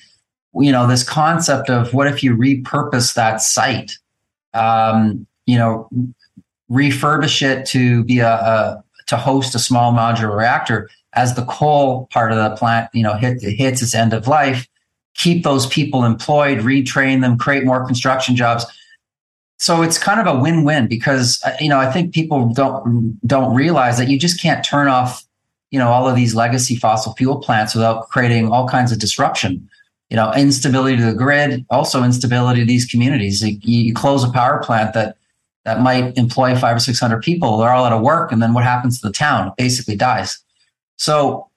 You 0.55 0.71
know 0.71 0.87
this 0.87 1.03
concept 1.03 1.71
of 1.71 1.93
what 1.93 2.07
if 2.07 2.23
you 2.23 2.37
repurpose 2.37 3.15
that 3.15 3.43
site? 3.43 3.99
Um, 4.55 5.27
you 5.47 5.59
know 5.59 5.89
refurbish 6.71 7.43
it 7.43 7.67
to 7.67 8.05
be 8.05 8.21
a, 8.21 8.33
a 8.33 8.85
to 9.09 9.17
host 9.17 9.55
a 9.55 9.59
small 9.59 9.93
modular 9.93 10.37
reactor 10.37 10.89
as 11.15 11.35
the 11.35 11.45
coal 11.47 12.07
part 12.13 12.33
of 12.33 12.39
the 12.39 12.57
plant, 12.57 12.89
you 12.95 13.03
know, 13.03 13.15
hit, 13.15 13.43
hits 13.43 13.83
its 13.83 13.95
end 13.95 14.13
of 14.13 14.29
life, 14.29 14.69
keep 15.15 15.43
those 15.43 15.67
people 15.67 16.05
employed, 16.05 16.59
retrain 16.59 17.21
them, 17.21 17.37
create 17.37 17.65
more 17.65 17.85
construction 17.85 18.37
jobs. 18.37 18.65
So 19.59 19.83
it's 19.83 19.99
kind 19.99 20.21
of 20.21 20.35
a 20.35 20.39
win-win 20.39 20.87
because 20.87 21.43
uh, 21.45 21.53
you 21.61 21.69
know 21.69 21.79
I 21.79 21.93
think 21.93 22.15
people 22.15 22.49
don't 22.55 23.19
don't 23.27 23.55
realize 23.55 23.99
that 23.99 24.09
you 24.09 24.19
just 24.19 24.41
can't 24.41 24.65
turn 24.65 24.89
off 24.89 25.23
you 25.71 25.79
know 25.79 25.89
all 25.89 26.09
of 26.09 26.17
these 26.17 26.35
legacy 26.35 26.77
fossil 26.77 27.13
fuel 27.15 27.41
plants 27.41 27.75
without 27.75 28.09
creating 28.09 28.51
all 28.51 28.67
kinds 28.67 28.91
of 28.91 28.99
disruption. 28.99 29.69
You 30.09 30.17
know, 30.17 30.33
instability 30.33 30.97
to 30.97 31.05
the 31.05 31.15
grid, 31.15 31.65
also 31.71 32.03
instability 32.03 32.61
to 32.61 32.67
these 32.67 32.87
communities. 32.87 33.43
You, 33.43 33.59
you 33.63 33.95
close 33.95 34.25
a 34.25 34.33
power 34.33 34.61
plant 34.63 34.95
that 34.95 35.17
that 35.65 35.81
might 35.81 36.17
employ 36.17 36.57
five 36.57 36.77
or 36.77 36.81
six 36.81 36.99
hundred 36.99 37.23
people. 37.23 37.59
They're 37.59 37.73
all 37.73 37.85
out 37.85 37.93
of 37.93 38.03
work, 38.03 38.33
and 38.33 38.43
then 38.43 38.55
what 38.55 38.65
happens 38.65 39.01
to 39.01 39.09
the 39.09 39.13
town? 39.13 39.49
It 39.49 39.55
basically 39.57 39.97
dies. 39.97 40.39
So 40.97 41.49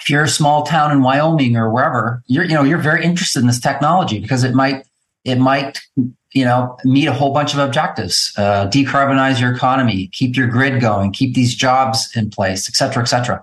if 0.00 0.10
you're 0.10 0.24
a 0.24 0.28
small 0.28 0.64
town 0.64 0.92
in 0.92 1.02
Wyoming 1.02 1.56
or 1.56 1.70
wherever, 1.70 2.22
you're 2.26 2.44
you 2.44 2.54
know 2.54 2.62
you're 2.62 2.78
very 2.78 3.04
interested 3.04 3.40
in 3.40 3.46
this 3.46 3.60
technology 3.60 4.20
because 4.20 4.44
it 4.44 4.54
might 4.54 4.86
it 5.24 5.36
might 5.36 5.80
you 6.32 6.44
know 6.44 6.76
meet 6.84 7.06
a 7.06 7.12
whole 7.12 7.32
bunch 7.32 7.52
of 7.52 7.58
objectives, 7.58 8.32
uh, 8.36 8.68
decarbonize 8.68 9.40
your 9.40 9.52
economy, 9.52 10.08
keep 10.12 10.36
your 10.36 10.46
grid 10.46 10.80
going, 10.80 11.12
keep 11.12 11.34
these 11.34 11.54
jobs 11.54 12.08
in 12.14 12.30
place, 12.30 12.68
et 12.68 12.74
cetera, 12.74 13.02
et 13.02 13.06
cetera. 13.06 13.42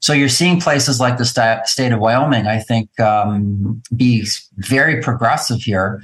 So 0.00 0.12
you're 0.12 0.28
seeing 0.28 0.60
places 0.60 1.00
like 1.00 1.16
the 1.16 1.24
st- 1.24 1.66
state 1.66 1.90
of 1.90 2.00
Wyoming, 2.00 2.46
I 2.46 2.58
think, 2.58 3.00
um, 3.00 3.82
be 3.96 4.26
very 4.56 5.02
progressive 5.02 5.62
here 5.62 6.02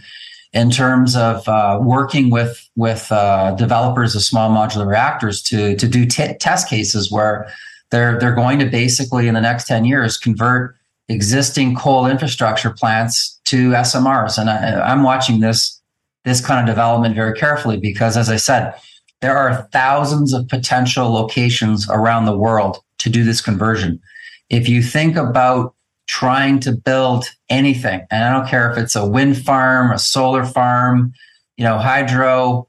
in 0.52 0.70
terms 0.70 1.16
of 1.16 1.48
uh, 1.48 1.78
working 1.82 2.30
with 2.30 2.68
with 2.76 3.10
uh, 3.10 3.52
developers 3.52 4.14
of 4.14 4.22
small 4.22 4.50
modular 4.50 4.86
reactors 4.86 5.42
to 5.42 5.76
to 5.76 5.88
do 5.88 6.06
t- 6.06 6.34
test 6.34 6.68
cases 6.68 7.10
where 7.10 7.52
they're 7.90 8.18
they're 8.18 8.34
going 8.34 8.58
to 8.58 8.66
basically 8.66 9.28
in 9.28 9.34
the 9.34 9.40
next 9.40 9.66
10 9.66 9.84
years 9.84 10.16
convert 10.16 10.76
existing 11.08 11.74
coal 11.74 12.06
infrastructure 12.06 12.70
plants 12.70 13.40
to 13.44 13.70
SMRs. 13.70 14.38
And 14.38 14.48
I, 14.48 14.80
I'm 14.80 15.02
watching 15.02 15.40
this 15.40 15.80
this 16.24 16.44
kind 16.44 16.60
of 16.60 16.72
development 16.72 17.14
very 17.14 17.34
carefully 17.34 17.78
because, 17.78 18.16
as 18.16 18.30
I 18.30 18.36
said, 18.36 18.74
there 19.20 19.36
are 19.36 19.68
thousands 19.72 20.32
of 20.32 20.48
potential 20.48 21.10
locations 21.10 21.88
around 21.90 22.26
the 22.26 22.36
world 22.36 22.78
to 22.98 23.10
do 23.10 23.24
this 23.24 23.40
conversion. 23.40 24.00
If 24.48 24.68
you 24.68 24.82
think 24.82 25.16
about 25.16 25.74
trying 26.06 26.60
to 26.60 26.72
build 26.72 27.24
anything, 27.48 28.06
and 28.10 28.24
I 28.24 28.32
don't 28.32 28.48
care 28.48 28.70
if 28.70 28.78
it's 28.78 28.96
a 28.96 29.06
wind 29.06 29.38
farm, 29.42 29.92
a 29.92 29.98
solar 29.98 30.44
farm, 30.44 31.14
you 31.56 31.64
know, 31.64 31.78
hydro, 31.78 32.68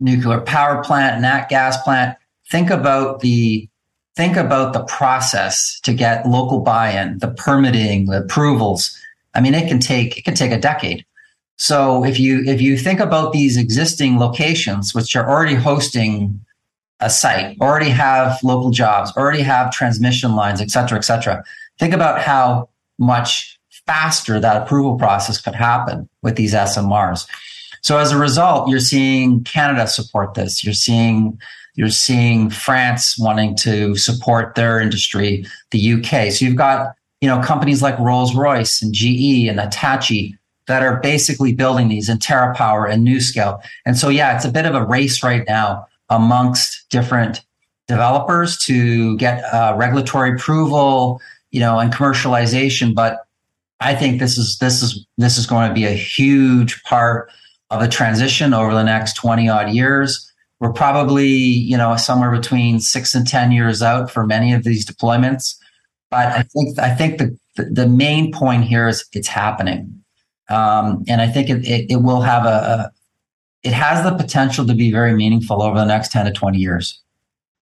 nuclear 0.00 0.40
power 0.40 0.82
plant, 0.82 1.20
nat 1.20 1.48
gas 1.48 1.82
plant, 1.82 2.16
think 2.50 2.70
about 2.70 3.20
the 3.20 3.68
think 4.16 4.36
about 4.36 4.72
the 4.72 4.82
process 4.84 5.78
to 5.80 5.92
get 5.94 6.26
local 6.26 6.60
buy-in, 6.60 7.18
the 7.18 7.28
permitting, 7.28 8.06
the 8.06 8.18
approvals. 8.22 8.98
I 9.34 9.40
mean, 9.40 9.54
it 9.54 9.68
can 9.68 9.78
take 9.78 10.18
it 10.18 10.24
can 10.24 10.34
take 10.34 10.52
a 10.52 10.58
decade. 10.58 11.04
So 11.56 12.04
if 12.04 12.18
you 12.18 12.42
if 12.44 12.60
you 12.60 12.76
think 12.76 13.00
about 13.00 13.32
these 13.32 13.56
existing 13.56 14.18
locations, 14.18 14.94
which 14.94 15.14
are 15.16 15.28
already 15.28 15.54
hosting 15.54 16.40
a 17.00 17.10
site, 17.10 17.56
already 17.60 17.90
have 17.90 18.42
local 18.42 18.70
jobs, 18.70 19.12
already 19.16 19.42
have 19.42 19.70
transmission 19.70 20.34
lines, 20.34 20.60
et 20.60 20.70
cetera, 20.70 20.98
et 20.98 21.02
cetera, 21.02 21.44
think 21.78 21.94
about 21.94 22.20
how 22.20 22.68
much 22.98 23.58
faster 23.86 24.38
that 24.38 24.62
approval 24.62 24.96
process 24.96 25.40
could 25.40 25.54
happen 25.54 26.08
with 26.22 26.36
these 26.36 26.54
SMRs. 26.54 27.26
So 27.82 27.98
as 27.98 28.12
a 28.12 28.18
result, 28.18 28.68
you're 28.68 28.80
seeing 28.80 29.44
Canada 29.44 29.86
support 29.86 30.34
this. 30.34 30.64
You're 30.64 30.74
seeing 30.74 31.38
you're 31.74 31.90
seeing 31.90 32.50
France 32.50 33.16
wanting 33.20 33.56
to 33.58 33.94
support 33.94 34.56
their 34.56 34.80
industry, 34.80 35.46
the 35.70 35.92
UK. 35.92 36.32
So 36.32 36.44
you've 36.44 36.56
got, 36.56 36.96
you 37.20 37.28
know, 37.28 37.40
companies 37.40 37.82
like 37.82 37.96
Rolls-Royce 38.00 38.82
and 38.82 38.92
GE 38.92 39.46
and 39.46 39.60
Hitachi 39.60 40.36
that 40.66 40.82
are 40.82 40.98
basically 40.98 41.52
building 41.52 41.86
these 41.86 42.08
in 42.08 42.18
TerraPower 42.18 42.90
and 42.90 43.06
NuScale. 43.06 43.60
And 43.86 43.96
so, 43.96 44.08
yeah, 44.08 44.34
it's 44.34 44.44
a 44.44 44.50
bit 44.50 44.66
of 44.66 44.74
a 44.74 44.84
race 44.84 45.22
right 45.22 45.44
now 45.46 45.86
amongst 46.10 46.88
different 46.90 47.44
developers 47.86 48.58
to 48.64 49.16
get 49.16 49.44
uh, 49.44 49.74
regulatory 49.76 50.32
approval, 50.32 51.20
you 51.50 51.60
know, 51.60 51.78
and 51.78 51.92
commercialization. 51.92 52.94
But 52.94 53.26
I 53.80 53.94
think 53.94 54.20
this 54.20 54.38
is 54.38 54.58
this 54.58 54.82
is 54.82 55.06
this 55.16 55.38
is 55.38 55.46
going 55.46 55.68
to 55.68 55.74
be 55.74 55.84
a 55.84 55.92
huge 55.92 56.82
part 56.84 57.30
of 57.70 57.82
a 57.82 57.88
transition 57.88 58.54
over 58.54 58.72
the 58.72 58.82
next 58.82 59.14
20 59.14 59.48
odd 59.48 59.70
years 59.70 60.28
we're 60.60 60.72
probably, 60.72 61.28
you 61.28 61.76
know, 61.76 61.96
somewhere 61.96 62.30
between 62.30 62.80
six 62.80 63.14
and 63.14 63.26
10 63.26 63.52
years 63.52 63.82
out 63.82 64.10
for 64.10 64.26
many 64.26 64.52
of 64.52 64.64
these 64.64 64.84
deployments. 64.84 65.56
But 66.10 66.26
I 66.26 66.42
think, 66.42 66.78
I 66.78 66.94
think 66.94 67.18
the, 67.18 67.36
the 67.56 67.86
main 67.86 68.32
point 68.32 68.64
here 68.64 68.88
is 68.88 69.04
it's 69.12 69.28
happening. 69.28 70.02
Um, 70.48 71.04
and 71.06 71.20
I 71.20 71.28
think 71.28 71.50
it, 71.50 71.64
it, 71.66 71.90
it 71.90 71.96
will 71.96 72.22
have 72.22 72.44
a, 72.44 72.48
a, 72.48 72.92
it 73.62 73.72
has 73.72 74.02
the 74.02 74.16
potential 74.16 74.66
to 74.66 74.74
be 74.74 74.90
very 74.90 75.12
meaningful 75.12 75.62
over 75.62 75.76
the 75.76 75.84
next 75.84 76.10
10 76.10 76.26
to 76.26 76.32
20 76.32 76.58
years. 76.58 77.00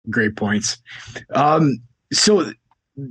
Great 0.10 0.36
points. 0.36 0.78
Um, 1.34 1.82
so 2.14 2.52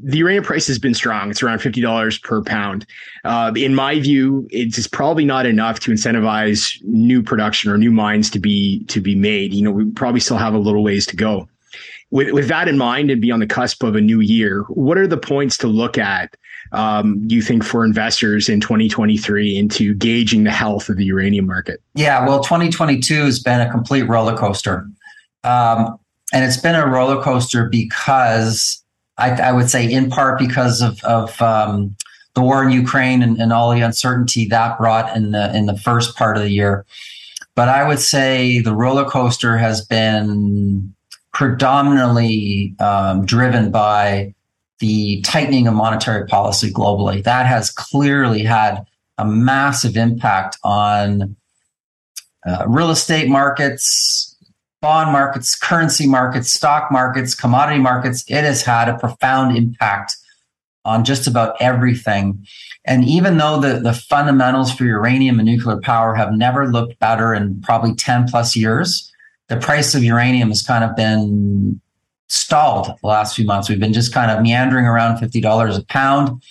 the 0.02 0.18
uranium 0.18 0.44
price 0.44 0.66
has 0.66 0.78
been 0.78 0.94
strong. 0.94 1.30
It's 1.30 1.42
around 1.42 1.60
fifty 1.60 1.80
dollars 1.80 2.18
per 2.18 2.42
pound. 2.42 2.86
Uh, 3.24 3.52
in 3.56 3.74
my 3.74 4.00
view, 4.00 4.46
it's 4.50 4.86
probably 4.86 5.24
not 5.24 5.46
enough 5.46 5.80
to 5.80 5.90
incentivize 5.90 6.82
new 6.84 7.22
production 7.22 7.70
or 7.70 7.78
new 7.78 7.90
mines 7.90 8.30
to 8.30 8.38
be 8.38 8.84
to 8.84 9.00
be 9.00 9.14
made. 9.14 9.54
You 9.54 9.62
know, 9.62 9.70
we 9.70 9.90
probably 9.90 10.20
still 10.20 10.36
have 10.36 10.54
a 10.54 10.58
little 10.58 10.82
ways 10.82 11.06
to 11.06 11.16
go. 11.16 11.48
With 12.10 12.32
with 12.32 12.48
that 12.48 12.68
in 12.68 12.78
mind, 12.78 13.10
and 13.10 13.20
be 13.20 13.30
on 13.30 13.40
the 13.40 13.46
cusp 13.46 13.82
of 13.82 13.94
a 13.94 14.00
new 14.00 14.20
year, 14.20 14.62
what 14.68 14.98
are 14.98 15.06
the 15.06 15.18
points 15.18 15.56
to 15.58 15.66
look 15.66 15.98
at? 15.98 16.36
Um, 16.72 17.26
you 17.28 17.40
think 17.40 17.64
for 17.64 17.84
investors 17.84 18.48
in 18.48 18.60
2023 18.60 19.56
into 19.56 19.94
gauging 19.94 20.44
the 20.44 20.50
health 20.50 20.90
of 20.90 20.98
the 20.98 21.04
uranium 21.04 21.46
market? 21.46 21.80
Yeah, 21.94 22.26
well, 22.26 22.42
2022 22.42 23.24
has 23.24 23.38
been 23.38 23.60
a 23.60 23.70
complete 23.70 24.02
roller 24.02 24.36
coaster, 24.36 24.86
um, 25.44 25.98
and 26.32 26.44
it's 26.44 26.58
been 26.58 26.74
a 26.74 26.86
roller 26.86 27.22
coaster 27.22 27.68
because 27.68 28.82
I, 29.18 29.30
I 29.30 29.52
would 29.52 29.68
say 29.68 29.90
in 29.90 30.10
part 30.10 30.38
because 30.38 30.80
of, 30.80 31.02
of 31.04 31.40
um, 31.42 31.96
the 32.34 32.40
war 32.40 32.64
in 32.64 32.70
Ukraine 32.70 33.22
and, 33.22 33.40
and, 33.40 33.52
all 33.52 33.72
the 33.74 33.80
uncertainty 33.80 34.46
that 34.46 34.78
brought 34.78 35.16
in 35.16 35.32
the 35.32 35.54
in 35.56 35.66
the 35.66 35.76
first 35.76 36.16
part 36.16 36.36
of 36.36 36.42
the 36.42 36.50
year. 36.50 36.86
But 37.54 37.68
I 37.68 37.86
would 37.86 37.98
say 37.98 38.60
the 38.60 38.74
roller 38.74 39.04
coaster 39.04 39.58
has 39.58 39.84
been 39.84 40.94
predominantly 41.32 42.74
um, 42.78 43.26
driven 43.26 43.70
by 43.72 44.34
the 44.78 45.20
tightening 45.22 45.66
of 45.66 45.74
monetary 45.74 46.26
policy 46.26 46.70
globally. 46.70 47.24
That 47.24 47.46
has 47.46 47.70
clearly 47.70 48.42
had 48.42 48.86
a 49.18 49.24
massive 49.24 49.96
impact 49.96 50.56
on 50.62 51.36
uh, 52.46 52.64
real 52.68 52.90
estate 52.90 53.28
markets, 53.28 54.27
bond 54.80 55.12
markets, 55.12 55.54
currency 55.56 56.06
markets, 56.06 56.52
stock 56.52 56.90
markets, 56.90 57.34
commodity 57.34 57.80
markets, 57.80 58.24
it 58.28 58.44
has 58.44 58.62
had 58.62 58.88
a 58.88 58.98
profound 58.98 59.56
impact 59.56 60.16
on 60.84 61.04
just 61.04 61.26
about 61.26 61.60
everything. 61.60 62.46
And 62.84 63.04
even 63.04 63.36
though 63.36 63.60
the, 63.60 63.80
the 63.80 63.92
fundamentals 63.92 64.72
for 64.72 64.84
uranium 64.84 65.38
and 65.38 65.46
nuclear 65.46 65.80
power 65.80 66.14
have 66.14 66.32
never 66.32 66.68
looked 66.68 66.98
better 66.98 67.34
in 67.34 67.60
probably 67.60 67.94
10 67.94 68.28
plus 68.28 68.56
years, 68.56 69.12
the 69.48 69.56
price 69.56 69.94
of 69.94 70.04
uranium 70.04 70.48
has 70.48 70.62
kind 70.62 70.84
of 70.84 70.96
been 70.96 71.80
stalled 72.28 72.86
the 73.00 73.06
last 73.06 73.34
few 73.34 73.44
months. 73.44 73.68
We've 73.68 73.80
been 73.80 73.92
just 73.92 74.12
kind 74.12 74.30
of 74.30 74.42
meandering 74.42 74.86
around 74.86 75.18
$50 75.18 75.78
a 75.78 75.84
pound. 75.86 76.42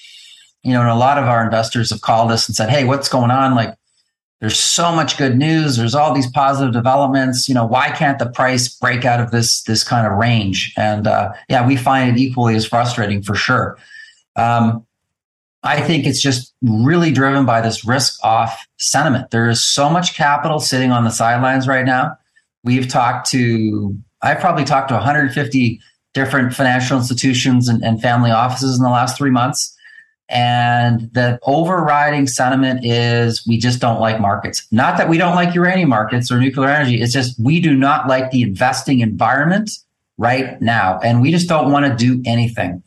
You 0.63 0.73
know, 0.73 0.81
and 0.81 0.89
a 0.89 0.95
lot 0.95 1.17
of 1.17 1.25
our 1.25 1.43
investors 1.43 1.91
have 1.91 2.01
called 2.01 2.31
us 2.31 2.47
and 2.47 2.55
said, 2.55 2.69
Hey, 2.69 2.83
what's 2.83 3.07
going 3.07 3.31
on? 3.31 3.55
Like, 3.55 3.76
there's 4.39 4.59
so 4.59 4.91
much 4.91 5.17
good 5.17 5.35
news. 5.35 5.77
There's 5.77 5.95
all 5.95 6.13
these 6.13 6.29
positive 6.29 6.71
developments. 6.73 7.49
You 7.49 7.55
know 7.55 7.65
why 7.65 7.89
can't 7.89 8.19
the 8.19 8.29
price 8.29 8.67
break 8.67 9.03
out 9.03 9.19
of 9.19 9.31
this 9.31 9.63
this 9.63 9.83
kind 9.83 10.05
of 10.05 10.13
range? 10.13 10.73
And 10.77 11.07
uh, 11.07 11.33
yeah 11.49 11.65
we 11.65 11.75
find 11.75 12.15
it 12.15 12.21
equally 12.21 12.55
as 12.55 12.65
frustrating 12.65 13.21
for 13.21 13.35
sure. 13.35 13.77
Um, 14.35 14.85
i 15.63 15.81
think 15.81 16.05
it's 16.05 16.21
just 16.21 16.53
really 16.61 17.11
driven 17.11 17.43
by 17.43 17.61
this 17.61 17.83
risk 17.83 18.23
off 18.23 18.67
sentiment. 18.77 19.31
There 19.31 19.49
is 19.49 19.63
so 19.63 19.89
much 19.89 20.15
capital 20.15 20.59
sitting 20.59 20.91
on 20.91 21.03
the 21.03 21.09
sidelines 21.09 21.67
right 21.67 21.85
now. 21.85 22.15
We've 22.63 22.87
talked 22.87 23.29
to 23.31 23.97
i've 24.21 24.39
probably 24.39 24.63
talked 24.63 24.89
to 24.89 24.95
150 24.95 25.79
different 26.13 26.53
financial 26.53 26.97
institutions 26.97 27.67
and, 27.67 27.83
and 27.83 28.01
family 28.01 28.31
offices 28.31 28.77
in 28.77 28.83
the 28.83 28.89
last 28.89 29.17
three 29.17 29.29
months 29.29 29.76
and 30.29 31.09
the 31.13 31.39
overriding 31.43 32.27
sentiment 32.27 32.85
is 32.85 33.47
we 33.47 33.57
just 33.57 33.79
don't 33.79 34.01
like 34.01 34.19
markets. 34.19 34.67
Not 34.71 34.97
that 34.97 35.07
we 35.07 35.17
don't 35.17 35.35
like 35.35 35.55
uranium 35.55 35.89
markets 35.89 36.29
or 36.31 36.39
nuclear 36.39 36.69
energy. 36.69 37.01
It's 37.01 37.13
just 37.13 37.39
we 37.39 37.61
do 37.61 37.73
not 37.75 38.07
like 38.07 38.31
the 38.31 38.41
investing 38.41 38.99
environment 38.99 39.71
right 40.17 40.61
now. 40.61 40.99
And 40.99 41.21
we 41.21 41.31
just 41.31 41.47
don't 41.47 41.71
want 41.71 41.85
to 41.85 41.95
do 41.95 42.21
anything. 42.25 42.83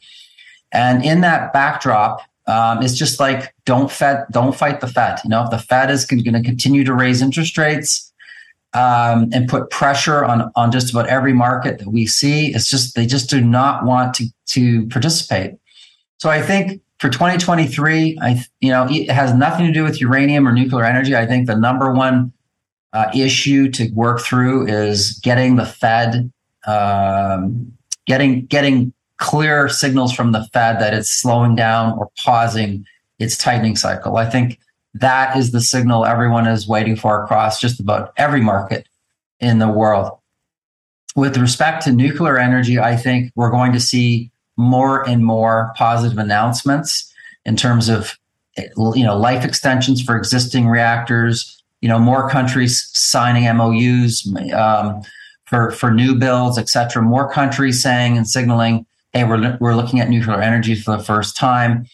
And 0.72 1.05
in 1.05 1.22
that 1.22 1.53
backdrop, 1.53 2.20
um, 2.47 2.82
it's 2.82 2.95
just 2.95 3.20
like 3.20 3.55
don't 3.64 3.91
Fed, 3.91 4.26
don't 4.30 4.55
fight 4.55 4.80
the 4.80 4.86
Fed. 4.86 5.18
You 5.24 5.30
know, 5.30 5.45
if 5.45 5.51
the 5.51 5.59
Fed 5.59 5.91
is 5.91 6.05
going 6.05 6.24
to 6.24 6.43
continue 6.43 6.84
to 6.84 6.93
raise 6.93 7.22
interest 7.22 7.57
rates, 7.57 8.11
um, 8.72 9.28
and 9.32 9.49
put 9.49 9.70
pressure 9.70 10.24
on 10.24 10.51
on 10.55 10.70
just 10.70 10.91
about 10.91 11.09
every 11.09 11.32
market 11.32 11.78
that 11.78 11.88
we 11.88 12.07
see. 12.07 12.55
It's 12.55 12.68
just 12.68 12.95
they 12.95 13.07
just 13.07 13.28
do 13.28 13.41
not 13.41 13.84
want 13.84 14.14
to 14.14 14.26
to 14.47 14.86
participate. 14.86 15.55
So 16.18 16.30
I 16.30 16.43
think 16.43 16.80
for 17.01 17.09
2023, 17.09 18.18
I 18.20 18.44
you 18.61 18.70
know 18.70 18.86
it 18.88 19.11
has 19.11 19.32
nothing 19.34 19.66
to 19.66 19.72
do 19.72 19.82
with 19.82 20.01
uranium 20.01 20.46
or 20.46 20.53
nuclear 20.53 20.84
energy. 20.84 21.16
I 21.16 21.26
think 21.26 21.46
the 21.46 21.57
number 21.57 21.92
one 21.92 22.32
uh, 22.92 23.11
issue 23.14 23.70
to 23.70 23.90
work 23.92 24.20
through 24.20 24.66
is 24.66 25.18
getting 25.20 25.57
the 25.57 25.64
Fed 25.64 26.30
um, 26.66 27.72
getting 28.07 28.44
getting 28.46 28.92
clear 29.16 29.68
signals 29.68 30.12
from 30.12 30.32
the 30.32 30.44
Fed 30.53 30.78
that 30.80 30.92
it's 30.92 31.11
slowing 31.11 31.57
down 31.57 31.98
or 31.98 32.11
pausing 32.22 32.84
its 33.18 33.36
tightening 33.36 33.76
cycle. 33.76 34.18
I 34.18 34.28
think 34.28 34.59
that 34.92 35.36
is 35.38 35.53
the 35.53 35.61
signal 35.61 36.05
everyone 36.05 36.46
is 36.46 36.68
waiting 36.68 36.96
for 36.96 37.22
across 37.22 37.61
just 37.61 37.80
about 37.80 38.12
every 38.18 38.42
market 38.42 38.86
in 39.40 39.59
the 39.59 39.68
world. 39.68 40.18
With 41.16 41.38
respect 41.38 41.84
to 41.84 41.92
nuclear 41.92 42.38
energy, 42.38 42.78
I 42.78 42.96
think 42.96 43.32
we're 43.34 43.51
going 43.51 43.72
to 43.72 43.80
see 43.80 44.30
more 44.61 45.08
and 45.08 45.24
more 45.24 45.72
positive 45.76 46.18
announcements 46.18 47.12
in 47.44 47.56
terms 47.56 47.88
of 47.88 48.18
you 48.56 49.04
know 49.04 49.16
life 49.16 49.44
extensions 49.44 50.02
for 50.02 50.16
existing 50.16 50.68
reactors. 50.68 51.56
You 51.80 51.88
know, 51.88 51.98
more 51.98 52.28
countries 52.28 52.90
signing 52.92 53.44
MOUs 53.56 54.28
um, 54.52 55.02
for 55.46 55.70
for 55.70 55.90
new 55.90 56.14
builds, 56.14 56.58
et 56.58 56.68
cetera. 56.68 57.02
More 57.02 57.30
countries 57.30 57.82
saying 57.82 58.16
and 58.16 58.28
signaling, 58.28 58.86
"Hey, 59.12 59.24
we're 59.24 59.56
we're 59.61 59.74
looking 59.74 60.00
at 60.00 60.11
nuclear 60.11 60.40
energy 60.40 60.74
for 60.74 60.96
the 60.96 61.02
first 61.02 61.36
time." 61.36 61.86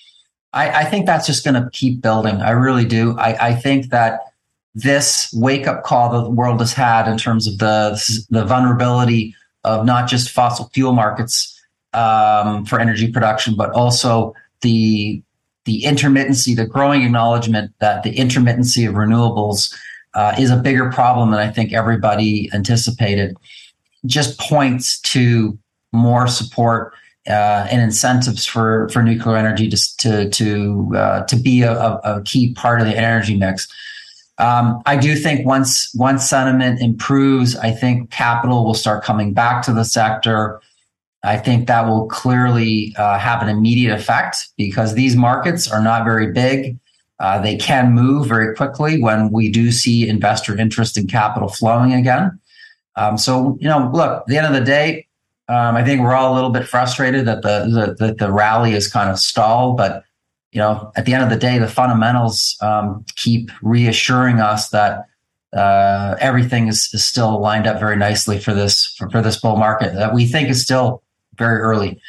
I, 0.52 0.80
I 0.80 0.84
think 0.84 1.06
that's 1.06 1.26
just 1.26 1.44
going 1.44 1.62
to 1.62 1.68
keep 1.70 2.00
building. 2.00 2.40
I 2.40 2.50
really 2.50 2.86
do. 2.86 3.16
I, 3.18 3.48
I 3.48 3.54
think 3.54 3.90
that 3.90 4.20
this 4.74 5.30
wake 5.34 5.66
up 5.66 5.84
call 5.84 6.10
that 6.10 6.24
the 6.24 6.30
world 6.30 6.60
has 6.60 6.72
had 6.72 7.08
in 7.08 7.16
terms 7.16 7.46
of 7.46 7.58
the 7.58 8.26
the 8.30 8.44
vulnerability 8.44 9.34
of 9.62 9.84
not 9.86 10.08
just 10.08 10.30
fossil 10.30 10.70
fuel 10.74 10.92
markets 10.92 11.55
um, 11.92 12.64
for 12.64 12.80
energy 12.80 13.10
production, 13.10 13.54
but 13.56 13.70
also 13.70 14.34
the 14.60 15.22
the 15.64 15.82
intermittency, 15.82 16.54
the 16.54 16.64
growing 16.64 17.02
acknowledgement 17.02 17.72
that 17.80 18.04
the 18.04 18.14
intermittency 18.14 18.88
of 18.88 18.94
renewables 18.94 19.74
uh, 20.14 20.34
is 20.38 20.50
a 20.50 20.56
bigger 20.56 20.90
problem 20.90 21.32
than 21.32 21.40
I 21.40 21.50
think 21.50 21.72
everybody 21.72 22.48
anticipated. 22.54 23.36
Just 24.06 24.38
points 24.38 25.00
to 25.00 25.58
more 25.92 26.28
support 26.28 26.94
uh, 27.28 27.66
and 27.70 27.82
incentives 27.82 28.46
for 28.46 28.88
for 28.90 29.02
nuclear 29.02 29.36
energy 29.36 29.68
to 29.68 29.76
to 29.98 30.30
to 30.30 30.92
uh, 30.96 31.24
to 31.24 31.36
be 31.36 31.62
a, 31.62 31.72
a, 31.72 32.22
key 32.24 32.54
part 32.54 32.80
of 32.80 32.86
the 32.86 32.96
energy 32.96 33.36
mix. 33.36 33.66
Um, 34.38 34.82
I 34.86 34.96
do 34.96 35.16
think 35.16 35.46
once 35.46 35.92
once 35.94 36.28
sentiment 36.28 36.80
improves, 36.80 37.56
I 37.56 37.72
think 37.72 38.10
capital 38.10 38.64
will 38.64 38.74
start 38.74 39.02
coming 39.02 39.32
back 39.32 39.62
to 39.64 39.72
the 39.72 39.84
sector. 39.84 40.60
I 41.26 41.36
think 41.36 41.66
that 41.66 41.86
will 41.86 42.06
clearly 42.06 42.94
uh, 42.96 43.18
have 43.18 43.42
an 43.42 43.48
immediate 43.48 43.92
effect 43.92 44.48
because 44.56 44.94
these 44.94 45.16
markets 45.16 45.70
are 45.70 45.82
not 45.82 46.04
very 46.04 46.32
big. 46.32 46.78
Uh, 47.18 47.40
they 47.40 47.56
can 47.56 47.92
move 47.92 48.28
very 48.28 48.54
quickly 48.54 49.02
when 49.02 49.32
we 49.32 49.50
do 49.50 49.72
see 49.72 50.08
investor 50.08 50.56
interest 50.56 50.96
in 50.96 51.06
capital 51.06 51.48
flowing 51.48 51.92
again. 51.92 52.38
Um, 52.94 53.18
so, 53.18 53.58
you 53.60 53.68
know, 53.68 53.90
look, 53.92 54.20
at 54.20 54.26
the 54.26 54.36
end 54.36 54.46
of 54.46 54.52
the 54.52 54.64
day, 54.64 55.06
um, 55.48 55.76
I 55.76 55.84
think 55.84 56.00
we're 56.00 56.14
all 56.14 56.32
a 56.32 56.36
little 56.36 56.50
bit 56.50 56.66
frustrated 56.66 57.26
that 57.26 57.42
the, 57.42 57.96
the, 57.98 58.14
the 58.14 58.32
rally 58.32 58.72
is 58.74 58.88
kind 58.88 59.10
of 59.10 59.18
stalled, 59.18 59.76
but 59.76 60.04
you 60.52 60.58
know, 60.60 60.90
at 60.96 61.04
the 61.04 61.14
end 61.14 61.22
of 61.22 61.30
the 61.30 61.36
day, 61.36 61.58
the 61.58 61.68
fundamentals 61.68 62.56
um, 62.62 63.04
keep 63.16 63.50
reassuring 63.62 64.40
us 64.40 64.70
that 64.70 65.06
uh, 65.52 66.16
everything 66.20 66.68
is, 66.68 66.88
is, 66.92 67.04
still 67.04 67.40
lined 67.40 67.66
up 67.66 67.78
very 67.78 67.96
nicely 67.96 68.38
for 68.38 68.54
this 68.54 68.86
for, 68.96 69.08
for 69.10 69.22
this 69.22 69.40
bull 69.40 69.56
market 69.56 69.94
that 69.94 70.14
we 70.14 70.26
think 70.26 70.48
is 70.48 70.62
still 70.62 71.02
very 71.38 71.60
early. 71.60 72.00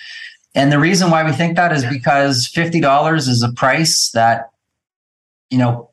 And 0.56 0.72
the 0.72 0.80
reason 0.80 1.12
why 1.12 1.24
we 1.24 1.32
think 1.32 1.56
that 1.56 1.72
is 1.72 1.86
because 1.86 2.48
fifty 2.48 2.80
dollars 2.80 3.28
is 3.28 3.44
a 3.44 3.52
price 3.52 4.10
that 4.12 4.50
you 5.50 5.58
know 5.58 5.92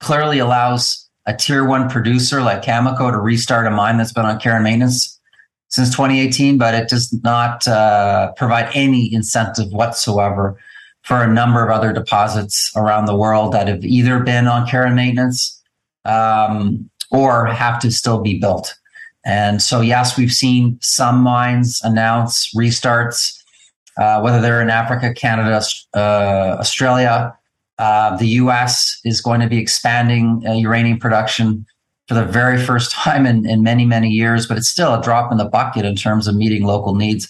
clearly 0.00 0.38
allows 0.38 1.08
a 1.26 1.34
tier 1.34 1.64
one 1.64 1.88
producer 1.88 2.42
like 2.42 2.62
Cameco 2.62 3.12
to 3.12 3.18
restart 3.18 3.66
a 3.66 3.70
mine 3.70 3.96
that's 3.96 4.12
been 4.12 4.24
on 4.26 4.40
care 4.40 4.56
and 4.56 4.64
maintenance 4.64 5.20
since 5.68 5.88
2018, 5.90 6.58
but 6.58 6.74
it 6.74 6.88
does 6.88 7.12
not 7.22 7.66
uh, 7.66 8.32
provide 8.32 8.70
any 8.74 9.12
incentive 9.12 9.72
whatsoever 9.72 10.58
for 11.02 11.22
a 11.22 11.32
number 11.32 11.64
of 11.64 11.70
other 11.70 11.92
deposits 11.92 12.70
around 12.76 13.06
the 13.06 13.16
world 13.16 13.52
that 13.52 13.68
have 13.68 13.84
either 13.84 14.20
been 14.20 14.46
on 14.46 14.66
care 14.68 14.84
and 14.84 14.94
maintenance 14.94 15.62
um, 16.04 16.90
or 17.10 17.46
have 17.46 17.78
to 17.80 17.90
still 17.90 18.20
be 18.20 18.38
built. 18.38 18.74
And 19.24 19.62
so, 19.62 19.80
yes, 19.80 20.16
we've 20.16 20.32
seen 20.32 20.78
some 20.80 21.20
mines 21.20 21.80
announce 21.84 22.52
restarts, 22.54 23.40
uh, 23.96 24.20
whether 24.20 24.40
they're 24.40 24.60
in 24.60 24.70
Africa, 24.70 25.14
Canada, 25.14 25.62
uh, 25.94 26.56
Australia. 26.58 27.36
Uh, 27.78 28.16
the 28.16 28.26
US 28.26 29.00
is 29.04 29.20
going 29.20 29.40
to 29.40 29.48
be 29.48 29.58
expanding 29.58 30.42
uh, 30.46 30.52
uranium 30.52 30.98
production 30.98 31.66
for 32.08 32.14
the 32.14 32.24
very 32.24 32.62
first 32.62 32.90
time 32.92 33.26
in, 33.26 33.48
in 33.48 33.62
many, 33.62 33.84
many 33.84 34.08
years, 34.08 34.46
but 34.46 34.56
it's 34.56 34.68
still 34.68 34.94
a 34.94 35.02
drop 35.02 35.30
in 35.30 35.38
the 35.38 35.44
bucket 35.44 35.84
in 35.84 35.94
terms 35.94 36.26
of 36.26 36.34
meeting 36.34 36.64
local 36.64 36.94
needs. 36.94 37.28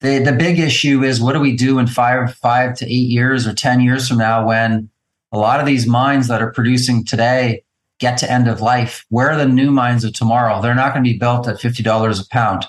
The, 0.00 0.18
the 0.18 0.32
big 0.32 0.58
issue 0.58 1.02
is 1.02 1.20
what 1.20 1.34
do 1.34 1.40
we 1.40 1.54
do 1.54 1.78
in 1.78 1.86
five, 1.86 2.34
five 2.34 2.74
to 2.76 2.86
eight 2.86 3.08
years 3.08 3.46
or 3.46 3.52
10 3.52 3.80
years 3.80 4.08
from 4.08 4.18
now 4.18 4.46
when 4.46 4.88
a 5.32 5.38
lot 5.38 5.60
of 5.60 5.66
these 5.66 5.86
mines 5.86 6.28
that 6.28 6.42
are 6.42 6.50
producing 6.52 7.04
today 7.04 7.62
get 8.00 8.18
to 8.18 8.30
end 8.30 8.48
of 8.48 8.60
life? 8.60 9.06
Where 9.10 9.30
are 9.30 9.36
the 9.36 9.46
new 9.46 9.70
mines 9.70 10.04
of 10.04 10.12
tomorrow? 10.12 10.60
They're 10.60 10.74
not 10.74 10.92
going 10.92 11.04
to 11.04 11.10
be 11.10 11.18
built 11.18 11.46
at 11.46 11.56
$50 11.56 12.20
a 12.20 12.28
pound. 12.28 12.66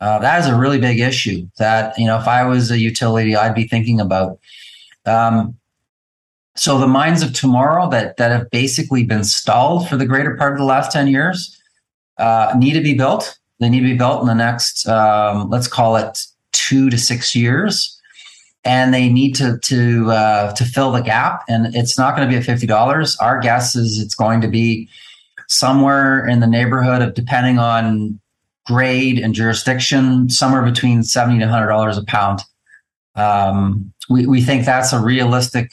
Uh, 0.00 0.18
that 0.18 0.40
is 0.40 0.48
a 0.48 0.56
really 0.56 0.80
big 0.80 0.98
issue 0.98 1.48
that, 1.58 1.96
you 1.98 2.06
know, 2.06 2.18
if 2.18 2.26
I 2.26 2.44
was 2.44 2.70
a 2.70 2.78
utility, 2.78 3.36
I'd 3.36 3.54
be 3.54 3.68
thinking 3.68 4.00
about. 4.00 4.38
Um, 5.06 5.58
so 6.56 6.78
the 6.78 6.86
mines 6.86 7.22
of 7.22 7.32
tomorrow 7.32 7.88
that 7.90 8.16
that 8.16 8.30
have 8.30 8.50
basically 8.50 9.04
been 9.04 9.24
stalled 9.24 9.88
for 9.88 9.96
the 9.96 10.06
greater 10.06 10.36
part 10.36 10.52
of 10.52 10.58
the 10.58 10.64
last 10.64 10.92
10 10.92 11.06
years 11.08 11.56
uh, 12.18 12.52
need 12.56 12.72
to 12.72 12.82
be 12.82 12.94
built. 12.94 13.38
They 13.60 13.68
need 13.68 13.80
to 13.80 13.86
be 13.86 13.96
built 13.96 14.20
in 14.20 14.26
the 14.26 14.34
next, 14.34 14.88
um, 14.88 15.48
let's 15.50 15.68
call 15.68 15.96
it 15.96 16.26
two 16.52 16.90
to 16.90 16.98
six 16.98 17.34
years. 17.34 17.98
And 18.64 18.94
they 18.94 19.08
need 19.08 19.34
to 19.36 19.58
to 19.58 20.10
uh, 20.10 20.52
to 20.52 20.64
fill 20.64 20.92
the 20.92 21.00
gap, 21.00 21.42
and 21.48 21.74
it's 21.74 21.98
not 21.98 22.14
going 22.14 22.28
to 22.28 22.32
be 22.32 22.38
at 22.38 22.44
fifty 22.44 22.66
dollars. 22.66 23.16
Our 23.16 23.40
guess 23.40 23.74
is 23.74 23.98
it's 23.98 24.14
going 24.14 24.40
to 24.40 24.48
be 24.48 24.88
somewhere 25.48 26.24
in 26.26 26.38
the 26.38 26.46
neighborhood 26.46 27.02
of, 27.02 27.14
depending 27.14 27.58
on 27.58 28.20
grade 28.64 29.18
and 29.18 29.34
jurisdiction, 29.34 30.30
somewhere 30.30 30.62
between 30.62 31.02
seventy 31.02 31.40
to 31.40 31.48
hundred 31.48 31.68
dollars 31.68 31.98
a 31.98 32.04
pound. 32.04 32.40
Um, 33.16 33.92
we 34.08 34.26
we 34.26 34.40
think 34.40 34.64
that's 34.64 34.92
a 34.92 35.00
realistic 35.00 35.72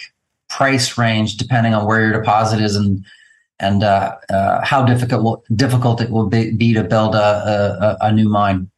price 0.49 0.97
range 0.97 1.37
depending 1.37 1.73
on 1.75 1.85
where 1.85 2.01
your 2.01 2.11
deposit 2.11 2.59
is 2.59 2.75
and 2.75 3.05
and 3.59 3.83
uh, 3.83 4.15
uh, 4.29 4.65
how 4.65 4.83
difficult 4.83 5.43
difficult 5.55 6.01
it 6.01 6.09
will 6.09 6.27
be, 6.27 6.51
be 6.51 6.73
to 6.73 6.83
build 6.83 7.13
a, 7.13 7.97
a, 8.01 8.07
a, 8.07 8.11
new 8.11 8.29
mine. 8.29 8.69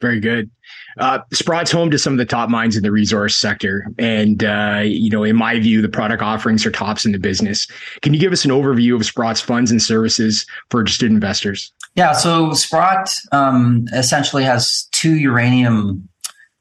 Very 0.00 0.18
good. 0.18 0.50
Uh, 0.98 1.20
Sprott's 1.32 1.70
home 1.70 1.90
to 1.90 1.98
some 1.98 2.14
of 2.14 2.18
the 2.18 2.24
top 2.24 2.48
minds 2.48 2.76
in 2.76 2.82
the 2.82 2.90
resource 2.90 3.36
sector, 3.36 3.86
and 3.98 4.44
uh, 4.44 4.82
you 4.84 5.10
know, 5.10 5.24
in 5.24 5.36
my 5.36 5.58
view, 5.58 5.82
the 5.82 5.88
product 5.88 6.22
offerings 6.22 6.64
are 6.64 6.70
tops 6.70 7.04
in 7.04 7.12
the 7.12 7.18
business. 7.18 7.66
Can 8.02 8.14
you 8.14 8.20
give 8.20 8.32
us 8.32 8.44
an 8.44 8.50
overview 8.50 8.94
of 8.94 9.04
Sprott's 9.04 9.40
funds 9.40 9.70
and 9.70 9.82
services 9.82 10.46
for 10.70 10.80
interested 10.80 11.10
investors? 11.10 11.72
Yeah, 11.94 12.12
so 12.12 12.52
Sprott 12.52 13.14
um, 13.32 13.86
essentially 13.92 14.44
has 14.44 14.88
two 14.92 15.16
uranium 15.16 16.08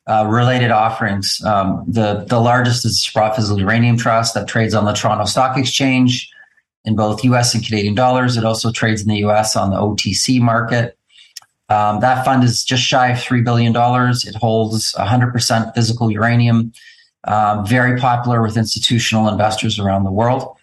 uh, 0.07 0.25
related 0.29 0.71
offerings. 0.71 1.41
Um, 1.43 1.83
the 1.88 2.25
the 2.27 2.39
largest 2.39 2.86
is 2.86 3.01
Sprott 3.01 3.36
Physical 3.36 3.59
Uranium 3.59 3.97
Trust 3.97 4.33
that 4.33 4.47
trades 4.47 4.73
on 4.73 4.86
the 4.86 4.93
Toronto 4.93 5.25
Stock 5.25 5.57
Exchange 5.57 6.31
in 6.86 6.95
both 6.95 7.23
U.S. 7.23 7.55
and 7.55 7.65
Canadian 7.65 7.95
dollars. 7.95 8.38
It 8.38 8.45
also 8.45 8.71
trades 8.71 9.01
in 9.01 9.07
the 9.07 9.17
U.S. 9.17 9.55
on 9.55 9.71
the 9.71 9.77
OTC 9.77 10.39
market. 10.39 10.97
Um, 11.70 11.99
that 12.01 12.24
fund 12.24 12.43
is 12.43 12.63
just 12.63 12.84
shy 12.84 13.09
of 13.09 13.20
three 13.20 13.41
billion 13.41 13.74
dollars. 13.74 14.26
It 14.26 14.36
holds 14.36 14.93
100% 14.93 15.74
physical 15.74 16.11
uranium, 16.11 16.74
um, 17.24 17.66
very 17.66 17.99
popular 17.99 18.41
with 18.41 18.55
institutional 18.55 19.28
investors 19.28 19.80
around 19.80 20.03
the 20.03 20.11
world. 20.11 20.55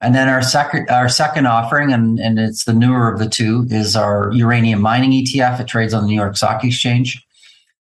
And 0.00 0.14
then 0.14 0.28
our 0.28 0.42
second 0.42 0.88
our 0.90 1.08
second 1.08 1.46
offering, 1.46 1.92
and, 1.92 2.20
and 2.20 2.38
it's 2.38 2.64
the 2.64 2.74
newer 2.74 3.10
of 3.10 3.18
the 3.18 3.28
two, 3.28 3.66
is 3.70 3.96
our 3.96 4.30
uranium 4.32 4.80
mining 4.80 5.10
ETF. 5.12 5.60
It 5.60 5.66
trades 5.66 5.94
on 5.94 6.02
the 6.02 6.08
New 6.08 6.14
York 6.14 6.36
Stock 6.36 6.62
Exchange. 6.62 7.24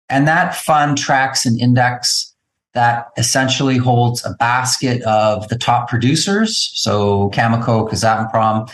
And 0.08 0.26
that 0.26 0.54
fund 0.56 0.98
tracks 0.98 1.46
an 1.46 1.58
index 1.58 2.34
that 2.74 3.08
essentially 3.16 3.76
holds 3.76 4.24
a 4.24 4.34
basket 4.34 5.02
of 5.02 5.48
the 5.48 5.56
top 5.56 5.88
producers. 5.88 6.70
So 6.74 7.30
Cameco, 7.30 7.88
Kazatomprom, 7.88 8.70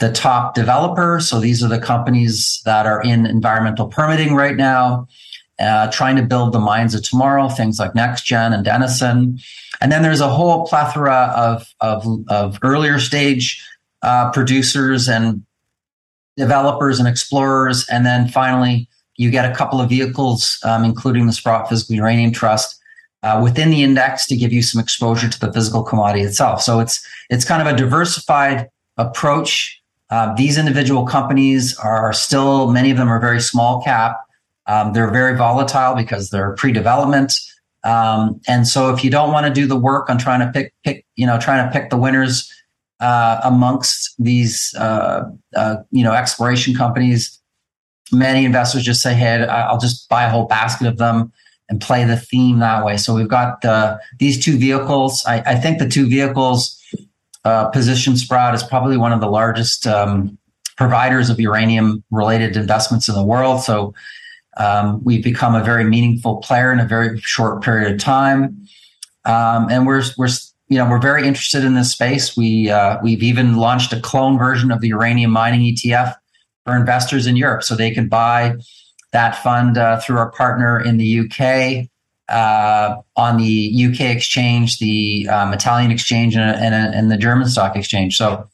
the 0.00 0.10
top 0.12 0.54
developer. 0.54 1.20
So 1.20 1.40
these 1.40 1.62
are 1.62 1.68
the 1.68 1.78
companies 1.78 2.60
that 2.64 2.86
are 2.86 3.02
in 3.02 3.26
environmental 3.26 3.86
permitting 3.86 4.34
right 4.34 4.56
now, 4.56 5.06
uh, 5.58 5.90
trying 5.90 6.16
to 6.16 6.22
build 6.22 6.52
the 6.52 6.58
mines 6.58 6.94
of 6.94 7.02
tomorrow, 7.02 7.48
things 7.48 7.78
like 7.78 7.92
NextGen 7.92 8.54
and 8.54 8.64
Denison. 8.64 9.38
And 9.80 9.92
then 9.92 10.02
there's 10.02 10.20
a 10.20 10.28
whole 10.28 10.66
plethora 10.66 11.32
of, 11.36 11.66
of, 11.80 12.06
of 12.28 12.58
earlier 12.62 12.98
stage 12.98 13.64
uh, 14.02 14.30
producers 14.32 15.08
and 15.08 15.44
developers 16.36 16.98
and 16.98 17.06
explorers. 17.06 17.86
And 17.88 18.04
then 18.04 18.28
finally, 18.28 18.88
you 19.16 19.30
get 19.30 19.50
a 19.50 19.54
couple 19.54 19.80
of 19.80 19.90
vehicles, 19.90 20.58
um, 20.64 20.82
including 20.82 21.26
the 21.26 21.32
Sprott 21.32 21.68
Physical 21.68 21.96
Uranium 21.96 22.32
Trust, 22.32 22.80
uh, 23.22 23.38
within 23.42 23.70
the 23.70 23.82
index 23.82 24.26
to 24.26 24.36
give 24.36 24.52
you 24.52 24.62
some 24.62 24.80
exposure 24.80 25.28
to 25.28 25.38
the 25.38 25.52
physical 25.52 25.82
commodity 25.82 26.24
itself. 26.24 26.62
So 26.62 26.80
it's 26.80 27.06
it's 27.28 27.44
kind 27.44 27.60
of 27.60 27.72
a 27.72 27.76
diversified 27.76 28.70
approach. 28.96 29.79
Uh, 30.10 30.34
these 30.34 30.58
individual 30.58 31.06
companies 31.06 31.78
are 31.78 32.12
still 32.12 32.70
many 32.70 32.90
of 32.90 32.96
them 32.96 33.08
are 33.08 33.20
very 33.20 33.40
small 33.40 33.82
cap. 33.82 34.16
Um, 34.66 34.92
they're 34.92 35.10
very 35.10 35.36
volatile 35.36 35.94
because 35.94 36.30
they're 36.30 36.52
pre-development. 36.52 37.32
Um, 37.84 38.40
and 38.46 38.66
so 38.66 38.92
if 38.92 39.02
you 39.04 39.10
don't 39.10 39.32
want 39.32 39.46
to 39.46 39.52
do 39.52 39.66
the 39.66 39.76
work 39.76 40.10
on 40.10 40.18
trying 40.18 40.40
to 40.40 40.52
pick 40.52 40.74
pick 40.84 41.06
you 41.16 41.26
know 41.26 41.38
trying 41.38 41.66
to 41.66 41.72
pick 41.72 41.90
the 41.90 41.96
winners 41.96 42.52
uh, 43.00 43.40
amongst 43.42 44.14
these 44.18 44.74
uh, 44.76 45.22
uh, 45.56 45.76
you 45.90 46.04
know 46.04 46.12
exploration 46.12 46.74
companies, 46.74 47.40
many 48.12 48.44
investors 48.44 48.82
just 48.82 49.00
say, 49.00 49.14
"Hey, 49.14 49.44
I'll 49.44 49.78
just 49.78 50.08
buy 50.08 50.24
a 50.24 50.30
whole 50.30 50.46
basket 50.46 50.86
of 50.86 50.98
them." 50.98 51.32
and 51.70 51.80
play 51.80 52.04
the 52.04 52.16
theme 52.16 52.58
that 52.58 52.84
way. 52.84 52.96
So 52.96 53.14
we've 53.14 53.28
got 53.28 53.62
the, 53.62 53.98
these 54.18 54.44
two 54.44 54.58
vehicles. 54.58 55.24
I, 55.24 55.38
I 55.46 55.54
think 55.54 55.78
the 55.78 55.88
two 55.88 56.08
vehicles 56.08 56.76
uh, 57.44 57.68
position 57.68 58.16
Sprott 58.16 58.54
is 58.54 58.62
probably 58.62 58.96
one 58.96 59.12
of 59.12 59.20
the 59.20 59.28
largest 59.28 59.86
um, 59.86 60.38
providers 60.76 61.30
of 61.30 61.40
uranium 61.40 62.04
related 62.10 62.56
investments 62.56 63.08
in 63.08 63.14
the 63.14 63.24
world. 63.24 63.62
So 63.62 63.94
um, 64.56 65.02
we've 65.04 65.22
become 65.22 65.54
a 65.54 65.62
very 65.62 65.84
meaningful 65.84 66.38
player 66.38 66.72
in 66.72 66.80
a 66.80 66.86
very 66.86 67.18
short 67.20 67.62
period 67.62 67.92
of 67.92 67.98
time. 67.98 68.66
Um, 69.24 69.68
and 69.70 69.86
we're, 69.86 70.02
we're, 70.18 70.28
you 70.68 70.78
know, 70.78 70.88
we're 70.88 71.00
very 71.00 71.26
interested 71.26 71.64
in 71.64 71.74
this 71.74 71.92
space. 71.92 72.36
We, 72.36 72.70
uh, 72.70 72.98
we've 73.02 73.22
even 73.22 73.56
launched 73.56 73.92
a 73.92 74.00
clone 74.00 74.38
version 74.38 74.70
of 74.70 74.80
the 74.80 74.88
uranium 74.88 75.30
mining 75.30 75.74
ETF 75.74 76.14
for 76.64 76.76
investors 76.76 77.26
in 77.26 77.36
Europe 77.36 77.62
so 77.62 77.74
they 77.74 77.90
can 77.90 78.08
buy 78.08 78.56
that 79.12 79.42
fund 79.42 79.76
uh, 79.76 80.00
through 80.00 80.18
our 80.18 80.30
partner 80.30 80.80
in 80.80 80.96
the 80.96 81.20
UK 81.20 81.90
uh, 82.30 83.00
on 83.16 83.36
the 83.36 83.86
UK 83.88 84.00
exchange, 84.02 84.78
the 84.78 85.28
um, 85.28 85.52
Italian 85.52 85.90
exchange, 85.90 86.36
and, 86.36 86.42
and, 86.42 86.94
and, 86.94 87.10
the 87.10 87.16
German 87.16 87.48
stock 87.48 87.76
exchange. 87.76 88.16
So 88.16 88.48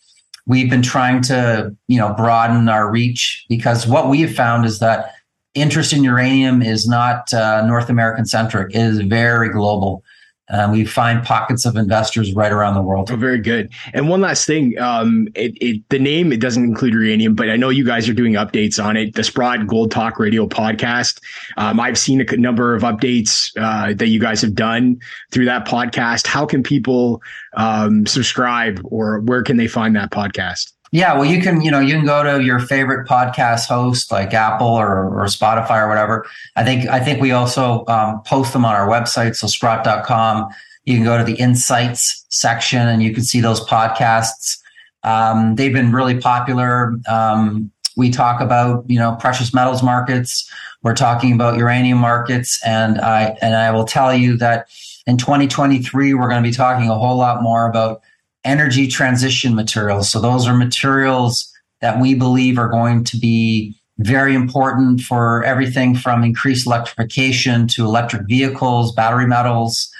we've 0.47 0.71
been 0.71 0.83
trying 0.83 1.23
to 1.23 1.75
you 1.89 1.99
know 1.99 2.15
broaden 2.15 2.69
our 2.69 2.91
reach 2.91 3.45
because 3.49 3.87
what 3.87 4.09
we 4.09 4.23
have 4.23 4.35
found 4.35 4.65
is 4.65 4.79
that 4.79 5.13
interest 5.55 5.93
in 5.93 6.05
uranium 6.05 6.63
is 6.63 6.89
not 6.89 7.33
uh, 7.35 7.67
North 7.67 7.91
American 7.91 8.25
centric; 8.25 8.75
it 8.75 8.81
is 8.81 9.01
very 9.01 9.51
global. 9.51 10.03
Um, 10.49 10.71
we 10.73 10.85
find 10.85 11.25
pockets 11.25 11.67
of 11.67 11.77
investors 11.77 12.33
right 12.35 12.53
around 12.53 12.75
the 12.75 12.83
world. 12.83 13.11
Oh, 13.11 13.17
very 13.17 13.39
good. 13.39 13.71
And 13.93 14.09
one 14.09 14.21
last 14.21 14.47
thing, 14.47 14.79
um, 14.79 15.29
it, 15.35 15.57
it, 15.61 15.83
the 15.89 15.99
name 15.99 16.33
it 16.33 16.41
doesn't 16.41 16.63
include 16.63 16.95
uranium, 16.95 17.35
but 17.35 17.51
I 17.51 17.57
know 17.57 17.69
you 17.69 17.85
guys 17.85 18.09
are 18.09 18.15
doing 18.15 18.35
updates 18.35 18.83
on 18.83 18.97
it. 18.97 19.15
The 19.15 19.25
Sprott 19.25 19.67
Gold 19.67 19.91
Talk 19.91 20.19
Radio 20.19 20.47
podcast. 20.47 21.21
Um, 21.57 21.81
I've 21.81 21.99
seen 21.99 22.21
a 22.21 22.37
number 22.37 22.75
of 22.75 22.83
updates 22.83 23.51
uh, 23.61 23.95
that 23.95 24.07
you 24.09 24.21
guys 24.21 24.41
have 24.43 24.55
done 24.55 24.99
through 25.33 25.47
that 25.47 25.67
podcast. 25.67 26.27
How 26.27 26.47
can 26.47 26.63
people 26.63 27.23
um, 27.57 28.07
subscribe, 28.07 28.81
or 28.85 29.21
where 29.21 29.43
can 29.43 29.57
they 29.57 29.67
find 29.67 29.97
that 29.97 30.11
podcast? 30.11 30.73
Yeah, 30.97 31.13
well, 31.13 31.27
you 31.27 31.43
can, 31.43 31.61
you 31.61 31.71
know, 31.71 31.79
you 31.79 31.93
can 31.93 32.07
go 32.07 32.23
to 32.23 32.43
your 32.43 32.59
favorite 32.59 33.07
podcast 33.07 33.69
host 33.69 34.11
like 34.11 34.33
Apple 34.33 34.69
or, 34.69 35.05
or 35.09 35.27
Spotify 35.27 35.83
or 35.83 35.89
whatever. 35.89 36.25
I 36.57 36.65
think, 36.65 36.89
I 36.89 37.01
think 37.01 37.21
we 37.21 37.33
also 37.33 37.85
um, 37.87 38.23
post 38.23 38.55
them 38.55 38.65
on 38.65 38.75
our 38.75 38.89
website. 38.89 39.37
So 39.37 39.47
sprott.com. 39.47 40.49
You 40.87 40.95
can 40.95 41.05
go 41.05 41.19
to 41.19 41.23
the 41.23 41.35
insights 41.35 42.25
section 42.31 42.89
and 42.89 43.03
you 43.03 43.13
can 43.13 43.25
see 43.25 43.43
those 43.43 43.61
podcasts. 43.67 44.59
Um, 45.03 45.57
they've 45.57 45.73
been 45.73 45.93
really 45.93 46.19
popular. 46.19 46.95
Um, 47.07 47.71
we 47.99 48.09
talk 48.09 48.41
about, 48.41 48.89
you 48.89 48.99
know, 48.99 49.17
precious 49.17 49.53
metals 49.53 49.83
markets. 49.83 50.51
We're 50.83 50.95
talking 50.95 51.35
about 51.35 51.59
uranium 51.59 51.99
markets. 51.99 52.59
And 52.65 53.03
I, 53.03 53.37
and 53.43 53.55
I 53.55 53.71
will 53.71 53.85
tell 53.85 54.15
you 54.15 54.39
that 54.39 54.71
in 55.07 55.19
2023, 55.19 56.15
we're 56.15 56.31
going 56.31 56.43
to 56.43 56.49
be 56.49 56.57
talking 56.57 56.89
a 56.89 56.95
whole 56.95 57.19
lot 57.19 57.43
more 57.43 57.69
about 57.69 58.01
energy 58.47 58.87
transition 58.87 59.55
materials. 59.55 60.09
So 60.09 60.21
those 60.21 60.47
are 60.47 60.55
materials 60.57 61.53
that 61.81 62.01
we 62.01 62.15
believe 62.15 62.59
are 62.59 62.69
going 62.69 63.05
to 63.05 63.19
be 63.19 63.79
very 63.99 64.35
important 64.35 65.01
for 65.01 65.43
everything 65.45 65.95
from 65.95 66.23
increased 66.23 66.67
electrification 66.67 67.67
to 67.69 67.85
electric 67.85 68.27
vehicles, 68.27 68.93
battery 68.93 69.27
metals. 69.27 69.91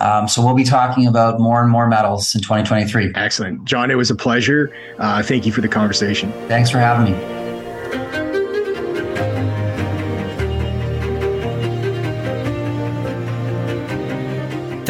Um, 0.00 0.28
so 0.28 0.44
we'll 0.44 0.54
be 0.54 0.64
talking 0.64 1.06
about 1.06 1.40
more 1.40 1.62
and 1.62 1.70
more 1.70 1.88
metals 1.88 2.34
in 2.34 2.42
2023. 2.42 3.12
Excellent. 3.14 3.64
John, 3.64 3.90
it 3.90 3.94
was 3.94 4.10
a 4.10 4.16
pleasure. 4.16 4.74
Uh, 4.98 5.22
thank 5.22 5.46
you 5.46 5.52
for 5.52 5.62
the 5.62 5.68
conversation. 5.68 6.32
Thanks 6.48 6.70
for 6.70 6.78
having 6.78 7.12
me. 7.12 7.45